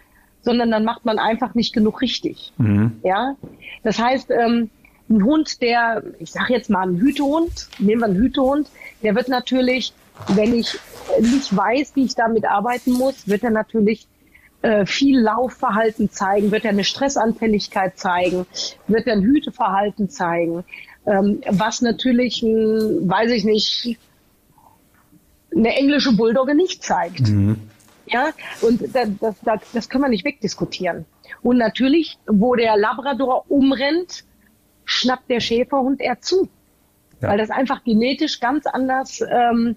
sondern 0.43 0.71
dann 0.71 0.85
macht 0.85 1.05
man 1.05 1.19
einfach 1.19 1.55
nicht 1.55 1.73
genug 1.73 2.01
richtig. 2.01 2.53
Mhm. 2.59 3.01
Ja, 3.05 3.37
das 3.83 3.99
heißt, 3.99 4.31
ähm, 4.31 4.71
ein 5.09 5.25
Hund, 5.25 5.61
der, 5.61 6.03
ich 6.19 6.31
sage 6.31 6.53
jetzt 6.53 6.71
mal 6.71 6.83
einen 6.83 6.99
Hütehund, 6.99 7.69
nehmen 7.79 8.01
wir 8.01 8.07
einen 8.07 8.17
Hütehund, 8.17 8.69
der 9.03 9.15
wird 9.15 9.29
natürlich, 9.29 9.93
wenn 10.29 10.55
ich 10.55 10.79
nicht 11.21 11.55
weiß, 11.55 11.93
wie 11.95 12.05
ich 12.05 12.15
damit 12.15 12.45
arbeiten 12.45 12.93
muss, 12.93 13.29
wird 13.29 13.43
er 13.43 13.51
natürlich 13.51 14.07
äh, 14.63 14.87
viel 14.87 15.19
Laufverhalten 15.19 16.11
zeigen, 16.11 16.53
wird 16.53 16.65
er 16.65 16.71
eine 16.71 16.85
Stressanfälligkeit 16.85 17.99
zeigen, 17.99 18.47
wird 18.87 19.07
er 19.07 19.15
ein 19.15 19.23
Hüteverhalten 19.23 20.11
zeigen, 20.11 20.65
ähm, 21.07 21.41
was 21.49 21.81
natürlich, 21.83 22.43
ein, 22.43 23.09
weiß 23.09 23.31
ich 23.33 23.45
nicht, 23.45 23.99
eine 25.55 25.75
englische 25.75 26.13
Bulldogge 26.13 26.55
nicht 26.55 26.83
zeigt. 26.83 27.29
Mhm. 27.29 27.57
Ja, 28.07 28.31
und 28.61 28.83
das, 28.95 29.35
das, 29.43 29.61
das 29.73 29.89
können 29.89 30.05
wir 30.05 30.09
nicht 30.09 30.25
wegdiskutieren. 30.25 31.05
Und 31.43 31.59
natürlich, 31.59 32.19
wo 32.27 32.55
der 32.57 32.77
Labrador 32.77 33.45
umrennt, 33.49 34.25
schnappt 34.85 35.31
der 35.31 35.41
Schäferhund 35.41 36.01
eher 36.01 36.21
zu. 36.21 36.49
Ja. 37.21 37.29
Weil 37.29 37.39
das 37.39 37.51
einfach 37.51 37.85
genetisch 37.85 38.41
ganz 38.41 38.67
anders 38.67 39.23
ähm, 39.31 39.77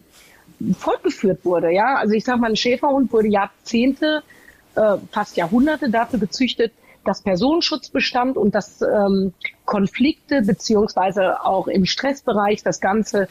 fortgeführt 0.78 1.46
wurde. 1.46 1.72
Ja, 1.72 1.96
also 1.96 2.14
ich 2.14 2.24
sag 2.24 2.40
mal, 2.40 2.50
ein 2.50 2.56
Schäferhund 2.56 3.12
wurde 3.12 3.28
Jahrzehnte, 3.28 4.24
äh, 4.76 4.98
fast 5.12 5.38
Jahrhunderte 5.38 5.90
dafür 5.90 6.20
gezüchtet, 6.20 6.74
dass 7.06 7.22
Personenschutz 7.22 7.90
bestand 7.90 8.38
und 8.38 8.56
dass 8.56 8.82
ähm, 8.82 9.34
Konflikte 9.66 10.42
beziehungsweise 10.42 11.44
auch 11.44 11.68
im 11.68 11.86
Stressbereich 11.86 12.64
das 12.64 12.80
Ganze 12.80 13.28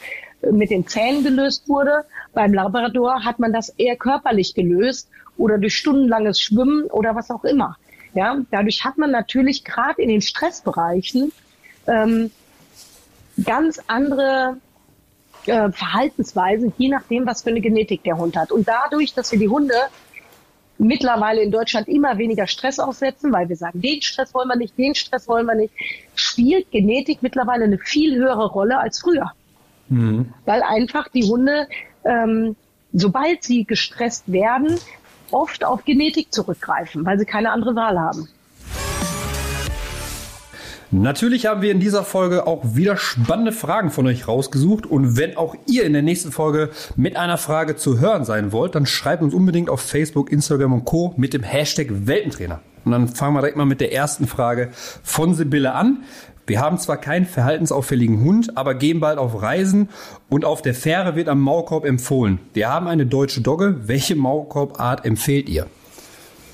mit 0.51 0.69
den 0.69 0.87
Zähnen 0.87 1.23
gelöst 1.23 1.67
wurde. 1.69 2.05
Beim 2.33 2.53
Labrador 2.53 3.23
hat 3.23 3.39
man 3.39 3.53
das 3.53 3.69
eher 3.69 3.95
körperlich 3.95 4.53
gelöst 4.53 5.09
oder 5.37 5.57
durch 5.57 5.75
stundenlanges 5.75 6.39
Schwimmen 6.39 6.85
oder 6.85 7.15
was 7.15 7.31
auch 7.31 7.43
immer. 7.43 7.77
Ja, 8.13 8.37
dadurch 8.51 8.83
hat 8.83 8.97
man 8.97 9.11
natürlich 9.11 9.63
gerade 9.63 10.01
in 10.01 10.09
den 10.09 10.21
Stressbereichen 10.21 11.31
ähm, 11.87 12.31
ganz 13.43 13.79
andere 13.87 14.57
äh, 15.47 15.71
Verhaltensweisen, 15.71 16.73
je 16.77 16.89
nachdem, 16.89 17.25
was 17.25 17.41
für 17.41 17.49
eine 17.49 17.61
Genetik 17.61 18.03
der 18.03 18.17
Hund 18.17 18.37
hat. 18.37 18.51
Und 18.51 18.67
dadurch, 18.67 19.13
dass 19.13 19.31
wir 19.31 19.39
die 19.39 19.49
Hunde 19.49 19.73
mittlerweile 20.83 21.41
in 21.41 21.51
Deutschland 21.51 21.87
immer 21.87 22.17
weniger 22.17 22.47
Stress 22.47 22.79
aussetzen, 22.79 23.31
weil 23.31 23.49
wir 23.49 23.55
sagen, 23.55 23.81
den 23.81 24.01
Stress 24.01 24.33
wollen 24.33 24.47
wir 24.47 24.55
nicht, 24.55 24.77
den 24.77 24.95
Stress 24.95 25.27
wollen 25.27 25.45
wir 25.45 25.55
nicht, 25.55 25.73
spielt 26.15 26.71
Genetik 26.71 27.19
mittlerweile 27.21 27.65
eine 27.65 27.77
viel 27.77 28.15
höhere 28.15 28.47
Rolle 28.47 28.79
als 28.79 28.99
früher. 28.99 29.31
Mhm. 29.89 30.33
Weil 30.45 30.63
einfach 30.63 31.07
die 31.09 31.23
Hunde, 31.23 31.67
ähm, 32.03 32.55
sobald 32.91 33.43
sie 33.43 33.65
gestresst 33.65 34.31
werden, 34.31 34.79
oft 35.31 35.63
auf 35.63 35.83
Genetik 35.85 36.31
zurückgreifen, 36.33 37.05
weil 37.05 37.17
sie 37.19 37.25
keine 37.25 37.51
andere 37.51 37.75
Wahl 37.75 37.99
haben. 37.99 38.29
Natürlich 40.93 41.47
haben 41.47 41.63
wir 41.63 41.71
in 41.71 41.79
dieser 41.79 42.03
Folge 42.03 42.45
auch 42.45 42.61
wieder 42.75 42.97
spannende 42.97 43.51
Fragen 43.51 43.89
von 43.89 44.05
euch 44.05 44.27
rausgesucht. 44.27 44.85
Und 44.85 45.17
wenn 45.17 45.35
auch 45.37 45.55
ihr 45.65 45.85
in 45.85 45.93
der 45.93 46.03
nächsten 46.03 46.31
Folge 46.31 46.69
mit 46.95 47.17
einer 47.17 47.39
Frage 47.39 47.75
zu 47.75 47.99
hören 47.99 48.25
sein 48.25 48.51
wollt, 48.51 48.75
dann 48.75 48.85
schreibt 48.85 49.23
uns 49.23 49.33
unbedingt 49.33 49.71
auf 49.71 49.81
Facebook, 49.81 50.31
Instagram 50.31 50.71
und 50.71 50.85
Co. 50.85 51.15
mit 51.17 51.33
dem 51.33 51.41
Hashtag 51.41 51.87
Weltentrainer. 51.89 52.59
Und 52.85 52.91
dann 52.91 53.07
fangen 53.07 53.33
wir 53.35 53.39
direkt 53.39 53.57
mal 53.57 53.65
mit 53.65 53.81
der 53.81 53.91
ersten 53.91 54.27
Frage 54.27 54.69
von 55.01 55.33
Sibylle 55.33 55.73
an. 55.73 56.03
Wir 56.45 56.61
haben 56.61 56.77
zwar 56.77 56.97
keinen 56.97 57.25
verhaltensauffälligen 57.25 58.23
Hund, 58.23 58.55
aber 58.55 58.75
gehen 58.75 58.99
bald 58.99 59.17
auf 59.17 59.41
Reisen 59.41 59.89
und 60.29 60.45
auf 60.45 60.61
der 60.61 60.75
Fähre 60.75 61.15
wird 61.15 61.27
am 61.27 61.41
Maulkorb 61.41 61.85
empfohlen. 61.85 62.37
Wir 62.53 62.69
haben 62.69 62.87
eine 62.87 63.07
deutsche 63.07 63.41
Dogge. 63.41 63.87
Welche 63.87 64.15
Maulkorbart 64.15 65.05
empfehlt 65.05 65.49
ihr? 65.49 65.65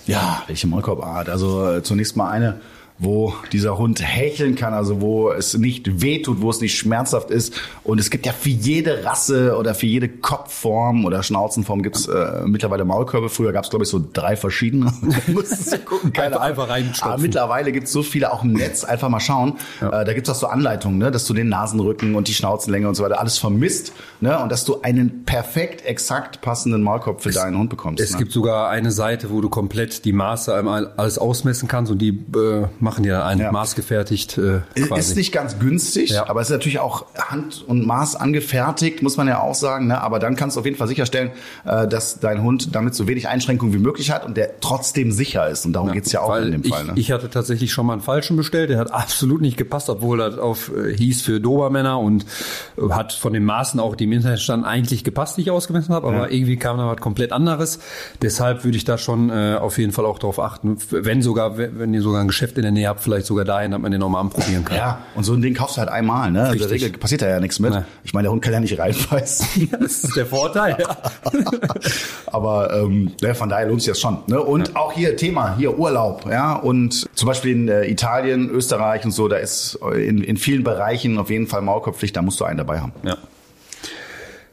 Ja, 0.06 0.44
welche 0.48 0.68
Maulkorbart? 0.68 1.28
Also 1.28 1.70
äh, 1.70 1.84
zunächst 1.84 2.16
mal 2.16 2.30
eine, 2.30 2.62
wo 3.00 3.34
dieser 3.54 3.78
Hund 3.78 4.02
hecheln 4.02 4.56
kann, 4.56 4.74
also 4.74 5.00
wo 5.00 5.32
es 5.32 5.58
nicht 5.58 6.02
wehtut, 6.02 6.42
wo 6.42 6.50
es 6.50 6.60
nicht 6.60 6.78
schmerzhaft 6.78 7.32
ist. 7.32 7.54
Und 7.86 7.98
es 8.00 8.10
gibt 8.10 8.26
ja 8.26 8.34
für 8.34 8.50
jede 8.50 9.06
Rasse 9.06 9.58
oder 9.58 9.74
für 9.74 9.86
jede 9.86 10.10
Kopfform 10.10 11.06
oder 11.06 11.24
Schnauzenform 11.24 11.82
gibt's 11.82 12.08
äh, 12.08 12.42
mittlerweile 12.46 12.84
Maulkörbe. 12.84 13.30
Früher 13.30 13.54
gab's 13.54 13.70
glaube 13.70 13.84
ich, 13.84 13.90
so 13.90 14.06
drei 14.12 14.36
verschiedene. 14.36 14.94
Gucken, 15.86 16.12
keine 16.12 16.36
Einfach- 16.36 16.42
einfach 16.42 16.70
reinstopfen. 16.70 17.14
Aber 17.14 17.22
mittlerweile 17.22 17.72
gibt's 17.72 17.92
so 17.92 18.04
viele 18.04 18.34
auch 18.34 18.44
im 18.44 18.54
Netz. 18.54 18.84
Einfach 18.84 19.08
mal 19.08 19.22
schauen. 19.22 19.54
Äh, 19.82 19.90
da 19.90 20.14
gibt's 20.14 20.30
auch 20.30 20.36
so 20.36 20.48
Anleitungen, 20.48 20.98
ne, 20.98 21.10
dass 21.10 21.26
du 21.26 21.34
den 21.34 21.48
Nasenrücken 21.48 22.16
und 22.16 22.28
die 22.28 22.34
Schnauzenlänge 22.34 22.88
und 22.88 22.96
so 22.96 23.04
weiter 23.04 23.20
alles 23.20 23.38
vermisst. 23.38 23.94
Ne, 24.20 24.38
und 24.40 24.52
dass 24.52 24.66
du 24.66 24.82
einen 24.82 25.24
perfekt, 25.24 25.86
exakt 25.86 26.42
passenden 26.42 26.84
Maulkorb 26.84 27.22
für 27.22 27.32
deinen 27.32 27.58
Hund 27.58 27.70
bekommst. 27.70 28.04
Es 28.04 28.12
ne? 28.12 28.18
gibt 28.18 28.34
sogar 28.34 28.70
eine 28.70 28.92
Seite, 28.92 29.30
wo 29.30 29.40
du 29.40 29.48
komplett 29.50 30.04
die 30.04 30.12
Maße 30.12 30.54
einmal 30.54 30.92
alles 30.98 31.18
ausmessen 31.18 31.70
kannst 31.70 31.92
und 31.92 32.00
die 32.00 32.10
äh, 32.10 32.68
machen 32.90 33.04
dann 33.04 33.22
ein 33.22 33.40
Ja. 33.40 33.52
maßgefertigt 33.52 34.38
äh, 34.38 34.62
quasi. 34.76 35.00
Ist 35.00 35.16
nicht 35.16 35.32
ganz 35.32 35.60
günstig, 35.60 36.10
Ja. 36.12 36.30
aber 36.30 36.42
es 36.42 36.48
ist 36.50 36.54
natürlich 36.54 36.80
auch 36.80 37.06
Hand 37.18 37.64
und 37.68 37.86
Maß 37.86 38.16
angefertigt, 38.16 39.02
muss 39.04 39.18
man 39.18 39.28
ja 39.28 39.42
auch 39.42 39.56
sagen. 39.56 39.88
Ne? 39.88 40.02
Aber 40.02 40.20
dann 40.20 40.36
kannst 40.36 40.56
du 40.56 40.60
auf 40.62 40.66
jeden 40.66 40.78
Fall 40.78 40.88
sicherstellen, 40.88 41.32
äh, 41.66 41.88
dass 41.88 42.20
dein 42.20 42.42
Hund 42.44 42.76
damit 42.76 42.96
so 42.96 43.08
wenig 43.08 43.28
Einschränkungen 43.28 43.74
wie 43.74 43.80
möglich 43.80 44.12
hat 44.12 44.26
und 44.26 44.38
der 44.38 44.60
trotzdem 44.60 45.12
sicher 45.12 45.48
ist. 45.50 45.66
Und 45.66 45.74
darum 45.74 45.92
geht's 45.92 46.12
ja 46.12 46.22
auch 46.22 46.36
in 46.38 46.52
dem 46.52 46.62
ich, 46.64 46.70
Fall. 46.70 46.86
Ne? 46.86 46.94
ich 46.96 47.12
hatte 47.12 47.30
tatsächlich 47.30 47.72
schon 47.72 47.86
mal 47.86 47.94
einen 47.94 48.02
falschen 48.02 48.38
bestellt, 48.38 48.70
der 48.70 48.78
hat 48.80 48.92
absolut 49.00 49.42
nicht 49.42 49.58
gepasst, 49.58 49.90
obwohl 49.90 50.18
das 50.18 50.38
auf 50.38 50.72
äh, 50.76 50.96
hieß 50.96 51.22
für 51.22 51.40
Dobermänner 51.40 52.00
und 52.00 52.26
äh, 52.78 52.90
hat 52.92 53.14
von 53.14 53.34
den 53.34 53.46
Maßen 53.46 53.80
auch, 53.80 53.96
die 53.96 54.06
im 54.06 54.12
Internet 54.14 54.40
standen, 54.40 54.66
eigentlich 54.66 55.04
gepasst, 55.04 55.38
die 55.38 55.42
ich 55.42 55.52
ausgemessen 55.52 55.94
habe, 55.94 56.08
aber 56.08 56.32
irgendwie 56.32 56.58
kam 56.58 56.78
da 56.78 56.88
was 56.88 56.98
komplett 56.98 57.32
anderes. 57.32 57.80
Deshalb 58.22 58.64
würde 58.64 58.78
ich 58.78 58.84
da 58.86 58.98
schon 58.98 59.30
äh, 59.30 59.58
auf 59.60 59.78
jeden 59.78 59.92
Fall 59.92 60.06
auch 60.06 60.20
darauf 60.20 60.40
achten, 60.40 60.78
wenn 60.90 61.22
sogar, 61.22 61.58
wenn 61.58 61.94
ihr 61.94 62.02
sogar 62.02 62.22
ein 62.22 62.28
Geschäft 62.28 62.58
in 62.58 62.64
der 62.64 62.72
Nähe 62.72 62.79
habt, 62.88 63.02
vielleicht 63.02 63.26
sogar 63.26 63.46
dahin, 63.46 63.72
dass 63.72 63.80
man 63.80 63.92
den 63.92 64.00
nochmal 64.00 64.22
anprobieren 64.22 64.66
kann. 64.66 64.78
ja, 64.78 65.00
und 65.16 65.24
so 65.24 65.34
ein 65.34 65.42
Ding 65.42 65.54
kaufst 65.54 65.78
du 65.78 65.80
halt 65.80 65.90
einmal. 65.90 66.32
Ne? 66.32 66.42
Also 66.42 66.54
in 66.54 66.60
der. 66.60 66.70
Regel 66.70 66.92
passiert 66.98 67.22
da 67.22 67.30
ja 67.30 67.40
nichts 67.40 67.60
mit. 67.60 67.72
Nee. 67.72 67.82
Ich 68.04 68.14
meine, 68.14 68.24
der 68.24 68.32
Hund 68.32 68.42
kann 68.42 68.54
ja 68.54 68.60
nicht 68.60 68.78
reinbeißen. 68.78 69.70
Das 69.80 70.04
ist 70.04 70.16
der 70.16 70.26
Vorteil. 70.26 70.78
Ja. 70.80 70.98
Aber 72.28 72.74
ähm, 72.74 73.12
ne, 73.22 73.36
von 73.36 73.50
daher 73.50 73.68
lohnt 73.68 73.82
sich 73.82 73.92
das 73.92 74.00
schon. 74.00 74.20
Ne? 74.28 74.42
Und 74.42 74.76
auch 74.76 74.92
hier 74.92 75.16
Thema, 75.16 75.56
hier 75.58 75.78
Urlaub, 75.78 76.26
ja. 76.30 76.56
Und 76.56 77.08
zum 77.14 77.28
Beispiel 77.28 77.52
in 77.52 77.68
äh, 77.68 77.86
Italien, 77.86 78.50
Österreich 78.50 79.06
und 79.06 79.12
so, 79.12 79.28
da 79.28 79.38
ist 79.38 79.80
in, 79.96 80.24
in 80.24 80.38
vielen 80.38 80.64
Bereichen 80.64 81.18
auf 81.18 81.30
jeden 81.30 81.48
Fall 81.48 81.62
Maulkorbpflicht, 81.62 82.16
da 82.16 82.22
musst 82.22 82.40
du 82.40 82.46
einen 82.46 82.58
dabei 82.58 82.80
haben. 82.80 82.94
Ja. 83.04 83.18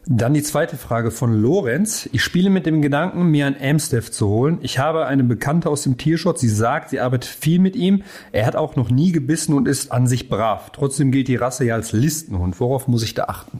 Dann 0.09 0.35
die 0.35 0.42
zweite 0.45 0.77
Frage 0.77 1.11
von 1.11 1.35
Lorenz. 1.35 2.09
Ich 2.12 2.23
spiele 2.23 2.49
mit 2.49 2.64
dem 2.64 2.81
Gedanken, 2.81 3.25
mir 3.25 3.47
ein 3.47 3.61
Amstaff 3.61 4.09
zu 4.12 4.29
holen. 4.29 4.59
Ich 4.62 4.79
habe 4.79 5.07
eine 5.07 5.25
Bekannte 5.25 5.69
aus 5.69 5.83
dem 5.83 5.97
Tierschutz. 5.97 6.40
Sie 6.40 6.49
sagt, 6.49 6.90
sie 6.90 7.01
arbeitet 7.01 7.29
viel 7.29 7.59
mit 7.59 7.75
ihm. 7.75 8.05
Er 8.31 8.47
hat 8.47 8.55
auch 8.55 8.77
noch 8.77 8.88
nie 8.88 9.11
gebissen 9.11 9.53
und 9.53 9.66
ist 9.66 9.90
an 9.90 10.07
sich 10.07 10.29
brav. 10.29 10.71
Trotzdem 10.71 11.11
gilt 11.11 11.27
die 11.27 11.35
Rasse 11.35 11.64
ja 11.64 11.75
als 11.75 11.90
Listenhund. 11.90 12.61
Worauf 12.61 12.87
muss 12.87 13.03
ich 13.03 13.14
da 13.14 13.25
achten? 13.25 13.59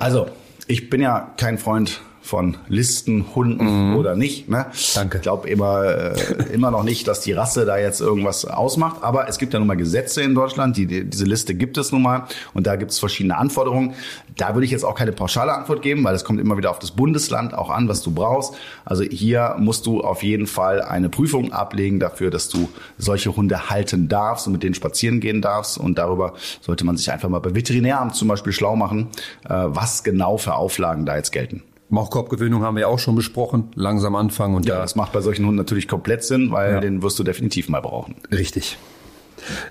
Also, 0.00 0.26
ich 0.66 0.90
bin 0.90 1.00
ja 1.00 1.32
kein 1.36 1.56
Freund 1.56 2.00
von 2.22 2.56
Listen, 2.68 3.34
Hunden 3.34 3.96
oder 3.96 4.14
nicht. 4.14 4.48
Ne? 4.48 4.66
Danke. 4.94 5.18
Ich 5.18 5.22
glaube 5.22 5.48
immer, 5.48 5.84
äh, 5.84 6.14
immer 6.52 6.70
noch 6.70 6.84
nicht, 6.84 7.08
dass 7.08 7.20
die 7.20 7.32
Rasse 7.32 7.66
da 7.66 7.76
jetzt 7.78 8.00
irgendwas 8.00 8.44
ausmacht. 8.44 9.02
Aber 9.02 9.28
es 9.28 9.38
gibt 9.38 9.52
ja 9.52 9.58
nun 9.58 9.66
mal 9.66 9.76
Gesetze 9.76 10.22
in 10.22 10.34
Deutschland. 10.34 10.76
Die, 10.76 10.86
die, 10.86 11.04
diese 11.04 11.24
Liste 11.24 11.54
gibt 11.54 11.76
es 11.78 11.90
nun 11.90 12.02
mal. 12.02 12.28
Und 12.54 12.66
da 12.66 12.76
gibt 12.76 12.92
es 12.92 13.00
verschiedene 13.00 13.36
Anforderungen. 13.36 13.94
Da 14.36 14.54
würde 14.54 14.64
ich 14.64 14.70
jetzt 14.70 14.84
auch 14.84 14.94
keine 14.94 15.12
pauschale 15.12 15.52
Antwort 15.52 15.82
geben, 15.82 16.04
weil 16.04 16.14
es 16.14 16.24
kommt 16.24 16.40
immer 16.40 16.56
wieder 16.56 16.70
auf 16.70 16.78
das 16.78 16.92
Bundesland 16.92 17.54
auch 17.54 17.70
an, 17.70 17.88
was 17.88 18.02
du 18.02 18.12
brauchst. 18.12 18.54
Also 18.84 19.02
hier 19.02 19.56
musst 19.58 19.86
du 19.86 20.00
auf 20.00 20.22
jeden 20.22 20.46
Fall 20.46 20.80
eine 20.80 21.08
Prüfung 21.08 21.52
ablegen 21.52 21.98
dafür, 21.98 22.30
dass 22.30 22.48
du 22.48 22.68
solche 22.98 23.34
Hunde 23.34 23.68
halten 23.68 24.08
darfst 24.08 24.46
und 24.46 24.52
mit 24.52 24.62
denen 24.62 24.74
spazieren 24.74 25.20
gehen 25.20 25.42
darfst. 25.42 25.76
Und 25.76 25.98
darüber 25.98 26.34
sollte 26.60 26.84
man 26.84 26.96
sich 26.96 27.10
einfach 27.10 27.28
mal 27.28 27.40
bei 27.40 27.54
Veterinäramt 27.54 28.14
zum 28.14 28.28
Beispiel 28.28 28.52
schlau 28.52 28.76
machen, 28.76 29.08
äh, 29.44 29.50
was 29.50 30.04
genau 30.04 30.38
für 30.38 30.54
Auflagen 30.54 31.04
da 31.04 31.16
jetzt 31.16 31.32
gelten. 31.32 31.62
Maulkorbgewöhnung 31.92 32.62
haben 32.62 32.74
wir 32.76 32.82
ja 32.82 32.86
auch 32.88 32.98
schon 32.98 33.14
besprochen. 33.14 33.68
Langsam 33.74 34.16
anfangen 34.16 34.54
und 34.54 34.66
Ja, 34.66 34.76
da 34.76 34.80
das 34.82 34.96
macht 34.96 35.12
bei 35.12 35.20
solchen 35.20 35.44
Hunden 35.44 35.56
natürlich 35.58 35.86
komplett 35.86 36.24
Sinn, 36.24 36.50
weil 36.50 36.72
Ja. 36.72 36.80
den 36.80 37.02
wirst 37.02 37.18
du 37.18 37.22
definitiv 37.22 37.68
mal 37.68 37.80
brauchen. 37.80 38.14
Richtig. 38.30 38.78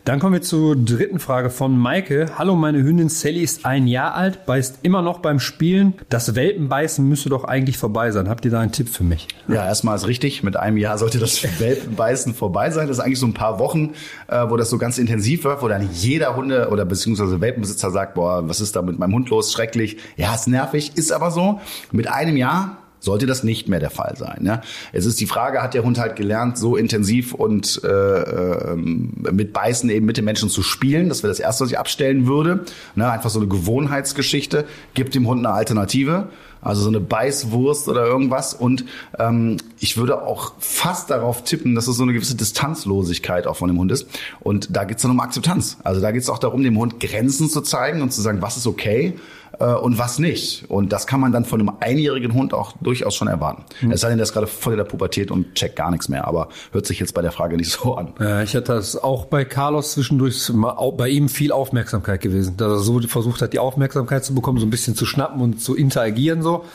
Dann 0.05 0.19
kommen 0.19 0.33
wir 0.33 0.41
zur 0.41 0.75
dritten 0.75 1.19
Frage 1.19 1.49
von 1.49 1.77
Maike. 1.77 2.31
Hallo, 2.37 2.55
meine 2.55 2.83
Hündin 2.83 3.09
Sally 3.09 3.41
ist 3.41 3.65
ein 3.65 3.87
Jahr 3.87 4.15
alt, 4.15 4.45
beißt 4.45 4.79
immer 4.81 5.01
noch 5.01 5.19
beim 5.19 5.39
Spielen. 5.39 5.93
Das 6.09 6.35
Welpenbeißen 6.35 7.07
müsste 7.07 7.29
doch 7.29 7.43
eigentlich 7.43 7.77
vorbei 7.77 8.11
sein. 8.11 8.29
Habt 8.29 8.45
ihr 8.45 8.51
da 8.51 8.59
einen 8.59 8.71
Tipp 8.71 8.89
für 8.89 9.03
mich? 9.03 9.27
Ja, 9.47 9.65
erstmal 9.65 9.95
ist 9.95 10.07
richtig. 10.07 10.43
Mit 10.43 10.57
einem 10.57 10.77
Jahr 10.77 10.97
sollte 10.97 11.19
das 11.19 11.43
Welpenbeißen 11.59 12.33
vorbei 12.33 12.69
sein. 12.71 12.87
Das 12.87 12.97
ist 12.97 13.03
eigentlich 13.03 13.19
so 13.19 13.27
ein 13.27 13.33
paar 13.33 13.59
Wochen, 13.59 13.93
äh, 14.27 14.49
wo 14.49 14.57
das 14.57 14.69
so 14.69 14.77
ganz 14.77 14.97
intensiv 14.97 15.43
wird, 15.43 15.61
wo 15.61 15.67
dann 15.67 15.89
jeder 15.93 16.35
Hunde- 16.35 16.69
oder 16.69 16.85
beziehungsweise 16.85 17.41
Welpenbesitzer 17.41 17.91
sagt, 17.91 18.15
boah, 18.15 18.47
was 18.47 18.61
ist 18.61 18.75
da 18.75 18.81
mit 18.81 18.99
meinem 18.99 19.13
Hund 19.13 19.29
los? 19.29 19.51
Schrecklich. 19.51 19.97
Ja, 20.17 20.33
ist 20.33 20.47
nervig, 20.47 20.93
ist 20.95 21.11
aber 21.11 21.31
so. 21.31 21.59
Mit 21.91 22.07
einem 22.07 22.37
Jahr 22.37 22.80
sollte 23.01 23.25
das 23.25 23.43
nicht 23.43 23.67
mehr 23.67 23.79
der 23.79 23.89
Fall 23.89 24.15
sein. 24.15 24.37
Ne? 24.41 24.61
Es 24.93 25.05
ist 25.05 25.19
die 25.19 25.25
Frage, 25.25 25.61
hat 25.61 25.73
der 25.73 25.83
Hund 25.83 25.99
halt 25.99 26.15
gelernt, 26.15 26.57
so 26.57 26.77
intensiv 26.77 27.33
und 27.33 27.83
äh, 27.83 27.87
ähm, 27.87 29.11
mit 29.31 29.51
Beißen 29.51 29.89
eben 29.89 30.05
mit 30.05 30.17
den 30.17 30.25
Menschen 30.25 30.49
zu 30.49 30.61
spielen? 30.61 31.09
Das 31.09 31.23
wäre 31.23 31.31
das 31.31 31.39
Erste, 31.39 31.65
was 31.65 31.71
ich 31.71 31.79
abstellen 31.79 32.27
würde. 32.27 32.63
Ne? 32.95 33.09
Einfach 33.09 33.31
so 33.31 33.39
eine 33.39 33.49
Gewohnheitsgeschichte. 33.49 34.65
Gibt 34.93 35.15
dem 35.15 35.27
Hund 35.27 35.45
eine 35.45 35.53
Alternative. 35.53 36.29
Also 36.61 36.83
so 36.83 36.89
eine 36.89 36.99
Beißwurst 36.99 37.89
oder 37.89 38.05
irgendwas. 38.05 38.53
Und 38.53 38.85
ähm, 39.17 39.57
ich 39.79 39.97
würde 39.97 40.21
auch 40.21 40.53
fast 40.59 41.09
darauf 41.09 41.43
tippen, 41.43 41.73
dass 41.73 41.87
es 41.87 41.97
so 41.97 42.03
eine 42.03 42.13
gewisse 42.13 42.35
Distanzlosigkeit 42.35 43.47
auch 43.47 43.57
von 43.57 43.67
dem 43.67 43.79
Hund 43.79 43.91
ist. 43.91 44.07
Und 44.39 44.75
da 44.75 44.83
geht 44.83 44.97
es 44.97 45.01
dann 45.01 45.09
um 45.09 45.19
Akzeptanz. 45.19 45.77
Also 45.83 46.01
da 46.01 46.11
geht 46.11 46.21
es 46.21 46.29
auch 46.29 46.37
darum, 46.37 46.61
dem 46.61 46.77
Hund 46.77 46.99
Grenzen 46.99 47.49
zu 47.49 47.61
zeigen 47.61 48.03
und 48.03 48.13
zu 48.13 48.21
sagen, 48.21 48.43
was 48.43 48.57
ist 48.57 48.67
okay 48.67 49.15
äh, 49.59 49.65
und 49.65 49.97
was 49.97 50.19
nicht. 50.19 50.69
Und 50.69 50.91
das 50.91 51.07
kann 51.07 51.19
man 51.19 51.31
dann 51.31 51.45
von 51.45 51.59
einem 51.59 51.71
einjährigen 51.79 52.33
Hund 52.33 52.53
auch 52.53 52.73
durchaus 52.81 53.15
schon 53.15 53.27
erwarten. 53.27 53.63
Es 53.91 54.01
sei 54.01 54.09
denn, 54.09 54.17
der 54.17 54.23
ist 54.23 54.33
gerade 54.33 54.47
voll 54.47 54.73
in 54.73 54.77
der 54.77 54.85
Pubertät 54.85 55.31
und 55.31 55.55
checkt 55.55 55.75
gar 55.75 55.91
nichts 55.91 56.09
mehr. 56.09 56.27
Aber 56.27 56.49
hört 56.71 56.85
sich 56.85 56.99
jetzt 56.99 57.13
bei 57.13 57.21
der 57.21 57.31
Frage 57.31 57.57
nicht 57.57 57.71
so 57.71 57.95
an. 57.95 58.13
Äh, 58.19 58.43
ich 58.43 58.55
hatte 58.55 58.73
das 58.73 58.95
auch 58.95 59.25
bei 59.25 59.45
Carlos 59.45 59.93
zwischendurch 59.93 60.51
bei 60.97 61.09
ihm 61.09 61.29
viel 61.29 61.51
Aufmerksamkeit 61.51 62.21
gewesen, 62.21 62.57
dass 62.57 62.71
er 62.71 62.79
so 62.79 62.99
versucht 63.01 63.41
hat, 63.41 63.53
die 63.53 63.59
Aufmerksamkeit 63.59 64.25
zu 64.25 64.33
bekommen, 64.33 64.59
so 64.59 64.65
ein 64.65 64.69
bisschen 64.71 64.95
zu 64.95 65.05
schnappen 65.05 65.41
und 65.41 65.61
zu 65.61 65.75
interagieren 65.75 66.41
so. 66.41 66.65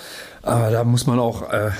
Aber 0.42 0.70
da 0.70 0.84
muss 0.84 1.06
man 1.06 1.18
auch, 1.18 1.50
äh, 1.50 1.70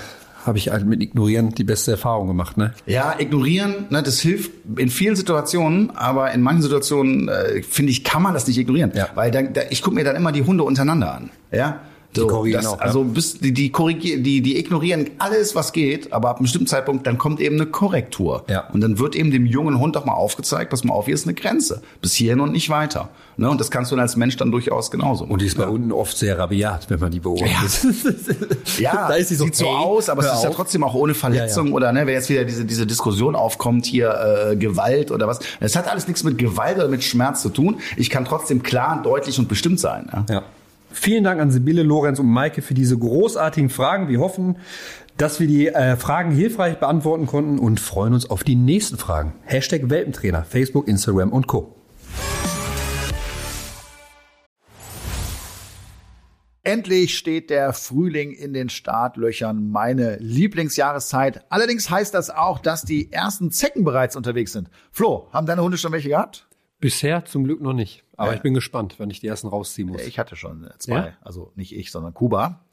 habe 0.47 0.59
ich 0.59 0.71
halt 0.71 0.87
mit 0.87 1.03
Ignorieren 1.03 1.55
die 1.55 1.65
beste 1.65 1.93
Erfahrung 1.93 2.29
gemacht, 2.29 2.57
ne? 2.57 2.73
Ja, 2.87 3.15
ignorieren, 3.19 3.87
ne, 3.91 4.03
das 4.03 4.21
hilft 4.21 4.53
in 4.77 4.89
vielen 4.89 5.17
Situationen, 5.17 5.91
aber 5.97 6.33
in 6.33 6.43
manchen 6.43 6.63
Situationen, 6.63 7.29
äh, 7.29 7.63
finde 7.63 7.93
ich, 7.93 8.05
kann 8.05 8.23
man 8.23 8.35
das 8.35 8.47
nicht 8.47 8.59
ignorieren. 8.59 8.93
Ja. 8.95 9.09
Weil 9.15 9.31
dann, 9.31 9.53
da, 9.53 9.63
ich 9.71 9.83
gucke 9.83 9.97
mir 9.97 10.05
dann 10.05 10.17
immer 10.17 10.33
die 10.33 10.43
Hunde 10.43 10.65
untereinander 10.65 11.15
an. 11.15 11.31
Ja. 11.51 11.81
So, 12.17 12.27
korrigieren 12.27 12.63
das, 12.63 12.73
auch, 12.73 12.79
ja. 12.79 12.85
Also 12.85 13.05
bis, 13.05 13.39
die, 13.39 13.53
die, 13.53 13.71
korrigieren, 13.71 14.23
die, 14.23 14.41
die 14.41 14.59
ignorieren 14.59 15.11
alles, 15.19 15.55
was 15.55 15.73
geht, 15.73 16.13
aber 16.13 16.31
ab 16.31 16.37
einem 16.37 16.45
bestimmten 16.45 16.67
Zeitpunkt, 16.67 17.07
dann 17.07 17.19
kommt 17.19 17.41
eben 17.41 17.57
eine 17.57 17.67
Korrektur. 17.67 18.45
Ja. 18.49 18.69
Und 18.73 18.81
dann 18.81 18.99
wird 18.99 19.15
eben 19.17 19.31
dem 19.31 19.47
jungen 19.47 19.79
Hund 19.79 19.97
auch 19.97 20.05
mal 20.05 20.15
aufgezeigt, 20.15 20.71
pass 20.71 20.85
mal 20.85 20.95
auf, 20.95 21.07
hier 21.07 21.15
ist 21.15 21.27
eine 21.27 21.35
Grenze. 21.35 21.83
Bis 22.01 22.15
hierhin 22.15 22.41
und 22.41 22.53
nicht 22.53 22.71
weiter. 22.71 23.09
Ne? 23.37 23.51
Und 23.51 23.61
das 23.61 23.71
kannst 23.71 23.91
du 23.91 23.97
dann 23.97 24.03
als 24.03 24.17
Mensch 24.17 24.37
dann 24.37 24.51
durchaus 24.51 24.91
genauso. 24.91 25.25
Und 25.25 25.43
die 25.43 25.47
ist 25.47 25.59
bei 25.59 25.67
Hunden 25.67 25.93
oft 25.93 26.17
sehr 26.17 26.39
rabiat, 26.39 26.89
wenn 26.89 27.01
man 27.01 27.11
die 27.11 27.21
beobachtet. 27.21 27.85
Ja, 28.79 28.93
da 29.09 29.15
ist 29.15 29.29
sie 29.29 29.35
so, 29.35 29.45
sieht 29.45 29.57
so 29.57 29.69
aus, 29.69 30.09
aber 30.09 30.25
es 30.25 30.33
ist 30.33 30.45
ja 30.45 30.51
trotzdem 30.51 30.83
auch 30.85 30.95
ohne 30.95 31.15
Verletzung 31.15 31.67
Ja, 31.67 31.71
ja. 31.71 31.77
oder 31.77 31.93
ne, 31.93 32.07
wenn 32.07 32.15
jetzt 32.15 32.31
wieder 32.31 32.45
diese, 32.45 32.65
diese 32.65 32.87
Diskussion 32.87 33.37
aufkommt, 33.37 33.85
hier 33.85 34.51
äh, 34.53 34.57
Gewalt 34.57 35.11
oder 35.11 35.27
was. 35.27 35.41
Es 35.61 35.77
hat 35.77 35.89
alles 35.89 36.07
nichts 36.07 36.25
mit 36.25 36.39
Gewalt 36.39 36.79
oder 36.79 36.89
mit 36.89 37.05
Schmerz 37.05 37.43
zu 37.43 37.51
tun. 37.51 37.77
Ich 37.97 38.09
kann 38.09 38.25
trotzdem 38.25 38.63
klar, 38.63 39.03
deutlich 39.03 39.39
und 39.39 39.49
bestimmt 39.49 39.81
sein. 39.81 40.09
Ja? 40.13 40.27
Ja. 40.31 40.43
Vielen 40.99 41.25
Dank 41.25 41.41
an 41.41 41.51
Sibylle, 41.51 41.83
Lorenz 41.83 42.19
und 42.19 42.27
Maike 42.27 42.63
für 42.63 42.75
diese 42.75 42.99
großartigen 42.99 43.71
Fragen. 43.71 44.09
Wir 44.09 44.19
hoffen, 44.19 44.57
dass 45.19 45.39
wir 45.39 45.47
die 45.47 45.69
äh, 45.69 45.95
Fragen 45.95 46.33
hilfreich 46.33 46.79
beantworten 46.79 47.27
konnten 47.27 47.59
und 47.59 47.79
freuen 47.79 48.15
uns 48.15 48.29
auf 48.29 48.43
die 48.43 48.57
nächsten 48.57 48.97
Fragen. 48.97 49.35
Hashtag 49.45 49.89
Welpentrainer, 49.91 50.43
Facebook, 50.43 50.89
Instagram 50.89 51.33
und 51.33 51.47
Co. 51.47 51.77
Endlich 56.65 57.17
steht 57.17 57.51
der 57.51 57.73
Frühling 57.75 58.33
in 58.33 58.53
den 58.53 58.69
Startlöchern, 58.69 59.71
meine 59.71 60.17
Lieblingsjahreszeit. 60.17 61.45
Allerdings 61.51 61.91
heißt 61.91 62.15
das 62.15 62.31
auch, 62.31 62.59
dass 62.59 62.83
die 62.83 63.13
ersten 63.13 63.53
Zecken 63.53 63.85
bereits 63.85 64.17
unterwegs 64.17 64.53
sind. 64.53 64.71
Flo, 64.91 65.29
haben 65.31 65.47
deine 65.47 65.63
Hunde 65.63 65.79
schon 65.79 65.93
welche 65.93 66.09
gehabt? 66.09 66.49
Bisher 66.81 67.25
zum 67.25 67.45
Glück 67.45 67.61
noch 67.61 67.73
nicht. 67.73 68.05
Aber 68.17 68.35
ich 68.35 68.43
bin 68.43 68.55
gespannt, 68.55 68.99
wenn 68.99 69.11
ich 69.11 69.21
die 69.21 69.27
ersten 69.27 69.49
rausziehen 69.49 69.89
muss. 69.89 70.03
Ich 70.03 70.19
hatte 70.19 70.37
schon 70.37 70.69
zwei, 70.79 70.95
Ja? 70.95 71.13
also 71.23 71.53
nicht 71.55 71.75
ich, 71.75 71.91
sondern 71.91 72.15
Kuba. 72.15 72.65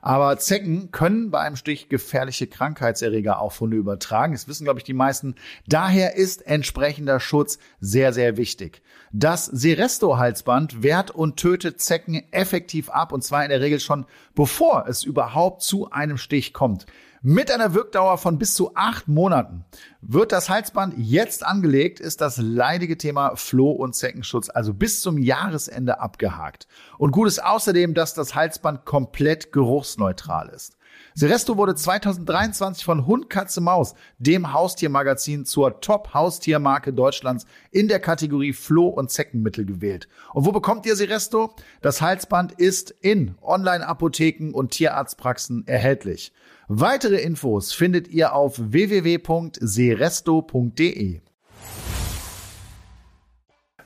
Aber 0.00 0.38
Zecken 0.38 0.92
können 0.92 1.30
bei 1.30 1.40
einem 1.40 1.56
Stich 1.56 1.88
gefährliche 1.88 2.46
Krankheitserreger 2.46 3.40
auf 3.40 3.58
Hunde 3.60 3.76
übertragen. 3.76 4.32
Das 4.32 4.46
wissen, 4.46 4.62
glaube 4.64 4.78
ich, 4.78 4.84
die 4.84 4.92
meisten. 4.94 5.34
Daher 5.66 6.14
ist 6.14 6.46
entsprechender 6.46 7.18
Schutz 7.18 7.58
sehr, 7.80 8.12
sehr 8.12 8.36
wichtig. 8.36 8.82
Das 9.12 9.46
Seresto-Halsband 9.46 10.82
wehrt 10.82 11.10
und 11.10 11.36
tötet 11.36 11.80
Zecken 11.80 12.22
effektiv 12.30 12.90
ab 12.90 13.12
und 13.12 13.24
zwar 13.24 13.42
in 13.42 13.50
der 13.50 13.60
Regel 13.60 13.80
schon 13.80 14.06
bevor 14.34 14.86
es 14.86 15.02
überhaupt 15.02 15.62
zu 15.62 15.90
einem 15.90 16.18
Stich 16.18 16.52
kommt. 16.52 16.86
Mit 17.22 17.50
einer 17.50 17.74
Wirkdauer 17.74 18.16
von 18.16 18.38
bis 18.38 18.54
zu 18.54 18.76
acht 18.76 19.08
Monaten. 19.08 19.64
Wird 20.00 20.30
das 20.30 20.48
Halsband 20.48 20.94
jetzt 20.96 21.44
angelegt, 21.44 21.98
ist 21.98 22.20
das 22.20 22.36
leidige 22.36 22.96
Thema 22.96 23.34
Floh- 23.34 23.72
und 23.72 23.96
Zeckenschutz 23.96 24.50
also 24.50 24.72
bis 24.72 25.00
zum 25.00 25.18
Jahresende 25.18 25.98
abgehakt. 25.98 26.68
Und 26.96 27.10
gut 27.10 27.26
ist 27.26 27.42
außerdem, 27.42 27.94
dass 27.94 28.14
das 28.14 28.36
Halsband 28.36 28.84
komplett 28.84 29.50
geruchsneutral 29.50 30.48
ist. 30.50 30.78
Seresto 31.14 31.56
wurde 31.56 31.74
2023 31.74 32.84
von 32.84 33.04
Hund, 33.04 33.28
Katze, 33.28 33.60
Maus, 33.60 33.94
dem 34.18 34.52
Haustiermagazin, 34.52 35.44
zur 35.44 35.80
Top-Haustiermarke 35.80 36.92
Deutschlands 36.92 37.46
in 37.72 37.88
der 37.88 37.98
Kategorie 37.98 38.52
Floh- 38.52 38.88
und 38.88 39.10
Zeckenmittel 39.10 39.66
gewählt. 39.66 40.08
Und 40.32 40.46
wo 40.46 40.52
bekommt 40.52 40.86
ihr 40.86 40.94
Seresto? 40.94 41.54
Das 41.82 42.00
Halsband 42.00 42.52
ist 42.52 42.94
in 43.00 43.36
Online-Apotheken 43.42 44.52
und 44.52 44.70
Tierarztpraxen 44.70 45.66
erhältlich. 45.66 46.32
Weitere 46.70 47.22
Infos 47.22 47.72
findet 47.72 48.08
ihr 48.08 48.34
auf 48.34 48.56
www.seresto.de. 48.58 51.20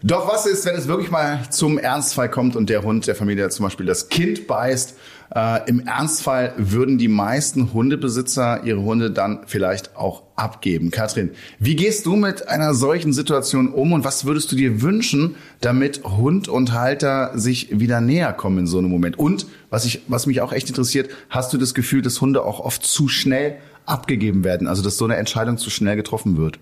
Doch 0.02 0.28
was 0.28 0.46
ist, 0.46 0.66
wenn 0.66 0.74
es 0.74 0.88
wirklich 0.88 1.12
mal 1.12 1.48
zum 1.50 1.78
Ernstfall 1.78 2.28
kommt 2.28 2.56
und 2.56 2.68
der 2.68 2.82
Hund 2.82 3.06
der 3.06 3.14
Familie 3.14 3.48
zum 3.50 3.66
Beispiel 3.66 3.86
das 3.86 4.08
Kind 4.08 4.48
beißt? 4.48 4.96
Äh, 5.34 5.68
Im 5.68 5.80
Ernstfall 5.80 6.52
würden 6.58 6.98
die 6.98 7.08
meisten 7.08 7.72
Hundebesitzer 7.72 8.64
ihre 8.64 8.82
Hunde 8.82 9.10
dann 9.10 9.40
vielleicht 9.46 9.96
auch 9.96 10.24
abgeben. 10.36 10.90
Katrin, 10.90 11.30
wie 11.58 11.74
gehst 11.74 12.04
du 12.04 12.16
mit 12.16 12.48
einer 12.48 12.74
solchen 12.74 13.14
Situation 13.14 13.68
um 13.68 13.92
und 13.92 14.04
was 14.04 14.26
würdest 14.26 14.52
du 14.52 14.56
dir 14.56 14.82
wünschen, 14.82 15.36
damit 15.60 16.04
Hund 16.04 16.48
und 16.48 16.72
Halter 16.72 17.30
sich 17.34 17.78
wieder 17.78 18.00
näher 18.00 18.34
kommen 18.34 18.58
in 18.58 18.66
so 18.66 18.78
einem 18.78 18.90
Moment? 18.90 19.18
Und 19.18 19.46
was 19.70 19.86
ich, 19.86 20.02
was 20.06 20.26
mich 20.26 20.42
auch 20.42 20.52
echt 20.52 20.68
interessiert, 20.68 21.10
hast 21.30 21.52
du 21.52 21.58
das 21.58 21.72
Gefühl, 21.72 22.02
dass 22.02 22.20
Hunde 22.20 22.44
auch 22.44 22.60
oft 22.60 22.84
zu 22.84 23.08
schnell 23.08 23.56
abgegeben 23.86 24.44
werden, 24.44 24.66
also 24.66 24.82
dass 24.82 24.98
so 24.98 25.06
eine 25.06 25.16
Entscheidung 25.16 25.56
zu 25.56 25.70
schnell 25.70 25.96
getroffen 25.96 26.36
wird? 26.36 26.58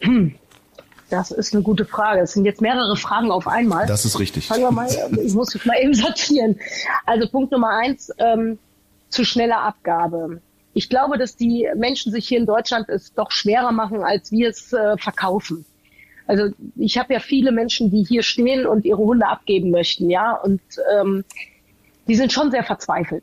Hm. 0.00 0.34
Das 1.10 1.30
ist 1.30 1.54
eine 1.54 1.62
gute 1.62 1.84
Frage. 1.84 2.20
Es 2.20 2.32
sind 2.32 2.44
jetzt 2.44 2.60
mehrere 2.60 2.96
Fragen 2.96 3.30
auf 3.30 3.46
einmal. 3.46 3.86
Das 3.86 4.04
ist 4.04 4.18
richtig. 4.18 4.46
Fangen 4.46 4.62
wir 4.62 4.72
mal, 4.72 4.88
ich 5.22 5.34
muss 5.34 5.54
mich 5.54 5.64
mal 5.64 5.78
eben 5.80 5.94
sortieren. 5.94 6.58
Also 7.04 7.28
Punkt 7.28 7.52
Nummer 7.52 7.70
eins, 7.70 8.12
ähm, 8.18 8.58
zu 9.08 9.24
schneller 9.24 9.60
Abgabe. 9.60 10.40
Ich 10.74 10.88
glaube, 10.88 11.16
dass 11.16 11.36
die 11.36 11.68
Menschen 11.76 12.12
sich 12.12 12.28
hier 12.28 12.38
in 12.38 12.46
Deutschland 12.46 12.88
es 12.88 13.14
doch 13.14 13.30
schwerer 13.30 13.72
machen, 13.72 14.02
als 14.02 14.32
wir 14.32 14.50
es 14.50 14.72
äh, 14.72 14.96
verkaufen. 14.98 15.64
Also 16.26 16.48
ich 16.74 16.98
habe 16.98 17.14
ja 17.14 17.20
viele 17.20 17.52
Menschen, 17.52 17.90
die 17.90 18.02
hier 18.02 18.24
stehen 18.24 18.66
und 18.66 18.84
ihre 18.84 18.98
Hunde 18.98 19.28
abgeben 19.28 19.70
möchten, 19.70 20.10
ja, 20.10 20.34
und 20.34 20.60
ähm, 20.92 21.24
die 22.08 22.16
sind 22.16 22.32
schon 22.32 22.50
sehr 22.50 22.64
verzweifelt 22.64 23.22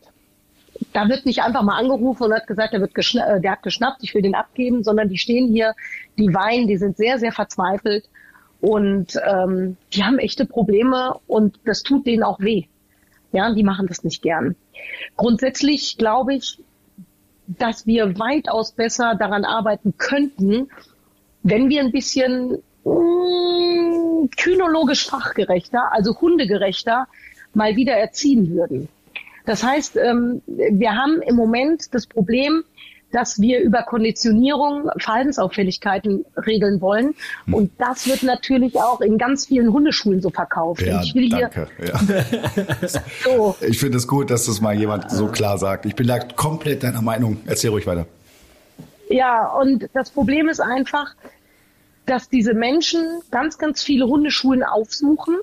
da 0.92 1.10
wird 1.10 1.26
nicht 1.26 1.42
einfach 1.42 1.64
mal 1.64 1.78
angerufen 1.78 2.24
und 2.24 2.34
hat 2.34 2.48
gesagt, 2.48 2.74
der, 2.74 2.82
wird 2.82 2.98
äh, 2.98 3.42
der 3.42 3.52
hat 3.52 3.64
geschnappt, 3.64 4.04
ich 4.04 4.14
will 4.14 4.22
den 4.22 4.36
abgeben, 4.36 4.84
sondern 4.84 5.10
die 5.10 5.18
stehen 5.18 5.52
hier, 5.52 5.74
die 6.18 6.34
weinen, 6.34 6.68
die 6.68 6.78
sind 6.78 6.98
sehr, 6.98 7.20
sehr 7.20 7.32
verzweifelt 7.32 8.10
und 8.62 9.20
ähm, 9.28 9.78
die 9.94 10.04
haben 10.04 10.20
echte 10.20 10.46
Probleme 10.46 11.20
und 11.28 11.60
das 11.66 11.84
tut 11.84 12.08
denen 12.08 12.24
auch 12.24 12.40
weh. 12.40 12.66
Ja, 13.32 13.54
die 13.54 13.64
machen 13.64 13.88
das 13.88 14.04
nicht 14.04 14.22
gern. 14.22 14.56
Grundsätzlich 15.18 15.98
glaube 15.98 16.36
ich, 16.36 16.60
dass 17.48 17.86
wir 17.86 18.18
weitaus 18.20 18.72
besser 18.72 19.16
daran 19.16 19.44
arbeiten 19.44 19.96
könnten, 19.98 20.70
wenn 21.42 21.70
wir 21.70 21.82
ein 21.82 21.92
bisschen 21.92 22.60
mh, 22.86 22.94
mm, 22.94 24.30
kynologisch 24.38 25.08
fachgerechter, 25.08 25.92
also 25.92 26.20
hundegerechter, 26.20 27.08
mal 27.54 27.76
wieder 27.76 27.94
erziehen 27.94 28.50
würden. 28.52 28.88
Das 29.46 29.64
heißt, 29.64 29.98
ähm, 29.98 30.42
wir 30.48 30.96
haben 30.96 31.22
im 31.22 31.36
Moment 31.36 31.94
das 31.94 32.08
Problem, 32.08 32.64
dass 33.14 33.40
wir 33.40 33.62
über 33.62 33.84
Konditionierung 33.84 34.90
Verhaltensauffälligkeiten 34.98 36.26
regeln 36.36 36.82
wollen. 36.82 37.14
Hm. 37.46 37.54
Und 37.54 37.72
das 37.78 38.08
wird 38.08 38.24
natürlich 38.24 38.76
auch 38.78 39.02
in 39.02 39.18
ganz 39.18 39.46
vielen 39.46 39.72
Hundeschulen 39.72 40.22
so 40.22 40.32
verkauft. 40.32 40.82
Ja, 40.82 41.02
ich 41.02 41.14
will 41.14 41.30
danke. 41.30 41.68
Ja. 41.86 42.00
so. 43.24 43.56
Ich 43.62 43.80
finde 43.80 44.00
es 44.00 44.08
gut, 44.08 44.32
dass 44.32 44.48
das 44.48 44.60
mal 44.60 44.76
jemand 44.76 45.12
so 45.12 45.28
klar 45.28 45.58
sagt. 45.58 45.86
Ich 45.86 45.96
bin 45.96 46.08
da 46.08 46.20
komplett 46.20 46.84
deiner 46.84 47.04
Meinung. 47.04 47.38
Erzähl 47.46 47.70
ruhig 47.70 47.86
weiter. 47.86 48.08
Ja, 49.10 49.48
und 49.48 49.88
das 49.94 50.10
Problem 50.10 50.50
ist 50.50 50.60
einfach, 50.60 51.14
dass 52.08 52.30
diese 52.30 52.56
Menschen 52.56 53.22
ganz, 53.30 53.60
ganz 53.60 53.84
viele 53.84 54.08
Hundeschulen 54.08 54.64
aufsuchen, 54.64 55.38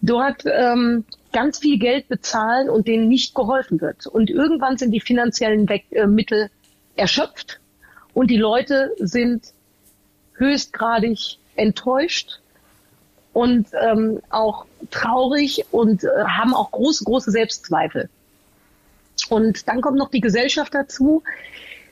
dort 0.00 0.44
ähm, 0.46 1.04
ganz 1.32 1.58
viel 1.58 1.78
Geld 1.78 2.08
bezahlen 2.08 2.68
und 2.68 2.86
denen 2.86 3.08
nicht 3.08 3.34
geholfen 3.34 3.80
wird. 3.80 4.06
Und 4.06 4.30
irgendwann 4.30 4.76
sind 4.78 4.92
die 4.92 5.00
finanziellen 5.00 5.68
We 5.68 5.82
äh, 5.90 6.06
Mittel 6.06 6.50
erschöpft 6.96 7.60
und 8.14 8.30
die 8.30 8.36
Leute 8.36 8.92
sind 8.98 9.52
höchstgradig 10.34 11.38
enttäuscht 11.56 12.40
und 13.32 13.68
ähm, 13.80 14.20
auch 14.30 14.66
traurig 14.90 15.64
und 15.70 16.04
äh, 16.04 16.08
haben 16.24 16.54
auch 16.54 16.70
große, 16.70 17.04
große 17.04 17.30
Selbstzweifel. 17.30 18.08
Und 19.28 19.68
dann 19.68 19.80
kommt 19.80 19.98
noch 19.98 20.10
die 20.10 20.20
Gesellschaft 20.20 20.74
dazu, 20.74 21.22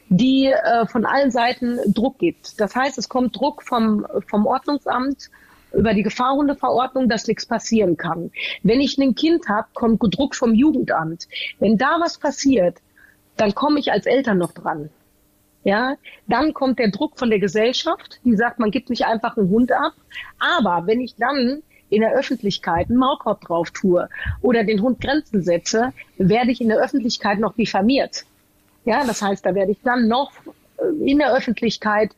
die 0.09 0.47
äh, 0.47 0.87
von 0.87 1.05
allen 1.05 1.31
Seiten 1.31 1.79
Druck 1.93 2.19
gibt. 2.19 2.61
Das 2.61 2.75
heißt, 2.75 2.97
es 2.99 3.09
kommt 3.09 3.37
Druck 3.37 3.63
vom, 3.63 4.07
vom 4.29 4.47
Ordnungsamt, 4.47 5.31
über 5.73 5.95
die 5.95 6.03
Gefahrhundeverordnung, 6.03 7.09
dass 7.09 7.27
nichts 7.27 7.47
passieren 7.47 7.97
kann. 7.97 8.31
Wenn 8.63 8.81
ich 8.81 8.99
ein 8.99 9.15
Kind 9.15 9.49
habe, 9.49 9.69
kommt 9.75 10.01
Druck 10.17 10.35
vom 10.35 10.55
Jugendamt. 10.55 11.29
Wenn 11.59 11.79
da 11.79 11.99
was 12.01 12.19
passiert, 12.19 12.79
dann 13.37 13.55
komme 13.55 13.79
ich 13.79 13.93
als 13.93 14.07
Eltern 14.07 14.39
noch 14.39 14.53
dran. 14.53 14.91
Ja, 15.65 15.97
dann 16.29 16.55
kommt 16.55 16.79
der 16.79 16.91
Druck 16.91 17.19
von 17.19 17.29
der 17.29 17.41
Gesellschaft, 17.41 18.21
die 18.25 18.37
sagt, 18.37 18.61
man 18.61 18.71
gibt 18.71 18.89
nicht 18.89 19.05
einfach 19.05 19.37
einen 19.37 19.51
Hund 19.51 19.73
ab. 19.73 19.95
Aber 20.39 20.87
wenn 20.87 21.01
ich 21.01 21.17
dann 21.17 21.63
in 21.91 22.03
der 22.03 22.13
Öffentlichkeit 22.15 22.89
einen 22.89 22.99
Maulkorb 22.99 23.41
drauf 23.41 23.71
tue 23.71 24.09
oder 24.43 24.65
den 24.65 24.81
Hund 24.81 25.01
Grenzen 25.01 25.43
setze, 25.43 25.93
werde 26.19 26.53
ich 26.53 26.61
in 26.61 26.69
der 26.69 26.79
Öffentlichkeit 26.79 27.39
noch 27.39 27.55
diffamiert. 27.55 28.25
Ja, 28.85 29.05
das 29.05 29.23
heißt, 29.23 29.45
da 29.45 29.55
werde 29.55 29.73
ich 29.73 29.79
dann 29.83 30.07
noch 30.07 30.31
äh, 30.79 31.11
in 31.11 31.19
der 31.19 31.35
Öffentlichkeit, 31.35 32.13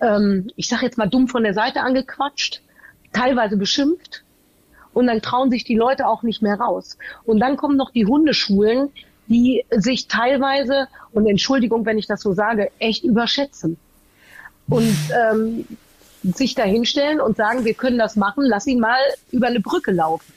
ähm, 0.00 0.50
ich 0.54 0.68
sage 0.68 0.86
jetzt 0.86 0.98
mal 0.98 1.08
dumm 1.08 1.26
von 1.26 1.42
der 1.42 1.54
Seite 1.54 1.80
angequatscht 1.80 2.62
teilweise 3.14 3.56
beschimpft 3.56 4.22
und 4.92 5.06
dann 5.06 5.22
trauen 5.22 5.50
sich 5.50 5.64
die 5.64 5.76
Leute 5.76 6.06
auch 6.06 6.22
nicht 6.22 6.42
mehr 6.42 6.56
raus. 6.56 6.98
Und 7.24 7.40
dann 7.40 7.56
kommen 7.56 7.76
noch 7.76 7.90
die 7.90 8.06
Hundeschulen, 8.06 8.90
die 9.26 9.64
sich 9.70 10.06
teilweise, 10.06 10.88
und 11.12 11.26
Entschuldigung, 11.26 11.86
wenn 11.86 11.98
ich 11.98 12.06
das 12.06 12.20
so 12.20 12.34
sage, 12.34 12.70
echt 12.78 13.04
überschätzen. 13.04 13.78
Und 14.68 14.96
ähm, 15.30 15.66
sich 16.22 16.54
dahinstellen 16.54 17.20
und 17.20 17.36
sagen, 17.36 17.64
wir 17.64 17.74
können 17.74 17.98
das 17.98 18.16
machen, 18.16 18.44
lass 18.44 18.66
ihn 18.66 18.80
mal 18.80 19.00
über 19.30 19.46
eine 19.46 19.60
Brücke 19.60 19.92
laufen. 19.92 20.32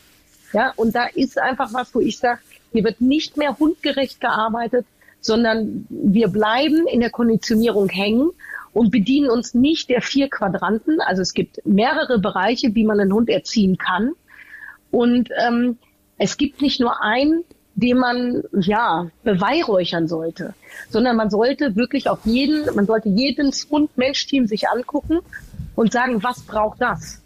Ja, 0.54 0.74
und 0.76 0.96
da 0.96 1.06
ist 1.06 1.38
einfach 1.38 1.74
was, 1.74 1.94
wo 1.94 2.00
ich 2.00 2.18
sage, 2.18 2.40
hier 2.74 2.84
wird 2.84 3.02
nicht 3.02 3.38
mehr 3.38 3.58
hundgerecht 3.58 4.20
gearbeitet, 4.20 4.86
sondern 5.22 5.86
wir 5.90 6.28
bleiben 6.28 6.88
in 6.88 7.00
der 7.00 7.10
Konditionierung 7.10 7.90
hängen 7.90 8.32
und 8.74 8.92
bedienen 8.92 9.30
uns 9.30 9.54
nicht 9.54 9.90
der 9.90 10.02
vier 10.02 10.30
Quadranten. 10.30 11.02
Also 11.02 11.22
es 11.22 11.34
gibt 11.34 11.66
mehrere 11.66 12.20
Bereiche, 12.20 12.76
wie 12.76 12.84
man 12.84 13.00
einen 13.00 13.14
Hund 13.14 13.30
erziehen 13.30 13.78
kann. 13.78 14.14
Und 14.92 15.30
ähm, 15.46 15.78
es 16.18 16.38
gibt 16.38 16.62
nicht 16.62 16.80
nur 16.80 17.02
einen, 17.04 17.44
den 17.76 17.98
man 17.98 18.44
ja 18.60 19.08
beweihräuchern 19.24 20.08
sollte, 20.08 20.56
sondern 20.90 21.16
man 21.16 21.30
sollte 21.30 21.76
wirklich 21.76 22.10
auf 22.10 22.20
jeden, 22.26 22.74
man 22.76 22.88
sollte 22.88 23.10
jedes 23.10 23.68
Hund-Mensch-Team 23.70 24.48
sich 24.48 24.68
angucken 24.68 25.20
und 25.76 25.94
sagen, 25.94 26.24
was 26.24 26.42
braucht 26.42 26.82
das? 26.82 27.22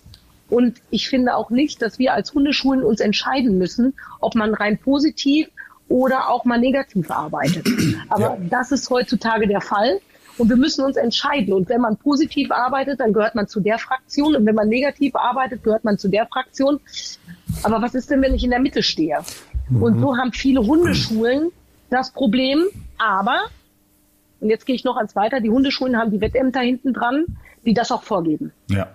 Und 0.50 0.82
ich 0.89 1.08
finde 1.08 1.36
auch 1.36 1.50
nicht, 1.50 1.82
dass 1.82 1.98
wir 1.98 2.14
als 2.14 2.34
Hundeschulen 2.34 2.84
uns 2.84 3.00
entscheiden 3.00 3.58
müssen, 3.58 3.94
ob 4.20 4.36
man 4.36 4.54
rein 4.54 4.78
positiv 4.78 5.48
oder 5.88 6.30
auch 6.30 6.44
mal 6.44 6.60
negativ 6.60 7.10
arbeitet. 7.10 7.66
Aber 8.10 8.38
ja. 8.38 8.38
das 8.50 8.74
ist 8.74 8.89
heutzutage 8.89 9.48
der 9.48 9.62
Fall. 9.62 10.02
Und 10.38 10.49
wir 10.49 10.55
müssen 10.55 10.86
uns 10.86 10.97
entscheiden. 10.97 11.53
Und 11.53 11.69
wenn 11.69 11.82
man 11.82 11.97
positiv 11.97 12.51
arbeitet, 12.51 12.99
dann 12.99 13.13
gehört 13.13 13.36
man 13.36 13.47
zu 13.47 13.59
der 13.59 13.79
Fraktion. 13.79 14.36
Und 14.36 14.45
wenn 14.45 14.55
man 14.55 14.69
negativ 14.69 15.15
arbeitet, 15.15 15.63
gehört 15.63 15.84
man 15.84 15.97
zu 15.97 16.07
der 16.07 16.27
Fraktion. 16.27 16.79
Aber 17.63 17.82
was 17.82 17.95
ist 17.95 18.09
denn, 18.09 18.21
wenn 18.21 18.34
ich 18.34 18.43
in 18.43 18.49
der 18.49 18.59
Mitte 18.59 18.84
stehe? 18.84 19.19
Mhm. 19.69 19.84
Und 19.84 19.99
so 19.99 20.17
haben 20.17 20.32
viele 20.32 20.61
Hundeschulen 20.65 21.51
das 21.89 22.11
Problem. 22.11 22.65
Aber, 22.97 23.39
und 24.39 24.49
jetzt 24.49 24.65
gehe 24.65 24.75
ich 24.75 24.84
noch 24.84 24.97
ans 24.97 25.15
weiter, 25.15 25.39
die 25.39 25.49
Hundeschulen 25.49 25.97
haben 25.97 26.11
die 26.11 26.21
Wettämter 26.21 26.61
hinten 26.61 26.93
dran, 26.93 27.25
die 27.65 27.73
das 27.73 27.91
auch 27.91 28.03
vorgeben. 28.03 28.51
Ja. 28.69 28.88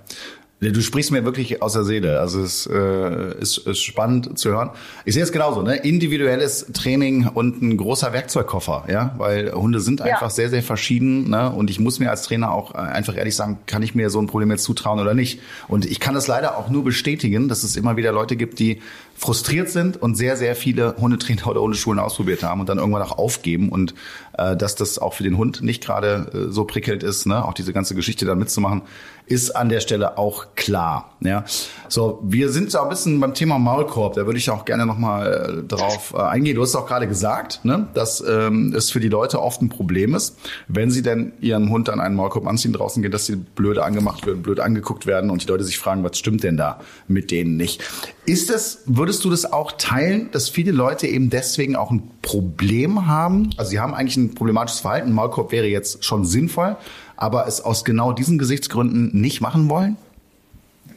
Du 0.59 0.81
sprichst 0.81 1.13
mir 1.13 1.23
wirklich 1.27 1.61
aus 1.61 1.75
der 1.75 1.85
Seele. 1.85 2.19
Also 2.19 2.41
es 2.43 2.67
äh, 2.67 3.39
ist, 3.41 3.59
ist 3.59 3.83
spannend 3.83 4.39
zu 4.39 4.49
hören. 4.49 4.71
Ich 5.05 5.13
sehe 5.13 5.23
es 5.23 5.31
genauso, 5.31 5.61
ne? 5.61 5.77
Individuelles 5.77 6.67
Training 6.73 7.27
und 7.29 7.61
ein 7.61 7.77
großer 7.77 8.15
Werkzeugkoffer, 8.15 8.85
ja, 8.91 9.15
weil 9.19 9.53
Hunde 9.53 9.81
sind 9.81 10.01
Ja. 10.01 10.07
einfach 10.07 10.31
sehr, 10.31 10.49
sehr 10.49 10.63
verschieden, 10.63 11.29
ne? 11.29 11.51
Und 11.53 11.69
ich 11.69 11.79
muss 11.79 11.99
mir 11.99 12.09
als 12.11 12.23
Trainer 12.23 12.53
auch 12.53 12.75
äh, 12.75 12.79
einfach 12.79 13.15
ehrlich 13.19 13.37
sagen, 13.37 13.59
kann 13.67 13.83
ich 13.83 13.95
mir 13.95 14.09
so 14.09 14.19
ein 14.19 14.29
Problem 14.29 14.51
jetzt 14.51 14.65
zutrauen 14.65 14.99
oder 14.99 15.13
nicht? 15.13 15.41
Und 15.69 15.85
ich 15.85 16.01
kann 16.01 16.15
das 16.15 16.27
leider 16.27 16.57
auch 16.57 16.71
nur 16.71 16.85
bestätigen, 16.85 17.49
dass 17.49 17.63
es 17.63 17.77
immer 17.77 17.99
wieder 17.99 18.13
Leute 18.13 18.37
gibt, 18.37 18.59
die 18.59 18.81
frustriert 19.17 19.71
sind 19.71 20.01
und 20.01 20.15
sehr, 20.17 20.37
sehr 20.37 20.55
viele 20.57 20.97
Hundetrainer 20.99 21.47
oder 21.47 21.61
Hundeschulen 21.61 21.99
ausprobiert 21.99 22.43
haben 22.43 22.61
und 22.61 22.69
dann 22.69 22.79
irgendwann 22.79 23.03
auch 23.03 23.19
aufgeben 23.19 23.71
und 23.71 23.95
äh, 24.39 24.57
dass 24.57 24.75
das 24.75 24.99
auch 24.99 25.15
für 25.15 25.23
den 25.23 25.37
Hund 25.37 25.63
nicht 25.63 25.83
gerade 25.83 26.31
äh, 26.49 26.53
so 26.53 26.65
prickelnd 26.65 27.03
ist, 27.03 27.27
ne? 27.27 27.45
auch 27.45 27.55
diese 27.55 27.73
ganze 27.73 27.95
Geschichte 27.95 28.27
da 28.27 28.35
mitzumachen, 28.35 28.83
ist 29.27 29.51
an 29.57 29.69
der 29.69 29.81
Stelle 29.81 30.19
auch 30.19 30.55
klar. 30.55 31.17
Ja, 31.21 31.45
so 31.89 32.21
wir 32.23 32.51
sind 32.51 32.71
so 32.71 32.81
ein 32.81 32.89
bisschen 32.89 33.19
beim 33.21 33.35
Thema 33.35 33.59
Maulkorb. 33.59 34.15
Da 34.15 34.27
würde 34.27 34.39
ich 34.39 34.51
auch 34.51 34.65
gerne 34.65 34.87
noch 34.87 34.99
mal 34.99 35.63
äh, 35.65 35.67
drauf 35.67 36.15
äh, 36.17 36.21
eingehen. 36.21 36.55
Du 36.55 36.63
hast 36.63 36.77
auch 36.77 36.87
gerade 36.87 37.09
gesagt, 37.09 37.65
ne, 37.65 37.89
dass 37.95 38.23
ähm, 38.27 38.73
es 38.77 38.91
für 38.91 39.01
die 39.01 39.09
Leute 39.09 39.43
oft 39.43 39.63
ein 39.63 39.69
Problem 39.69 40.15
ist, 40.15 40.39
wenn 40.69 40.91
sie 40.91 41.03
denn 41.03 41.33
ihren 41.41 41.71
Hund 41.71 41.89
an 41.89 42.01
einen 42.01 42.15
Maulkorb 42.15 42.47
anziehen 42.47 42.73
draußen 42.73 43.03
gehen, 43.03 43.13
dass 43.13 43.27
sie 43.27 43.37
blöde 43.37 43.83
angemacht 43.83 44.27
werden, 44.27 44.43
blöd 44.43 44.61
angeguckt 44.61 45.07
werden 45.07 45.31
und 45.31 45.43
die 45.43 45.49
Leute 45.49 45.65
sich 45.65 45.79
fragen, 45.79 46.05
was 46.05 46.19
stimmt 46.19 46.45
denn 46.45 46.57
da 46.57 46.81
mit 47.09 47.31
denen 47.31 47.57
nicht? 47.57 47.83
Ist 48.27 48.51
das, 48.51 48.83
würdest 49.07 49.25
du 49.25 49.31
das 49.31 49.53
auch 49.53 49.71
teilen, 49.71 50.33
dass 50.33 50.49
viele 50.49 50.73
Leute 50.73 51.07
eben 51.07 51.31
deswegen 51.31 51.77
auch 51.77 51.93
ein 51.93 52.11
Problem 52.23 53.07
haben? 53.07 53.51
Also 53.57 53.71
sie 53.71 53.79
haben 53.79 53.95
eigentlich 53.95 54.17
ein 54.17 54.35
problematisches 54.35 54.81
Verhalten. 54.81 55.11
Ein 55.11 55.15
Maulkorb 55.15 55.53
wäre 55.53 55.67
jetzt 55.67 56.05
schon 56.05 56.25
sinnvoll, 56.25 56.75
aber 57.17 57.47
es 57.47 57.61
aus 57.61 57.85
genau 57.85 58.11
diesen 58.11 58.37
Gesichtsgründen 58.37 59.13
nicht 59.13 59.41
machen 59.41 59.71
wollen? 59.71 59.97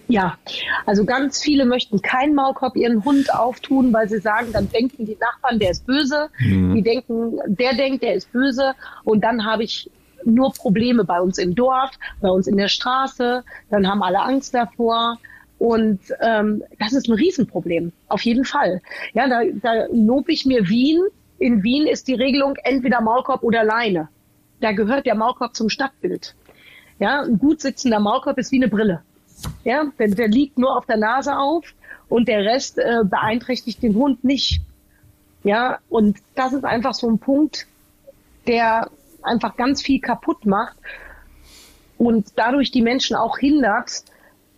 Ja, 0.08 0.40
also 0.88 1.06
ganz 1.06 1.40
viele 1.40 1.66
möchten 1.66 2.02
keinen 2.02 2.34
Maulkorb 2.34 2.76
ihren 2.76 3.06
Hund 3.06 3.32
auftun, 3.32 3.94
weil 3.94 4.10
sie 4.10 4.18
sagen, 4.18 4.48
dann 4.54 4.68
denken 4.72 5.06
die 5.06 5.18
Nachbarn, 5.22 5.60
der 5.60 5.70
ist 5.70 5.86
böse. 5.86 6.30
Die 6.40 6.82
denken, 6.82 7.38
der 7.46 7.76
denkt, 7.76 8.02
der 8.02 8.16
ist 8.16 8.32
böse. 8.32 8.74
Und 9.04 9.24
dann 9.24 9.46
habe 9.46 9.64
ich 9.64 9.92
nur 10.26 10.52
Probleme 10.52 11.04
bei 11.04 11.22
uns 11.22 11.38
im 11.38 11.54
Dorf, 11.54 11.92
bei 12.22 12.30
uns 12.30 12.48
in 12.48 12.58
der 12.58 12.70
Straße. 12.70 13.44
Dann 13.70 13.88
haben 13.88 14.02
alle 14.02 14.22
Angst 14.22 14.56
davor. 14.56 15.20
Und 15.60 16.00
ähm, 16.22 16.64
das 16.80 16.94
ist 16.94 17.10
ein 17.10 17.14
Riesenproblem, 17.14 17.92
auf 18.08 18.22
jeden 18.22 18.46
Fall. 18.46 18.82
Ja, 19.14 19.28
da, 19.28 19.42
da 19.62 19.86
lobe 19.92 20.32
ich 20.32 20.46
mir 20.46 20.70
Wien. 20.70 21.02
In 21.38 21.64
Wien 21.64 21.86
ist 21.86 22.08
die 22.08 22.14
Regelung 22.14 22.56
entweder 22.64 23.02
Maulkorb 23.02 23.44
oder 23.44 23.64
Leine. 23.66 24.08
Da 24.62 24.72
gehört 24.72 25.06
der 25.06 25.16
Maulkorb 25.16 25.56
zum 25.56 25.70
Stadtbild. 25.70 26.34
Ja, 26.98 27.22
ein 27.22 27.38
gut 27.38 27.62
sitzender 27.62 28.00
Maulkorb 28.00 28.38
ist 28.38 28.52
wie 28.52 28.58
eine 28.58 28.70
Brille. 28.70 29.02
Ja, 29.64 29.86
der, 30.00 30.10
der 30.10 30.28
liegt 30.30 30.58
nur 30.58 30.76
auf 30.76 30.86
der 30.86 30.98
Nase 30.98 31.38
auf 31.38 31.66
und 32.08 32.28
der 32.28 32.44
Rest 32.44 32.78
äh, 32.78 33.04
beeinträchtigt 33.04 33.84
den 33.84 33.96
Hund 33.96 34.24
nicht. 34.24 34.62
Ja, 35.44 35.80
und 35.90 36.18
das 36.36 36.54
ist 36.54 36.66
einfach 36.66 36.94
so 36.94 37.10
ein 37.10 37.20
Punkt, 37.20 37.68
der 38.48 38.90
einfach 39.22 39.56
ganz 39.58 39.82
viel 39.82 40.00
kaputt 40.00 40.46
macht 40.46 40.78
und 41.98 42.28
dadurch 42.36 42.72
die 42.72 42.82
Menschen 42.82 43.16
auch 43.16 43.38
hindert, 43.38 44.04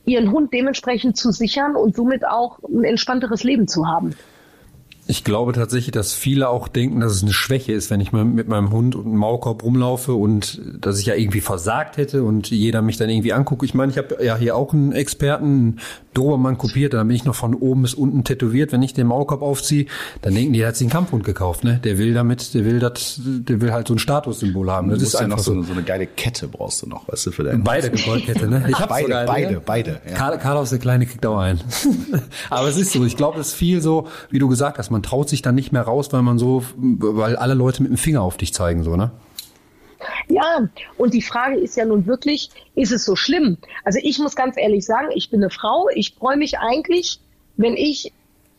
ihren 0.05 0.31
Hund 0.31 0.53
dementsprechend 0.53 1.17
zu 1.17 1.31
sichern 1.31 1.75
und 1.75 1.95
somit 1.95 2.27
auch 2.27 2.59
ein 2.63 2.83
entspannteres 2.83 3.43
Leben 3.43 3.67
zu 3.67 3.87
haben. 3.87 4.15
Ich 5.07 5.23
glaube 5.23 5.51
tatsächlich, 5.51 5.91
dass 5.91 6.13
viele 6.13 6.47
auch 6.47 6.67
denken, 6.67 7.01
dass 7.01 7.13
es 7.13 7.23
eine 7.23 7.33
Schwäche 7.33 7.73
ist, 7.73 7.89
wenn 7.89 7.99
ich 7.99 8.13
mit 8.13 8.47
meinem 8.47 8.71
Hund 8.71 8.95
und 8.95 9.07
einem 9.07 9.17
Maulkorb 9.17 9.63
rumlaufe 9.63 10.13
und 10.13 10.61
dass 10.79 10.99
ich 10.99 11.07
ja 11.07 11.15
irgendwie 11.15 11.41
versagt 11.41 11.97
hätte 11.97 12.23
und 12.23 12.49
jeder 12.49 12.81
mich 12.81 12.97
dann 12.97 13.09
irgendwie 13.09 13.33
anguckt. 13.33 13.63
Ich 13.63 13.73
meine, 13.73 13.91
ich 13.91 13.97
habe 13.97 14.23
ja 14.23 14.37
hier 14.37 14.55
auch 14.55 14.73
einen 14.73 14.93
Experten, 14.93 15.79
Dobermann 16.13 16.57
kopiert, 16.57 16.93
dann 16.93 17.07
bin 17.07 17.15
ich 17.15 17.25
noch 17.25 17.35
von 17.35 17.53
oben 17.55 17.83
bis 17.83 17.93
unten 17.93 18.23
tätowiert. 18.23 18.71
Wenn 18.71 18.81
ich 18.83 18.93
den 18.93 19.07
Maulkorb 19.07 19.41
aufziehe, 19.41 19.85
dann 20.21 20.33
denken 20.33 20.53
die, 20.53 20.59
der 20.59 20.69
hat 20.69 20.75
sich 20.75 20.85
einen 20.85 20.91
Kampfhund 20.91 21.23
gekauft. 21.23 21.63
Ne? 21.63 21.79
Der 21.83 21.97
will 21.97 22.13
damit, 22.13 22.53
der 22.53 22.65
will 22.65 22.79
das, 22.79 23.19
der 23.23 23.61
will 23.61 23.71
halt 23.71 23.87
so 23.87 23.95
ein 23.95 23.99
Statussymbol 23.99 24.69
haben. 24.71 24.87
Du 24.89 24.95
Das 24.95 25.03
musst 25.03 25.13
ist 25.15 25.19
ja 25.21 25.27
noch 25.27 25.35
einfach 25.37 25.45
so 25.45 25.51
so. 25.53 25.57
eine, 25.57 25.67
so 25.67 25.73
eine 25.73 25.83
geile 25.83 26.07
Kette 26.07 26.47
brauchst 26.47 26.81
du 26.81 26.87
noch, 26.87 27.07
weißt 27.07 27.27
du, 27.27 27.31
für 27.31 27.43
deinen 27.43 27.63
Beide 27.63 27.91
Goldkette, 27.91 28.47
ne? 28.47 28.65
Ich 28.69 28.77
hab's 28.77 28.89
Beide, 28.89 29.03
sogar, 29.07 29.25
beide, 29.25 29.51
ne? 29.53 29.61
beide, 29.65 30.01
ja. 30.07 30.13
Karl, 30.15 30.37
Karl 30.37 30.57
aus 30.57 30.69
der 30.71 30.79
Kleine 30.79 31.05
kriegt 31.05 31.25
auch 31.25 31.37
einen. 31.39 31.61
Aber 32.49 32.67
es 32.67 32.77
ist 32.77 32.91
so. 32.91 33.05
Ich 33.05 33.15
glaube, 33.17 33.39
es 33.39 33.47
ist 33.49 33.53
viel 33.53 33.81
so, 33.81 34.07
wie 34.29 34.39
du 34.39 34.47
gesagt 34.47 34.77
hast, 34.77 34.89
man 34.91 35.03
traut 35.03 35.29
sich 35.29 35.41
dann 35.41 35.55
nicht 35.55 35.71
mehr 35.71 35.83
raus, 35.83 36.11
weil 36.11 36.21
man 36.21 36.37
so, 36.37 36.63
weil 36.77 37.35
alle 37.37 37.53
Leute 37.53 37.83
mit 37.83 37.91
dem 37.91 37.97
Finger 37.97 38.21
auf 38.21 38.37
dich 38.37 38.53
zeigen, 38.53 38.83
so, 38.83 38.95
ne? 38.95 39.11
Ja, 40.27 40.67
und 40.97 41.13
die 41.13 41.21
Frage 41.21 41.57
ist 41.57 41.75
ja 41.75 41.85
nun 41.85 42.05
wirklich, 42.05 42.49
ist 42.75 42.91
es 42.91 43.05
so 43.05 43.15
schlimm? 43.15 43.57
Also 43.83 43.99
ich 44.01 44.19
muss 44.19 44.35
ganz 44.35 44.57
ehrlich 44.57 44.85
sagen, 44.85 45.09
ich 45.13 45.29
bin 45.29 45.41
eine 45.41 45.49
Frau, 45.49 45.87
ich 45.93 46.15
freue 46.15 46.37
mich 46.37 46.59
eigentlich, 46.59 47.19
wenn 47.57 47.75
ich 47.75 48.11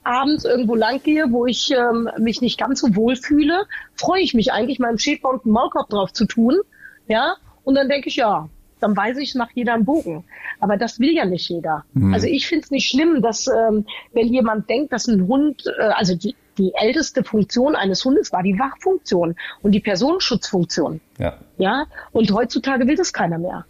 abends 0.04 0.44
irgendwo 0.44 0.74
lang 0.74 1.02
gehe, 1.02 1.30
wo 1.30 1.46
ich 1.46 1.70
ähm, 1.70 2.08
mich 2.18 2.40
nicht 2.40 2.58
ganz 2.58 2.80
so 2.80 2.94
wohl 2.94 3.16
fühle, 3.16 3.66
freue 3.94 4.22
ich 4.22 4.34
mich 4.34 4.52
eigentlich, 4.52 4.78
meinem 4.78 4.98
Schäfer 4.98 5.30
und 5.30 5.46
Maulkorb 5.46 5.88
drauf 5.88 6.12
zu 6.12 6.26
tun. 6.26 6.60
Ja, 7.08 7.36
und 7.64 7.74
dann 7.74 7.88
denke 7.88 8.08
ich, 8.08 8.16
ja, 8.16 8.48
dann 8.82 8.96
weiß 8.96 9.18
ich 9.18 9.34
nach 9.34 9.50
jeder 9.54 9.74
einen 9.74 9.84
Bogen. 9.84 10.24
Aber 10.60 10.76
das 10.76 11.00
will 11.00 11.14
ja 11.14 11.24
nicht 11.24 11.48
jeder. 11.48 11.84
Also 12.12 12.26
ich 12.26 12.46
finde 12.46 12.64
es 12.64 12.70
nicht 12.70 12.88
schlimm, 12.88 13.22
dass 13.22 13.46
ähm, 13.46 13.86
wenn 14.12 14.28
jemand 14.28 14.68
denkt, 14.68 14.92
dass 14.92 15.06
ein 15.06 15.26
Hund, 15.26 15.64
äh, 15.78 15.82
also 15.82 16.14
die, 16.14 16.34
die 16.58 16.72
älteste 16.74 17.24
Funktion 17.24 17.76
eines 17.76 18.04
Hundes 18.04 18.32
war 18.32 18.42
die 18.42 18.58
Wachfunktion 18.58 19.36
und 19.62 19.72
die 19.72 19.80
Personenschutzfunktion. 19.80 21.00
Ja. 21.18 21.38
Ja, 21.58 21.86
und 22.12 22.32
heutzutage 22.32 22.86
will 22.86 22.96
das 22.96 23.12
keiner 23.12 23.38
mehr. 23.38 23.64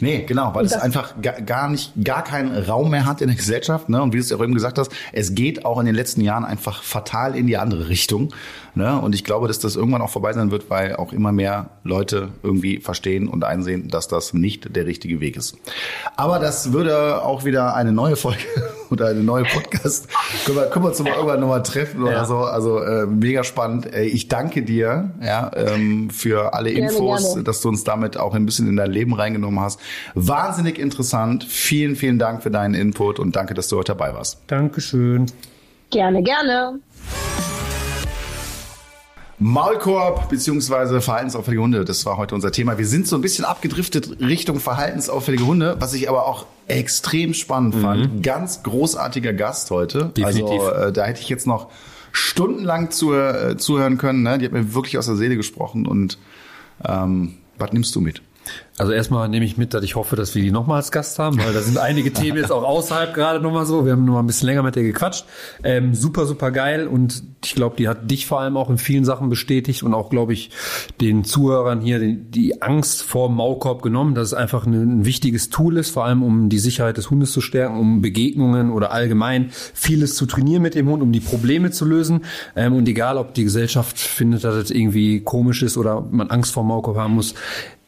Nee, 0.00 0.24
genau, 0.26 0.54
weil 0.54 0.64
es 0.64 0.72
einfach 0.74 1.20
gar, 1.20 1.40
gar 1.42 1.68
nicht, 1.68 1.92
gar 2.04 2.22
keinen 2.24 2.56
Raum 2.56 2.90
mehr 2.90 3.04
hat 3.06 3.20
in 3.20 3.26
der 3.28 3.36
Gesellschaft. 3.36 3.88
Ne? 3.88 4.00
Und 4.00 4.12
wie 4.12 4.16
du 4.18 4.22
es 4.22 4.30
ja 4.30 4.36
auch 4.36 4.42
eben 4.42 4.54
gesagt 4.54 4.78
hast, 4.78 4.90
es 5.12 5.34
geht 5.34 5.64
auch 5.64 5.78
in 5.80 5.86
den 5.86 5.94
letzten 5.94 6.20
Jahren 6.22 6.44
einfach 6.44 6.82
fatal 6.82 7.36
in 7.36 7.46
die 7.46 7.56
andere 7.58 7.88
Richtung. 7.88 8.32
Ne? 8.74 8.98
Und 9.00 9.14
ich 9.14 9.24
glaube, 9.24 9.48
dass 9.48 9.58
das 9.58 9.74
irgendwann 9.76 10.00
auch 10.00 10.10
vorbei 10.10 10.32
sein 10.32 10.50
wird, 10.52 10.70
weil 10.70 10.94
auch 10.96 11.12
immer 11.12 11.32
mehr 11.32 11.70
Leute 11.82 12.28
irgendwie 12.42 12.78
verstehen 12.78 13.26
und 13.28 13.42
einsehen, 13.44 13.88
dass 13.88 14.06
das 14.08 14.32
nicht 14.32 14.74
der 14.76 14.86
richtige 14.86 15.20
Weg 15.20 15.36
ist. 15.36 15.56
Aber 16.16 16.38
das 16.38 16.72
würde 16.72 17.22
auch 17.22 17.44
wieder 17.44 17.74
eine 17.74 17.92
neue 17.92 18.14
Folge 18.16 18.38
oder 18.90 19.08
eine 19.08 19.22
neue 19.24 19.44
Podcast. 19.44 20.08
können, 20.46 20.58
wir, 20.58 20.66
können 20.66 20.84
wir 20.84 20.90
uns 20.90 21.00
mal 21.00 21.12
irgendwann 21.14 21.40
nochmal 21.40 21.62
treffen 21.64 22.02
oder 22.02 22.12
Ja. 22.12 22.24
so. 22.24 22.38
Also 22.38 22.78
äh, 22.80 23.06
mega 23.06 23.42
spannend. 23.44 23.92
Äh, 23.92 24.04
Ich 24.04 24.28
danke 24.28 24.62
dir 24.62 25.10
ja, 25.22 25.50
ähm, 25.54 26.08
für 26.10 26.54
alle 26.54 26.72
Gerne, 26.72 26.92
Infos, 26.92 27.24
gerne. 27.26 27.42
dass 27.44 27.60
du 27.60 27.68
uns 27.68 27.82
damit 27.84 28.16
auch 28.18 28.34
ein 28.34 28.46
bisschen 28.46 28.68
in 28.68 28.76
dein 28.76 28.90
Leben 28.90 29.14
reingenommen 29.14 29.60
hast. 29.60 29.69
Wahnsinnig 30.14 30.78
interessant. 30.78 31.44
Vielen, 31.44 31.96
vielen 31.96 32.18
Dank 32.18 32.42
für 32.42 32.50
deinen 32.50 32.74
Input 32.74 33.18
und 33.18 33.36
danke, 33.36 33.54
dass 33.54 33.68
du 33.68 33.76
heute 33.76 33.92
dabei 33.92 34.14
warst. 34.14 34.38
Dankeschön. 34.46 35.26
Gerne, 35.90 36.22
gerne. 36.22 36.80
Maulkorb 39.42 40.28
beziehungsweise 40.28 41.00
verhaltensauffällige 41.00 41.62
Hunde, 41.62 41.84
das 41.86 42.04
war 42.04 42.18
heute 42.18 42.34
unser 42.34 42.52
Thema. 42.52 42.76
Wir 42.76 42.86
sind 42.86 43.08
so 43.08 43.16
ein 43.16 43.22
bisschen 43.22 43.46
abgedriftet 43.46 44.20
Richtung 44.20 44.60
verhaltensauffällige 44.60 45.46
Hunde, 45.46 45.76
was 45.78 45.94
ich 45.94 46.10
aber 46.10 46.26
auch 46.26 46.44
extrem 46.68 47.32
spannend 47.32 47.74
fand. 47.74 48.22
Ganz 48.22 48.62
großartiger 48.62 49.32
Gast 49.32 49.70
heute. 49.70 50.12
Definitiv. 50.14 50.60
Also 50.60 50.88
äh, 50.88 50.92
da 50.92 51.04
hätte 51.06 51.22
ich 51.22 51.30
jetzt 51.30 51.46
noch 51.46 51.70
stundenlang 52.12 52.90
zu, 52.90 53.14
äh, 53.14 53.56
zuhören 53.56 53.96
können. 53.96 54.22
Ne? 54.22 54.36
Die 54.38 54.44
hat 54.44 54.52
mir 54.52 54.74
wirklich 54.74 54.98
aus 54.98 55.06
der 55.06 55.16
Seele 55.16 55.36
gesprochen. 55.36 55.86
Und 55.86 56.18
ähm, 56.84 57.36
was 57.58 57.72
nimmst 57.72 57.94
du 57.96 58.00
mit? 58.00 58.20
Also 58.80 58.92
erstmal 58.92 59.28
nehme 59.28 59.44
ich 59.44 59.58
mit, 59.58 59.74
dass 59.74 59.84
ich 59.84 59.94
hoffe, 59.94 60.16
dass 60.16 60.34
wir 60.34 60.40
die 60.40 60.50
nochmal 60.50 60.78
als 60.78 60.90
Gast 60.90 61.18
haben, 61.18 61.38
weil 61.38 61.52
da 61.52 61.60
sind 61.60 61.76
einige 61.76 62.14
Themen 62.14 62.38
jetzt 62.38 62.50
auch 62.50 62.62
außerhalb 62.62 63.12
gerade 63.12 63.38
nochmal 63.38 63.66
so. 63.66 63.84
Wir 63.84 63.92
haben 63.92 64.06
noch 64.06 64.14
mal 64.14 64.20
ein 64.20 64.26
bisschen 64.26 64.46
länger 64.46 64.62
mit 64.62 64.74
der 64.74 64.84
gequatscht. 64.84 65.26
Ähm, 65.62 65.94
super, 65.94 66.24
super 66.24 66.50
geil 66.50 66.86
und 66.86 67.22
ich 67.44 67.54
glaube, 67.54 67.76
die 67.76 67.88
hat 67.88 68.10
dich 68.10 68.26
vor 68.26 68.40
allem 68.40 68.56
auch 68.56 68.70
in 68.70 68.78
vielen 68.78 69.04
Sachen 69.04 69.28
bestätigt 69.28 69.82
und 69.82 69.92
auch, 69.92 70.08
glaube 70.08 70.32
ich, 70.32 70.50
den 70.98 71.24
Zuhörern 71.24 71.82
hier 71.82 71.98
die, 71.98 72.16
die 72.16 72.62
Angst 72.62 73.02
vor 73.02 73.28
dem 73.28 73.36
Maulkorb 73.36 73.82
genommen, 73.82 74.14
dass 74.14 74.28
es 74.28 74.34
einfach 74.34 74.64
ein, 74.64 74.72
ein 74.72 75.04
wichtiges 75.04 75.50
Tool 75.50 75.76
ist, 75.76 75.90
vor 75.90 76.06
allem 76.06 76.22
um 76.22 76.48
die 76.48 76.58
Sicherheit 76.58 76.96
des 76.96 77.10
Hundes 77.10 77.32
zu 77.32 77.42
stärken, 77.42 77.78
um 77.78 78.00
Begegnungen 78.00 78.70
oder 78.70 78.92
allgemein 78.92 79.50
vieles 79.50 80.14
zu 80.14 80.24
trainieren 80.24 80.62
mit 80.62 80.74
dem 80.74 80.88
Hund, 80.88 81.02
um 81.02 81.12
die 81.12 81.20
Probleme 81.20 81.70
zu 81.70 81.84
lösen. 81.84 82.24
Ähm, 82.56 82.72
und 82.72 82.88
egal, 82.88 83.18
ob 83.18 83.34
die 83.34 83.44
Gesellschaft 83.44 83.98
findet, 83.98 84.42
dass 84.44 84.54
es 84.54 84.70
irgendwie 84.70 85.20
komisch 85.20 85.62
ist 85.62 85.76
oder 85.76 86.00
man 86.10 86.30
Angst 86.30 86.54
vor 86.54 86.62
dem 86.62 86.68
Maulkorb 86.68 86.96
haben 86.96 87.14
muss, 87.14 87.34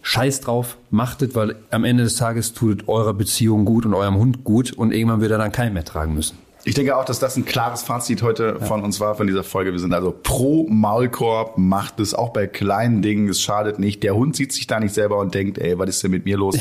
Scheiß 0.03 0.41
drauf, 0.41 0.77
macht 0.91 1.23
es, 1.23 1.35
weil 1.35 1.57
am 1.71 1.85
Ende 1.85 2.05
des 2.05 2.17
Tages 2.17 2.53
tut 2.53 2.83
es 2.83 2.89
eurer 2.89 3.15
Beziehung 3.15 3.65
gut 3.65 3.87
und 3.87 3.95
eurem 3.95 4.17
Hund 4.17 4.45
gut 4.45 4.73
und 4.73 4.93
irgendwann 4.93 5.21
wird 5.21 5.31
er 5.31 5.39
dann 5.39 5.53
keinen 5.53 5.75
mehr 5.75 5.85
tragen 5.85 6.15
müssen. 6.15 6.37
Ich 6.65 6.75
denke 6.75 6.97
auch, 6.97 7.05
dass 7.05 7.19
das 7.19 7.37
ein 7.37 7.45
klares 7.45 7.83
Fazit 7.83 8.23
heute 8.23 8.61
von 8.61 8.85
uns 8.85 9.01
war, 9.01 9.17
von 9.17 9.27
dieser 9.27 9.43
Folge. 9.43 9.73
Wir 9.73 9.81
sind 9.81 9.93
also 9.93 10.15
pro 10.23 10.69
Maulkorb, 10.69 11.59
macht 11.59 11.99
es 11.99 12.15
auch 12.15 12.33
bei 12.33 12.47
kleinen 12.47 13.03
Dingen, 13.03 13.29
es 13.29 13.41
schadet 13.41 13.81
nicht. 13.81 14.05
Der 14.05 14.15
Hund 14.15 14.37
sieht 14.37 14.53
sich 14.53 14.69
da 14.69 14.79
nicht 14.79 14.95
selber 14.95 15.19
und 15.19 15.35
denkt, 15.35 15.59
ey, 15.59 15.77
was 15.79 15.89
ist 15.89 16.05
denn 16.05 16.13
mit 16.13 16.25
mir 16.25 16.37
los? 16.37 16.57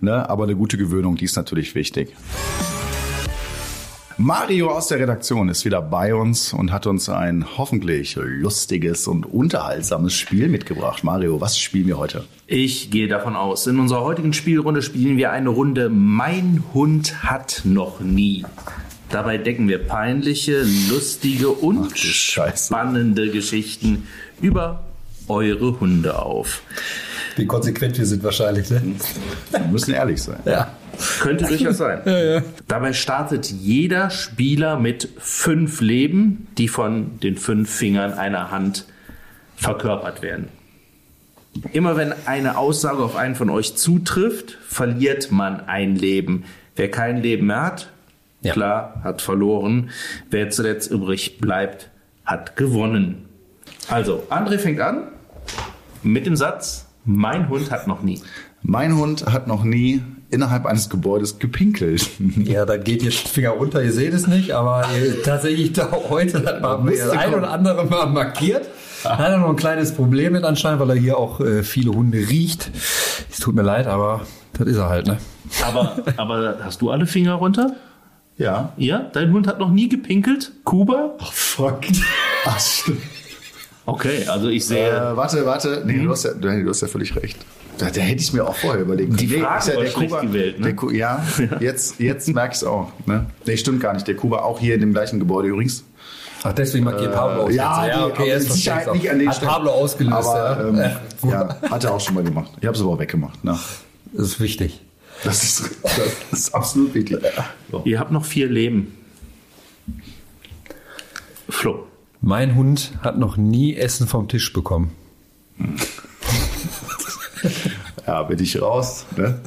Ne? 0.00 0.28
Aber 0.28 0.44
eine 0.44 0.54
gute 0.56 0.76
Gewöhnung, 0.76 1.16
die 1.16 1.24
ist 1.24 1.36
natürlich 1.36 1.74
wichtig. 1.74 2.14
Mario 4.18 4.70
aus 4.70 4.88
der 4.88 4.98
Redaktion 4.98 5.50
ist 5.50 5.66
wieder 5.66 5.82
bei 5.82 6.14
uns 6.14 6.54
und 6.54 6.72
hat 6.72 6.86
uns 6.86 7.10
ein 7.10 7.44
hoffentlich 7.58 8.16
lustiges 8.16 9.06
und 9.08 9.26
unterhaltsames 9.26 10.14
Spiel 10.14 10.48
mitgebracht. 10.48 11.04
Mario, 11.04 11.38
was 11.42 11.58
spielen 11.58 11.86
wir 11.86 11.98
heute? 11.98 12.24
Ich 12.46 12.90
gehe 12.90 13.08
davon 13.08 13.36
aus. 13.36 13.66
In 13.66 13.78
unserer 13.78 14.00
heutigen 14.00 14.32
Spielrunde 14.32 14.80
spielen 14.80 15.18
wir 15.18 15.32
eine 15.32 15.50
Runde 15.50 15.90
Mein 15.90 16.64
Hund 16.72 17.24
hat 17.24 17.60
noch 17.64 18.00
nie. 18.00 18.46
Dabei 19.10 19.36
decken 19.36 19.68
wir 19.68 19.86
peinliche, 19.86 20.64
lustige 20.88 21.50
und 21.50 21.92
Ach, 21.92 22.56
spannende 22.56 23.30
Geschichten 23.30 24.06
über 24.40 24.82
eure 25.28 25.78
Hunde 25.78 26.18
auf. 26.18 26.62
Wie 27.36 27.44
konsequent 27.44 27.98
wir 27.98 28.06
sind 28.06 28.24
wahrscheinlich, 28.24 28.70
ne? 28.70 28.80
Wir 29.50 29.60
müssen 29.60 29.92
ehrlich 29.92 30.22
sein. 30.22 30.40
Ja. 30.46 30.70
Könnte 31.20 31.44
durchaus 31.48 31.78
sein. 31.78 32.42
Dabei 32.68 32.92
startet 32.92 33.50
jeder 33.50 34.10
Spieler 34.10 34.78
mit 34.78 35.08
fünf 35.18 35.80
Leben, 35.80 36.46
die 36.58 36.68
von 36.68 37.18
den 37.20 37.36
fünf 37.36 37.70
Fingern 37.70 38.12
einer 38.12 38.50
Hand 38.50 38.86
verkörpert 39.56 40.22
werden. 40.22 40.48
Immer 41.72 41.96
wenn 41.96 42.12
eine 42.26 42.58
Aussage 42.58 43.02
auf 43.02 43.16
einen 43.16 43.34
von 43.34 43.48
euch 43.48 43.76
zutrifft, 43.76 44.58
verliert 44.68 45.32
man 45.32 45.60
ein 45.66 45.96
Leben. 45.96 46.44
Wer 46.76 46.90
kein 46.90 47.22
Leben 47.22 47.46
mehr 47.46 47.62
hat, 47.62 47.90
Ja. 48.42 48.52
klar, 48.52 49.00
hat 49.02 49.22
verloren. 49.22 49.90
Wer 50.30 50.50
zuletzt 50.50 50.90
übrig 50.90 51.38
bleibt, 51.38 51.88
hat 52.26 52.56
gewonnen. 52.56 53.24
Also, 53.88 54.24
André 54.30 54.58
fängt 54.58 54.80
an 54.80 55.04
mit 56.02 56.26
dem 56.26 56.36
Satz, 56.36 56.86
mein 57.06 57.48
Hund 57.48 57.70
hat 57.70 57.86
noch 57.86 58.02
nie. 58.02 58.20
Mein 58.62 58.96
Hund 58.96 59.24
hat 59.26 59.46
noch 59.46 59.64
nie 59.64 60.02
innerhalb 60.30 60.66
eines 60.66 60.88
Gebäudes 60.90 61.38
gepinkelt. 61.38 62.08
Ja, 62.36 62.64
dann 62.64 62.82
geht 62.84 63.02
jetzt 63.02 63.28
Finger 63.28 63.50
runter, 63.50 63.82
ihr 63.82 63.92
seht 63.92 64.14
es 64.14 64.26
nicht, 64.26 64.52
aber 64.52 64.84
tatsächlich 65.24 65.72
da 65.72 65.90
heute 66.08 66.44
hat 66.44 66.60
man 66.60 66.86
das 66.86 67.08
ein 67.10 67.18
kommen. 67.18 67.34
oder 67.34 67.50
andere 67.50 67.84
mal 67.84 68.06
markiert. 68.06 68.68
Hat 69.04 69.20
er 69.20 69.38
noch 69.38 69.50
ein 69.50 69.56
kleines 69.56 69.92
Problem 69.92 70.32
mit 70.32 70.44
anscheinend, 70.44 70.80
weil 70.80 70.90
er 70.90 70.96
hier 70.96 71.18
auch 71.18 71.40
äh, 71.40 71.62
viele 71.62 71.92
Hunde 71.92 72.18
riecht. 72.18 72.70
Es 73.30 73.38
tut 73.38 73.54
mir 73.54 73.62
leid, 73.62 73.86
aber 73.86 74.22
das 74.54 74.66
ist 74.68 74.76
er 74.76 74.88
halt, 74.88 75.06
ne? 75.06 75.18
Aber, 75.66 75.96
aber 76.16 76.58
hast 76.62 76.82
du 76.82 76.90
alle 76.90 77.06
Finger 77.06 77.34
runter? 77.34 77.74
Ja. 78.36 78.72
Ja? 78.76 79.10
Dein 79.12 79.32
Hund 79.32 79.46
hat 79.46 79.58
noch 79.58 79.70
nie 79.70 79.88
gepinkelt? 79.88 80.52
Kuba? 80.64 81.14
Fuck. 81.32 81.80
Ach, 82.44 82.60
stimmt. 82.60 83.02
Okay, 83.86 84.26
also 84.26 84.48
ich 84.48 84.66
sehe. 84.66 84.88
Äh, 84.88 85.16
warte, 85.16 85.46
warte. 85.46 85.82
Nee, 85.86 86.02
du, 86.02 86.10
hast 86.10 86.24
ja, 86.24 86.32
du, 86.32 86.62
du 86.62 86.68
hast 86.68 86.82
ja 86.82 86.88
völlig 86.88 87.14
recht. 87.16 87.38
Da, 87.78 87.90
da 87.90 88.00
hätte 88.00 88.22
ich 88.22 88.32
mir 88.32 88.46
auch 88.46 88.56
vorher 88.56 88.80
überlegt. 88.82 89.20
Die 89.20 89.26
Nee, 89.26 89.40
Frage 89.40 89.58
ist 89.58 89.68
ja 89.68 89.80
der 89.80 89.90
Kuba, 89.92 90.20
gewählt, 90.22 90.58
ne? 90.58 90.64
der 90.66 90.76
Ku, 90.76 90.90
ja, 90.90 91.26
jetzt, 91.60 92.00
jetzt 92.00 92.28
merke 92.28 92.52
ich 92.52 92.56
es 92.58 92.64
auch. 92.64 92.90
Ne? 93.04 93.26
Nee, 93.44 93.56
stimmt 93.56 93.80
gar 93.80 93.92
nicht. 93.92 94.06
Der 94.08 94.16
Kuba 94.16 94.38
auch 94.40 94.58
hier 94.60 94.74
in 94.74 94.80
dem 94.80 94.92
gleichen 94.92 95.18
Gebäude 95.18 95.48
übrigens. 95.48 95.84
Ach, 96.42 96.52
deswegen 96.52 96.84
markiert 96.84 97.12
Pablo 97.12 97.42
aus. 97.44 97.50
Äh, 97.50 97.56
ja, 97.56 97.68
aber 97.70 98.06
okay, 98.06 98.28
jetzt 98.28 98.44
mit 98.44 98.52
Sicherheit 98.52 98.92
nicht 98.94 99.10
an 99.10 99.18
den 99.18 99.28
Hat 99.28 99.36
Stellen. 99.36 99.50
Pablo 99.52 99.70
ausgelöst, 99.72 100.14
Aber, 100.28 100.38
ja. 100.38 100.68
ähm, 100.68 100.78
Äh, 100.78 100.90
ja, 101.30 101.60
hat 101.70 101.84
er 101.84 101.92
auch 101.94 102.00
schon 102.00 102.14
mal 102.14 102.24
gemacht. 102.24 102.52
Ich 102.60 102.66
habe 102.66 102.76
es 102.76 102.82
aber 102.82 102.92
auch 102.92 102.98
weggemacht. 102.98 103.42
Ne? 103.44 103.58
Das 104.12 104.26
ist 104.28 104.40
wichtig. 104.40 104.80
Das, 105.24 105.42
ist, 105.42 105.70
das 105.82 106.38
ist 106.40 106.54
absolut 106.54 106.94
wichtig. 106.94 107.18
Ihr 107.84 107.98
habt 107.98 108.12
noch 108.12 108.24
vier 108.24 108.48
Leben. 108.48 108.94
Flo. 111.48 111.86
Mein 112.20 112.54
Hund 112.54 112.92
hat 113.02 113.18
noch 113.18 113.36
nie 113.36 113.74
Essen 113.76 114.06
vom 114.06 114.28
Tisch 114.28 114.52
bekommen. 114.52 114.92
Ja, 118.06 118.22
bin 118.22 118.38
ich 118.40 118.60
raus. 118.62 119.04
Ne? 119.16 119.40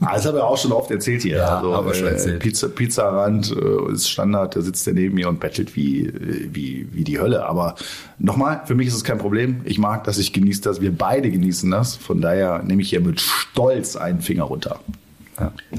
Ah, 0.00 0.14
Das 0.14 0.26
habe 0.26 0.38
ich 0.38 0.42
auch 0.44 0.56
schon 0.56 0.70
oft 0.72 0.90
erzählt 0.90 1.22
hier. 1.22 1.38
Ja, 1.38 1.56
also, 1.56 1.74
haben 1.74 1.86
wir 1.86 1.94
schon 1.94 2.06
äh, 2.06 2.10
erzählt. 2.10 2.38
Pizza, 2.40 2.68
Pizzarand 2.68 3.50
äh, 3.56 3.92
ist 3.92 4.08
Standard, 4.08 4.54
da 4.54 4.60
sitzt 4.62 4.86
der 4.86 4.94
neben 4.94 5.14
mir 5.16 5.28
und 5.28 5.40
bettelt 5.40 5.74
wie, 5.74 6.12
wie, 6.52 6.86
wie 6.92 7.02
die 7.04 7.18
Hölle. 7.18 7.44
Aber 7.46 7.74
nochmal, 8.18 8.62
für 8.66 8.74
mich 8.74 8.86
ist 8.88 8.94
es 8.94 9.04
kein 9.04 9.18
Problem. 9.18 9.62
Ich 9.64 9.78
mag 9.78 10.04
das, 10.04 10.18
ich 10.18 10.32
genieße 10.32 10.62
das, 10.62 10.80
wir 10.80 10.96
beide 10.96 11.30
genießen 11.30 11.70
das. 11.70 11.96
Von 11.96 12.20
daher 12.20 12.62
nehme 12.62 12.82
ich 12.82 12.90
hier 12.90 13.00
mit 13.00 13.20
Stolz 13.20 13.96
einen 13.96 14.20
Finger 14.20 14.44
runter. 14.44 14.78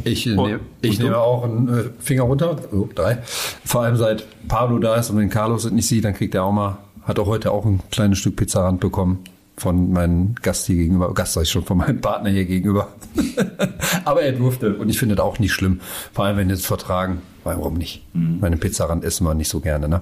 Ich, 0.04 0.28
äh, 0.28 0.36
Und- 0.36 0.50
nehm, 0.50 0.60
ich 0.82 1.00
nehme 1.00 1.18
auch 1.18 1.46
einen 1.46 1.70
äh, 1.70 1.84
Finger 2.00 2.24
runter. 2.24 2.58
Oh, 2.74 2.90
drei. 2.94 3.20
Vor 3.64 3.84
allem 3.84 3.96
seit 3.96 4.26
Pablo 4.50 4.80
da 4.80 4.96
ist 4.96 5.10
und 5.10 5.18
wenn 5.18 5.30
Carlos 5.30 5.64
es 5.64 5.72
nicht 5.72 5.88
sieht, 5.88 6.04
dann 6.04 6.14
kriegt 6.14 6.36
er 6.36 6.44
auch 6.44 6.52
mal, 6.52 6.80
hat 7.04 7.18
auch 7.20 7.28
heute 7.28 7.52
auch 7.52 7.64
ein 7.64 7.80
kleines 7.92 8.18
Stück 8.20 8.36
Pizzarand 8.36 8.82
bekommen 8.82 9.20
von 9.58 9.92
meinem 9.94 10.36
Gast 10.42 10.66
hier 10.68 10.76
gegenüber. 10.76 11.14
Gast 11.14 11.34
sag 11.34 11.44
ich 11.44 11.50
schon, 11.50 11.64
von 11.64 11.78
meinem 11.78 12.02
Partner 12.02 12.30
hier 12.30 12.46
gegenüber. 12.46 12.90
Aber 14.06 14.22
er 14.22 14.34
durfte 14.34 14.76
und 14.76 14.90
ich 14.90 15.00
finde 15.00 15.16
das 15.16 15.24
auch 15.26 15.40
nicht 15.40 15.54
schlimm. 15.54 15.80
Vor 16.14 16.26
allem, 16.26 16.38
wenn 16.38 16.48
wir 16.50 16.56
es 16.56 16.66
vertragen. 16.66 17.22
Warum 17.44 17.76
nicht? 17.76 18.04
Mhm. 18.14 18.40
Meine 18.42 18.58
Pizzarand 18.58 19.04
essen 19.04 19.26
wir 19.26 19.34
nicht 19.34 19.50
so 19.50 19.60
gerne, 19.60 19.88
ne? 19.88 20.02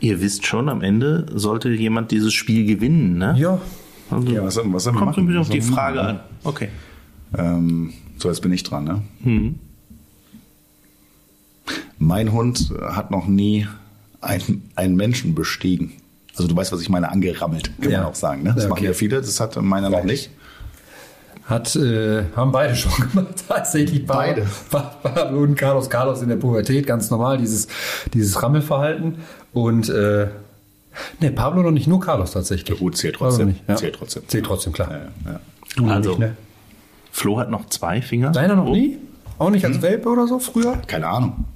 Ihr 0.00 0.20
wisst 0.20 0.46
schon, 0.46 0.68
am 0.68 0.82
Ende 0.82 1.26
sollte 1.34 1.70
jemand 1.70 2.10
dieses 2.10 2.32
Spiel 2.34 2.64
gewinnen, 2.66 3.16
ne? 3.18 3.34
Ja. 3.38 3.60
Also, 4.10 4.28
Ja, 4.28 4.44
was 4.44 4.54
sollen- 4.54 4.72
was 4.72 4.86
wir 4.86 4.92
kommt 4.92 5.14
so 5.14 5.20
ein 5.20 5.26
machen? 5.26 5.26
bisschen 5.26 5.40
auf 5.40 5.48
die 5.50 5.60
Frage 5.60 5.96
machen? 5.96 6.08
an. 6.08 6.20
Okay. 6.44 6.68
Ähm, 7.36 7.92
so, 8.18 8.28
jetzt 8.28 8.40
bin 8.40 8.52
ich 8.52 8.62
dran. 8.62 8.84
Ne? 8.84 9.54
Mein 11.98 12.32
Hund 12.32 12.72
hat 12.82 13.10
noch 13.10 13.26
nie 13.26 13.66
einen, 14.20 14.70
einen 14.76 14.96
Menschen 14.96 15.34
bestiegen. 15.34 15.92
Also 16.38 16.48
du 16.48 16.56
weißt, 16.56 16.72
was 16.72 16.80
ich 16.80 16.88
meine, 16.88 17.10
angerammelt, 17.10 17.70
kann 17.80 17.90
Ja. 17.90 17.98
man 18.02 18.08
auch 18.08 18.14
sagen. 18.14 18.42
Ne? 18.44 18.52
Das 18.54 18.64
Ja, 18.64 18.68
machen 18.70 18.78
okay. 18.78 18.86
ja 18.86 18.92
viele, 18.94 19.16
das 19.20 19.38
hat 19.40 19.56
meiner 19.60 19.90
noch 19.90 20.04
nicht. 20.04 20.30
Hat, 21.46 21.74
äh, 21.76 22.24
haben 22.36 22.52
beide 22.52 22.76
schon 22.76 22.92
gemacht, 23.12 23.44
tatsächlich. 23.48 24.04
Beide. 24.06 24.46
Pa- 24.70 24.94
Pablo 25.02 25.40
und 25.40 25.54
Carlos. 25.56 25.88
Carlos 25.88 26.20
in 26.22 26.28
der 26.28 26.36
Pubertät, 26.36 26.86
ganz 26.86 27.10
normal, 27.10 27.38
dieses, 27.38 27.68
dieses 28.12 28.42
Rammelverhalten. 28.42 29.16
Und, 29.54 29.88
äh, 29.88 30.28
ne, 31.20 31.30
Pablo 31.34 31.62
noch 31.62 31.70
nicht, 31.70 31.86
nur 31.86 32.00
Carlos 32.00 32.32
tatsächlich. 32.32 32.78
Gut, 32.78 32.96
zählt 32.98 33.16
trotzdem. 33.16 33.48
nicht, 33.48 33.62
ja. 33.66 33.76
Zählt 33.76 33.94
trotzdem. 33.96 34.22
Zählt 34.28 34.44
trotzdem, 34.44 34.72
klar. 34.74 34.90
Ja, 34.90 35.32
ja. 35.32 35.40
Du 35.76 35.86
Also, 35.88 36.10
nicht, 36.10 36.18
ne? 36.20 36.36
Flo 37.12 37.38
hat 37.38 37.50
noch 37.50 37.66
zwei 37.70 38.02
Finger. 38.02 38.30
Deiner 38.30 38.54
noch 38.54 38.66
Oh. 38.66 38.72
nie? 38.72 38.98
Auch 39.38 39.50
nicht 39.50 39.64
als 39.64 39.76
Hm? 39.76 39.82
Welpe 39.82 40.08
oder 40.10 40.26
so 40.26 40.38
früher? 40.38 40.76
Keine 40.86 41.06
Ahnung. 41.08 41.46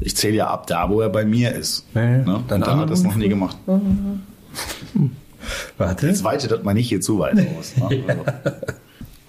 Ich 0.00 0.16
zähle 0.16 0.36
ja 0.36 0.46
ab 0.48 0.66
da, 0.66 0.88
wo 0.90 1.00
er 1.00 1.08
bei 1.08 1.24
mir 1.24 1.54
ist. 1.54 1.86
Ja, 1.94 2.02
ja. 2.02 2.18
Ne? 2.18 2.36
Und 2.36 2.50
da 2.50 2.76
hat 2.76 2.88
er 2.88 2.92
es 2.92 3.02
noch 3.02 3.14
nie 3.14 3.28
gemacht. 3.28 3.56
Warte. 5.76 6.06
Jetzt 6.06 6.24
weitet 6.24 6.50
das 6.50 6.62
mal 6.62 6.74
nicht 6.74 6.88
hier 6.88 7.00
zu 7.00 7.18
weit 7.18 7.38
aus. 7.58 7.76
Ne? 7.76 8.04
Also, 8.08 8.24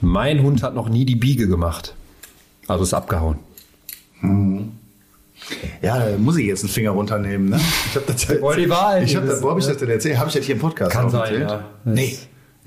Mein 0.02 0.42
Hund 0.44 0.64
hat 0.64 0.76
noch 0.76 0.88
nie 0.90 1.06
die 1.06 1.16
Biege 1.18 1.48
gemacht. 1.48 1.94
Also 2.68 2.84
ist 2.84 2.94
abgehauen. 2.94 3.38
ja, 5.82 6.00
da 6.00 6.18
muss 6.18 6.38
ich 6.38 6.46
jetzt 6.46 6.64
einen 6.64 6.72
Finger 6.72 6.92
runternehmen. 6.92 7.50
Ne? 7.50 7.60
Ich 7.90 7.96
habe 7.96 8.06
das, 8.08 8.30
Wahrheit 8.70 9.04
ich 9.04 9.16
hab 9.16 9.26
das, 9.26 9.42
wo 9.42 9.50
habe 9.50 9.60
ich 9.60 9.66
ne? 9.66 9.74
das 9.74 9.80
denn 9.80 9.90
erzählt? 9.90 10.18
Habe 10.18 10.30
ich 10.30 10.36
das 10.36 10.46
hier 10.46 10.56
im 10.56 10.62
Podcast 10.62 10.92
Kann 10.92 11.06
auch 11.08 11.10
sein, 11.10 11.42
erzählt? 11.42 11.50
ja. 11.50 11.66
Nee. 11.86 12.18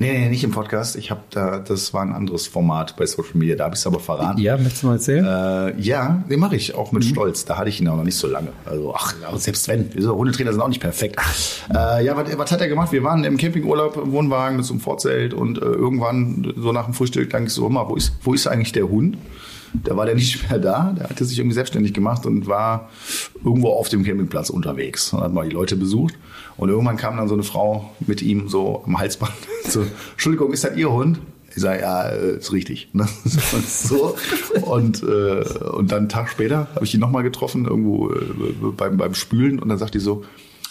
Nee, 0.03 0.19
nee, 0.19 0.29
nicht 0.29 0.45
im 0.45 0.51
Podcast. 0.51 0.97
Ich 0.97 1.11
habe 1.11 1.21
da, 1.31 1.59
das 1.59 1.95
war 1.95 2.03
ein 2.03 2.13
anderes 2.13 2.47
Format 2.47 2.97
bei 2.97 3.07
Social 3.07 3.35
Media. 3.35 3.57
Da 3.57 3.65
habe 3.65 3.75
ich 3.75 3.81
es 3.81 3.87
aber 3.87 4.01
verraten. 4.01 4.41
Ja, 4.41 4.57
möchtest 4.57 4.83
du 4.83 4.89
mal 4.89 4.95
erzählen? 4.95 5.25
Äh, 5.25 5.81
ja, 5.81 6.25
den 6.29 6.41
mache 6.41 6.57
ich 6.57 6.75
auch 6.75 6.91
Mhm. 6.93 6.99
mit 6.99 7.07
Stolz. 7.07 7.45
Da 7.45 7.57
hatte 7.57 7.69
ich 7.69 7.81
ihn 7.81 7.89
auch 7.89 7.97
noch 7.97 8.05
nicht 8.05 8.17
so 8.17 8.27
lange. 8.27 8.49
Also, 8.67 8.95
ach, 8.95 9.15
selbst 9.37 9.69
wenn, 9.69 9.91
diese 9.91 10.15
Hundetrainer 10.15 10.53
sind 10.53 10.61
auch 10.61 10.69
nicht 10.69 10.81
perfekt. 10.81 11.21
Äh, 11.73 12.05
ja, 12.05 12.17
was, 12.17 12.37
was 12.37 12.51
hat 12.53 12.61
er 12.61 12.69
gemacht? 12.69 12.93
Wir 12.93 13.03
waren 13.05 13.25
im 13.25 13.37
Campingurlaub 13.37 13.97
im 13.97 14.13
Wohnwagen 14.13 14.57
mit 14.57 14.67
so 14.67 14.73
einem 14.75 14.81
Vorzelt 14.81 15.33
und 15.35 15.59
äh, 15.59 15.65
irgendwann, 15.65 16.53
so 16.57 16.73
nach 16.73 16.85
dem 16.87 16.95
Frühstück, 16.95 17.31
dachte 17.31 17.45
ich 17.45 17.51
so, 17.53 17.67
immer, 17.67 17.89
wo 17.89 17.95
ist, 17.95 18.13
wo 18.23 18.35
ist 18.35 18.47
eigentlich 18.47 18.73
der 18.73 18.89
Hund? 18.89 19.17
Da 19.85 19.97
war 19.97 20.05
der 20.05 20.15
nicht 20.17 20.51
mehr 20.51 20.59
da. 20.59 20.93
Der 20.99 21.09
hatte 21.09 21.25
sich 21.25 21.39
irgendwie 21.39 21.55
selbstständig 21.55 21.95
gemacht 21.95 22.27
und 22.27 22.47
war 22.47 22.91
irgendwo 23.43 23.71
auf 23.71 23.89
dem 23.89 24.05
Campingplatz 24.05 24.51
unterwegs. 24.51 25.13
Und 25.15 25.21
hat 25.23 25.33
mal 25.33 25.49
die 25.49 25.55
Leute 25.55 25.77
besucht. 25.77 26.15
Und 26.63 26.69
irgendwann 26.69 26.97
kam 26.97 27.17
dann 27.17 27.27
so 27.27 27.35
eine 27.35 27.43
Frau 27.43 27.91
mit 28.07 28.23
ihm 28.23 28.49
so 28.49 28.85
am 28.87 28.97
Halsband. 28.99 29.33
So, 29.69 29.85
Entschuldigung, 30.13 30.53
ist 30.53 30.63
das 30.63 30.77
Ihr 30.77 30.93
Hund? 30.93 31.19
Ich 31.57 31.61
sage, 31.63 31.81
ja, 31.83 32.09
äh, 32.09 32.37
ist 32.37 32.53
richtig. 32.53 32.89
Ne? 32.93 33.09
Und 33.53 33.69
so. 33.69 34.17
Und, 34.63 35.03
äh, 35.03 35.43
und 35.71 35.91
dann 35.91 35.99
einen 35.99 36.09
Tag 36.09 36.29
später 36.29 36.69
habe 36.75 36.85
ich 36.85 36.95
ihn 36.95 37.01
nochmal 37.01 37.25
getroffen, 37.25 37.65
irgendwo 37.65 38.11
äh, 38.13 38.21
beim, 38.77 38.97
beim 38.97 39.15
Spülen. 39.15 39.59
Und 39.59 39.71
dann 39.71 39.79
sagt 39.79 39.95
die 39.95 39.99
so, 39.99 40.25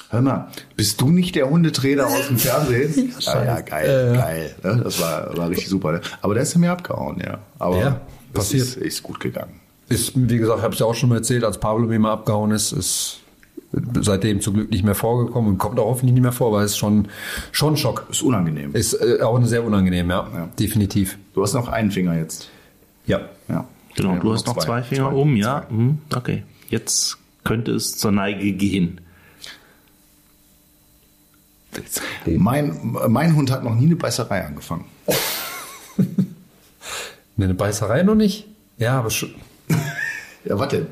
hör 0.09 0.21
mal, 0.21 0.49
bist 0.77 1.01
du 1.01 1.09
nicht 1.09 1.35
der 1.35 1.49
Hundetrainer 1.49 2.07
aus 2.07 2.27
dem 2.29 2.37
Fernsehen? 2.37 3.11
ja, 3.19 3.43
ja, 3.43 3.59
geil, 3.59 4.13
geil. 4.15 4.55
Ne? 4.63 4.81
Das 4.85 5.01
war, 5.01 5.35
war 5.35 5.49
richtig 5.49 5.67
super. 5.67 5.91
Ne? 5.91 6.01
Aber 6.21 6.35
der 6.35 6.43
ist 6.43 6.55
mir 6.57 6.71
abgehauen, 6.71 7.21
ja. 7.25 7.39
Aber 7.59 7.77
Ja, 7.77 8.01
passiert. 8.33 8.63
ist, 8.63 8.77
ist 8.77 9.03
gut 9.03 9.19
gegangen. 9.19 9.59
Ist, 9.89 10.13
wie 10.15 10.37
gesagt, 10.37 10.61
habe 10.61 10.73
ich 10.73 10.79
ja 10.79 10.85
auch 10.85 10.95
schon 10.95 11.09
mal 11.09 11.15
erzählt, 11.17 11.43
als 11.43 11.57
Pablo 11.59 11.85
mir 11.85 11.99
mal 11.99 12.13
abgehauen 12.13 12.51
ist, 12.51 12.71
ist 12.71 13.20
seitdem 14.01 14.41
zum 14.41 14.55
Glück 14.55 14.69
nicht 14.71 14.83
mehr 14.83 14.95
vorgekommen 14.95 15.51
und 15.51 15.57
kommt 15.57 15.79
auch 15.79 15.85
hoffentlich 15.85 16.13
nicht 16.13 16.23
mehr 16.23 16.31
vor, 16.31 16.51
weil 16.51 16.65
es 16.65 16.75
schon 16.77 17.07
schon 17.51 17.73
ein 17.73 17.77
Schock. 17.77 18.05
Ist 18.09 18.21
unangenehm. 18.21 18.73
Ist 18.75 18.93
äh, 18.93 19.21
auch 19.21 19.41
sehr 19.45 19.63
unangenehm, 19.63 20.09
ja, 20.09 20.27
Ja. 20.33 20.49
definitiv. 20.59 21.17
Du 21.33 21.41
hast 21.41 21.53
noch 21.53 21.67
einen 21.69 21.91
Finger 21.91 22.15
jetzt. 22.17 22.49
Ja. 23.05 23.21
Ja. 23.47 23.65
Genau, 23.95 24.17
du 24.17 24.33
hast 24.33 24.47
noch 24.47 24.57
zwei, 24.57 24.83
Finger 24.83 25.13
oben, 25.13 25.35
ja. 25.35 25.65
Mhm, 25.69 25.99
okay. 26.15 26.43
Jetzt 26.69 27.17
könnte 27.43 27.71
es 27.71 27.97
zur 27.97 28.11
Neige 28.11 28.51
gehen. 28.53 29.01
Mein, 32.25 32.95
mein 33.07 33.35
Hund 33.35 33.49
hat 33.51 33.63
noch 33.63 33.75
nie 33.75 33.85
eine 33.85 33.95
Beißerei 33.95 34.45
angefangen. 34.45 34.85
Eine 37.37 37.53
Beißerei 37.55 38.03
noch 38.03 38.13
nicht? 38.15 38.45
Ja, 38.77 38.99
aber 38.99 39.09
schon. 39.09 39.33
Ja, 40.43 40.57
was 40.59 40.69
denn? 40.69 40.87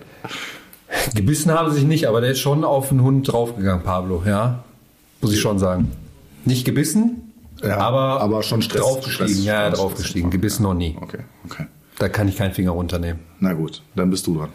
Gebissen 1.15 1.51
haben 1.51 1.69
sie 1.71 1.77
sich 1.79 1.85
nicht, 1.85 2.07
aber 2.07 2.21
der 2.21 2.31
ist 2.31 2.39
schon 2.39 2.63
auf 2.63 2.89
den 2.89 3.01
Hund 3.01 3.31
draufgegangen, 3.31 3.83
Pablo, 3.83 4.23
ja. 4.25 4.63
Muss 5.21 5.33
ich 5.33 5.39
schon 5.41 5.59
sagen. 5.59 5.91
Nicht 6.45 6.65
gebissen, 6.65 7.33
Ja, 7.61 7.77
aber, 7.77 8.21
aber 8.21 8.41
schon 8.43 8.61
Stress- 8.61 8.81
draufgestiegen. 8.81 9.27
Stress- 9.33 9.43
ja, 9.45 9.67
Stress- 9.67 9.79
draufgestiegen. 9.79 10.29
Gebissen 10.31 10.63
noch 10.63 10.73
nie. 10.73 10.97
Okay, 11.01 11.19
okay. 11.45 11.65
Da 11.97 12.07
kann 12.09 12.27
ich 12.29 12.37
keinen 12.37 12.53
Finger 12.53 12.71
runternehmen. 12.71 13.19
Na 13.39 13.53
gut, 13.53 13.81
dann 13.95 14.09
bist 14.09 14.25
du 14.27 14.37
dran. 14.37 14.49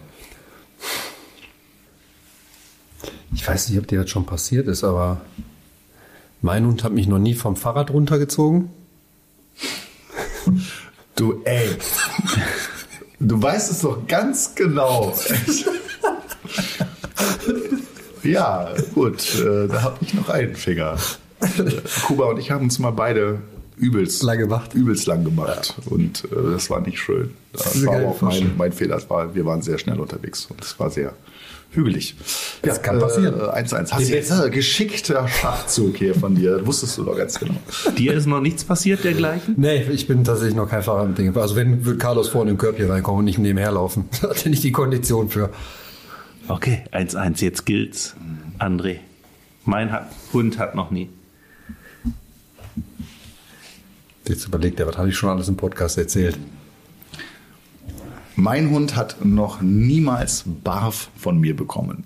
Ich 3.35 3.47
weiß 3.47 3.69
nicht, 3.69 3.79
ob 3.79 3.87
dir 3.87 4.01
das 4.03 4.11
schon 4.11 4.25
passiert 4.27 4.69
ist, 4.69 4.85
aber 4.85 5.21
mein 6.41 6.65
Hund 6.67 6.85
hat 6.85 6.93
mich 6.93 7.07
noch 7.07 7.19
nie 7.19 7.35
vom 7.35 7.57
Fahrrad 7.57 7.91
runtergezogen. 7.91 8.71
Du, 11.17 11.43
ey. 11.45 11.69
Du 13.21 13.43
weißt 13.43 13.71
es 13.71 13.81
doch 13.81 14.07
ganz 14.07 14.55
genau. 14.55 15.13
ja, 18.25 18.75
gut, 18.95 19.35
äh, 19.41 19.69
da 19.69 19.83
habe 19.83 19.99
ich 20.01 20.15
noch 20.15 20.29
einen 20.29 20.57
Finger. 20.57 20.97
Kuba 22.07 22.27
und 22.27 22.39
ich 22.39 22.51
haben 22.51 22.65
uns 22.65 22.79
mal 22.79 22.91
beide 22.91 23.41
übelst 23.77 24.23
Lang 24.23 24.39
gemacht. 24.39 24.75
Übelst 24.75 25.07
lang 25.07 25.25
gemacht. 25.25 25.75
Und 25.87 26.25
äh, 26.25 26.53
das 26.53 26.71
war 26.71 26.81
nicht 26.81 26.99
schön. 26.99 27.31
Das 27.53 27.75
eine 27.75 27.87
war 27.87 27.97
aber 27.97 28.09
auch 28.09 28.21
mein, 28.21 28.53
mein 28.57 28.73
Fehler. 28.73 28.95
Das 28.97 29.11
war, 29.11 29.35
wir 29.35 29.45
waren 29.45 29.63
sehr 29.63 29.79
schnell 29.79 29.99
unterwegs 29.99 30.47
und 30.47 30.63
es 30.63 30.79
war 30.79 30.91
sehr 30.91 31.13
hügelig. 31.75 32.15
Das 32.63 32.83
kann 32.83 32.99
passieren. 32.99 33.35
Äh, 33.35 33.63
1-1. 33.63 33.91
Hast 33.91 34.09
du 34.09 34.15
jetzt 34.15 34.31
äh, 34.31 34.51
geschickter 34.51 35.27
Schachzug 35.29 35.97
hier 35.97 36.15
von 36.15 36.35
dir. 36.35 36.59
Das 36.59 36.67
wusstest 36.67 36.99
du 36.99 37.05
doch 37.05 37.17
ganz 37.17 37.39
genau. 37.39 37.57
Dir 37.99 38.15
ist 38.15 38.27
noch 38.27 38.41
nichts 38.41 38.65
passiert 38.65 39.05
dergleichen? 39.05 39.55
Nee, 39.57 39.83
ich 39.91 40.07
bin 40.07 40.25
tatsächlich 40.25 40.55
noch 40.55 40.69
kein 40.69 40.83
Fahrer 40.83 41.05
mit 41.05 41.19
Ding. 41.19 41.37
Also 41.37 41.57
wenn 41.57 41.85
würde 41.85 41.99
Carlos 41.99 42.29
vorne 42.29 42.53
im 42.53 42.59
Körbchen 42.59 42.91
reinkommen 42.91 43.21
und 43.21 43.25
nicht 43.25 43.39
nebenher 43.39 43.73
laufen. 43.73 44.09
Da 44.23 44.31
hat 44.31 44.45
er 44.45 44.51
nicht 44.51 44.63
die 44.63 44.73
Kondition 44.73 45.29
für. 45.29 45.51
Okay, 46.47 46.85
1-1, 46.93 47.43
jetzt 47.43 47.65
gilt's. 47.65 48.15
André. 48.59 48.99
Mein 49.65 49.91
Hund 50.33 50.59
hat 50.59 50.75
noch 50.75 50.91
nie. 50.91 51.09
Jetzt 54.27 54.47
überlegt 54.47 54.79
er, 54.81 54.87
was 54.87 54.99
habe 54.99 55.09
ich 55.09 55.17
schon 55.17 55.31
alles 55.31 55.49
im 55.49 55.57
Podcast 55.57 55.97
erzählt? 55.97 56.39
Mein 58.37 58.71
Hund 58.71 58.97
hat 58.97 59.25
noch 59.25 59.61
niemals 59.63 60.45
Barf 60.47 61.11
von 61.17 61.39
mir 61.39 61.57
bekommen. 61.57 62.05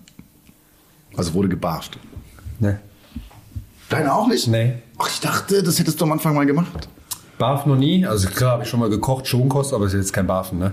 Also 1.17 1.35
wurde 1.35 1.49
gebarft. 1.49 1.99
Ne. 2.61 2.81
Deine 3.89 4.15
auch 4.15 4.29
nicht? 4.29 4.47
Nee. 4.47 4.75
Ach, 4.99 5.09
ich 5.09 5.21
dachte, 5.21 5.63
das 5.63 5.79
hättest 5.79 6.01
du 6.01 6.05
am 6.05 6.13
Anfang 6.13 6.35
mal 6.35 6.47
gemacht. 6.47 6.89
Barf 7.39 7.67
noch 7.67 7.77
nie. 7.77 8.05
Also 8.05 8.29
klar 8.29 8.53
habe 8.53 8.65
ich 8.65 8.69
schon 8.69 8.81
mal 8.81 8.91
gekocht, 8.91 9.27
Schonkost, 9.29 9.73
aber 9.73 9.87
ist 9.87 9.95
jetzt 9.95 10.13
kein 10.13 10.27
Barfen, 10.27 10.59
ne? 10.59 10.73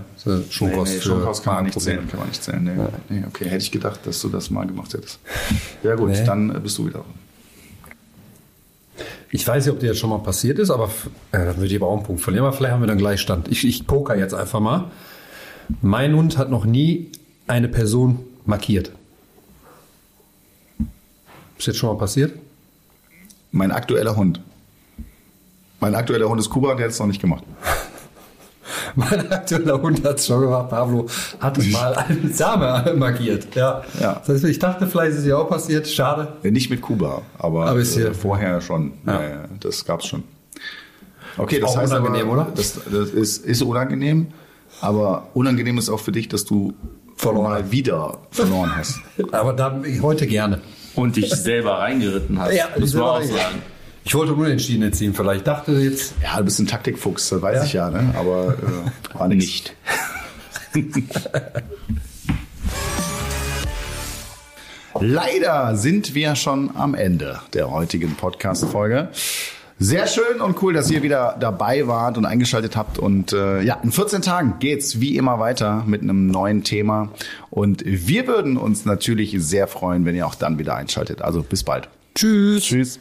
Schonkost 0.50 0.94
für 0.94 1.02
Schonkost 1.02 1.44
kann 1.44 1.54
man 1.54 1.64
nicht 1.66 1.80
zählen. 1.80 2.08
Kann 2.08 2.18
man 2.20 2.28
nicht 2.28 2.42
zählen. 2.42 2.64
Nee. 2.64 3.16
Nee, 3.18 3.24
okay, 3.28 3.44
hätte 3.46 3.62
ich 3.62 3.70
gedacht, 3.70 4.00
dass 4.04 4.20
du 4.20 4.28
das 4.28 4.50
mal 4.50 4.66
gemacht 4.66 4.92
hättest. 4.94 5.20
Ja 5.82 5.94
gut, 5.94 6.10
Nee. 6.10 6.24
dann 6.24 6.54
äh, 6.54 6.58
bist 6.58 6.76
du 6.78 6.86
wieder. 6.86 6.98
dran. 7.00 7.14
Ich 9.30 9.46
weiß 9.46 9.64
nicht, 9.66 9.72
ob 9.74 9.80
dir 9.80 9.90
das 9.90 9.98
schon 9.98 10.10
mal 10.10 10.18
passiert 10.18 10.58
ist, 10.58 10.70
aber 10.70 10.86
äh, 11.32 11.44
dann 11.44 11.56
würde 11.56 11.66
ich 11.66 11.76
aber 11.76 11.88
auch 11.88 11.96
einen 11.96 12.04
Punkt 12.04 12.22
verlieren. 12.22 12.44
Aber 12.46 12.56
vielleicht 12.56 12.72
haben 12.72 12.80
wir 12.82 12.86
dann 12.86 12.98
Gleichstand. 12.98 13.48
Ich, 13.48 13.66
ich 13.66 13.86
poker 13.86 14.16
jetzt 14.16 14.34
einfach 14.34 14.60
mal. 14.60 14.90
Mein 15.82 16.14
Hund 16.14 16.38
hat 16.38 16.50
noch 16.50 16.64
nie 16.64 17.10
eine 17.46 17.68
Person 17.68 18.20
markiert. 18.44 18.92
Ist 21.58 21.66
jetzt 21.66 21.78
schon 21.78 21.90
mal 21.90 21.98
passiert? 21.98 22.32
Mein 23.52 23.72
aktueller 23.72 24.16
Hund. 24.16 24.40
Mein 25.80 25.94
aktueller 25.94 26.28
Hund 26.28 26.40
ist 26.40 26.50
Kuba 26.50 26.70
und 26.72 26.76
der 26.78 26.86
hat 26.86 26.92
es 26.92 26.98
noch 26.98 27.06
nicht 27.06 27.20
gemacht. 27.20 27.44
Mein 28.94 29.30
aktueller 29.30 29.80
Hund 29.80 30.04
hat 30.04 30.18
es 30.18 30.26
schon 30.26 30.40
gemacht. 30.40 30.70
Pablo 30.70 31.06
hat 31.40 31.58
mal 31.72 31.94
eine 31.94 32.30
Dame 32.36 32.94
markiert. 32.96 33.54
Ja. 33.54 33.82
Ja. 34.00 34.14
Das 34.14 34.28
heißt, 34.36 34.44
ich 34.44 34.58
dachte, 34.58 34.86
vielleicht 34.86 35.12
ist 35.12 35.18
es 35.20 35.26
ja 35.26 35.36
auch 35.36 35.48
passiert. 35.48 35.86
Schade. 35.86 36.28
Ja, 36.42 36.50
nicht 36.50 36.70
mit 36.70 36.80
Kuba, 36.80 37.22
aber, 37.38 37.66
Aber 37.66 37.78
ist 37.78 37.94
hier- 37.94 38.10
äh, 38.10 38.14
vorher 38.14 38.60
schon. 38.60 38.92
Ja. 39.06 39.22
Ja. 39.22 39.28
Ja, 39.28 39.44
das 39.60 39.84
gab's 39.84 40.06
schon. 40.06 40.24
Okay, 41.36 41.60
das 41.60 41.72
Auch 41.72 41.78
heißt 41.78 41.92
unangenehm, 41.92 42.30
aber, 42.30 42.42
oder? 42.42 42.52
Das, 42.54 42.80
das 42.90 43.10
ist, 43.10 43.44
ist 43.44 43.60
unangenehm, 43.62 44.28
aber 44.80 45.28
unangenehm 45.34 45.76
ist 45.76 45.90
auch 45.90 46.00
für 46.00 46.12
dich, 46.12 46.28
dass 46.28 46.46
du 46.46 46.72
Verloren. 47.16 47.44
mal 47.44 47.70
wieder 47.70 48.18
verloren 48.30 48.74
hast. 48.76 49.00
Aber 49.32 49.52
da 49.54 49.80
heute 50.02 50.26
gerne. 50.26 50.60
Und 50.94 51.16
dich 51.16 51.30
selber 51.34 51.78
reingeritten 51.78 52.38
hast. 52.38 52.54
Ja, 52.54 52.66
muss 52.78 52.92
man 52.94 53.02
auch 53.04 53.22
sagen. 53.22 53.62
Ich 54.06 54.14
wollte 54.14 54.32
unentschieden 54.34 54.92
ziehen. 54.92 55.12
Vielleicht 55.14 55.48
dachte 55.48 55.72
jetzt, 55.72 56.14
Ja, 56.22 56.36
du 56.38 56.44
bist 56.44 56.60
ein 56.60 56.68
Taktikfuchs, 56.68 57.28
das 57.28 57.42
weiß 57.42 57.64
ich 57.64 57.72
ja, 57.72 57.90
ne? 57.90 58.14
aber 58.16 58.54
äh, 58.54 58.58
war. 59.18 59.26
Nicht. 59.26 59.74
Leider 65.00 65.74
sind 65.74 66.14
wir 66.14 66.36
schon 66.36 66.70
am 66.76 66.94
Ende 66.94 67.40
der 67.52 67.72
heutigen 67.72 68.14
Podcast-Folge. 68.14 69.08
Sehr 69.80 70.06
schön 70.06 70.40
und 70.40 70.62
cool, 70.62 70.72
dass 70.72 70.88
ihr 70.88 71.02
wieder 71.02 71.36
dabei 71.40 71.88
wart 71.88 72.16
und 72.16 72.26
eingeschaltet 72.26 72.76
habt. 72.76 73.00
Und 73.00 73.32
äh, 73.32 73.60
ja, 73.62 73.80
in 73.82 73.90
14 73.90 74.22
Tagen 74.22 74.60
geht's 74.60 75.00
wie 75.00 75.16
immer 75.16 75.40
weiter 75.40 75.82
mit 75.84 76.02
einem 76.02 76.28
neuen 76.28 76.62
Thema. 76.62 77.08
Und 77.50 77.82
wir 77.84 78.28
würden 78.28 78.56
uns 78.56 78.84
natürlich 78.84 79.34
sehr 79.38 79.66
freuen, 79.66 80.04
wenn 80.04 80.14
ihr 80.14 80.28
auch 80.28 80.36
dann 80.36 80.60
wieder 80.60 80.76
einschaltet. 80.76 81.22
Also 81.22 81.42
bis 81.42 81.64
bald. 81.64 81.88
tschüss. 82.14 82.62
Tschüss. 82.62 83.00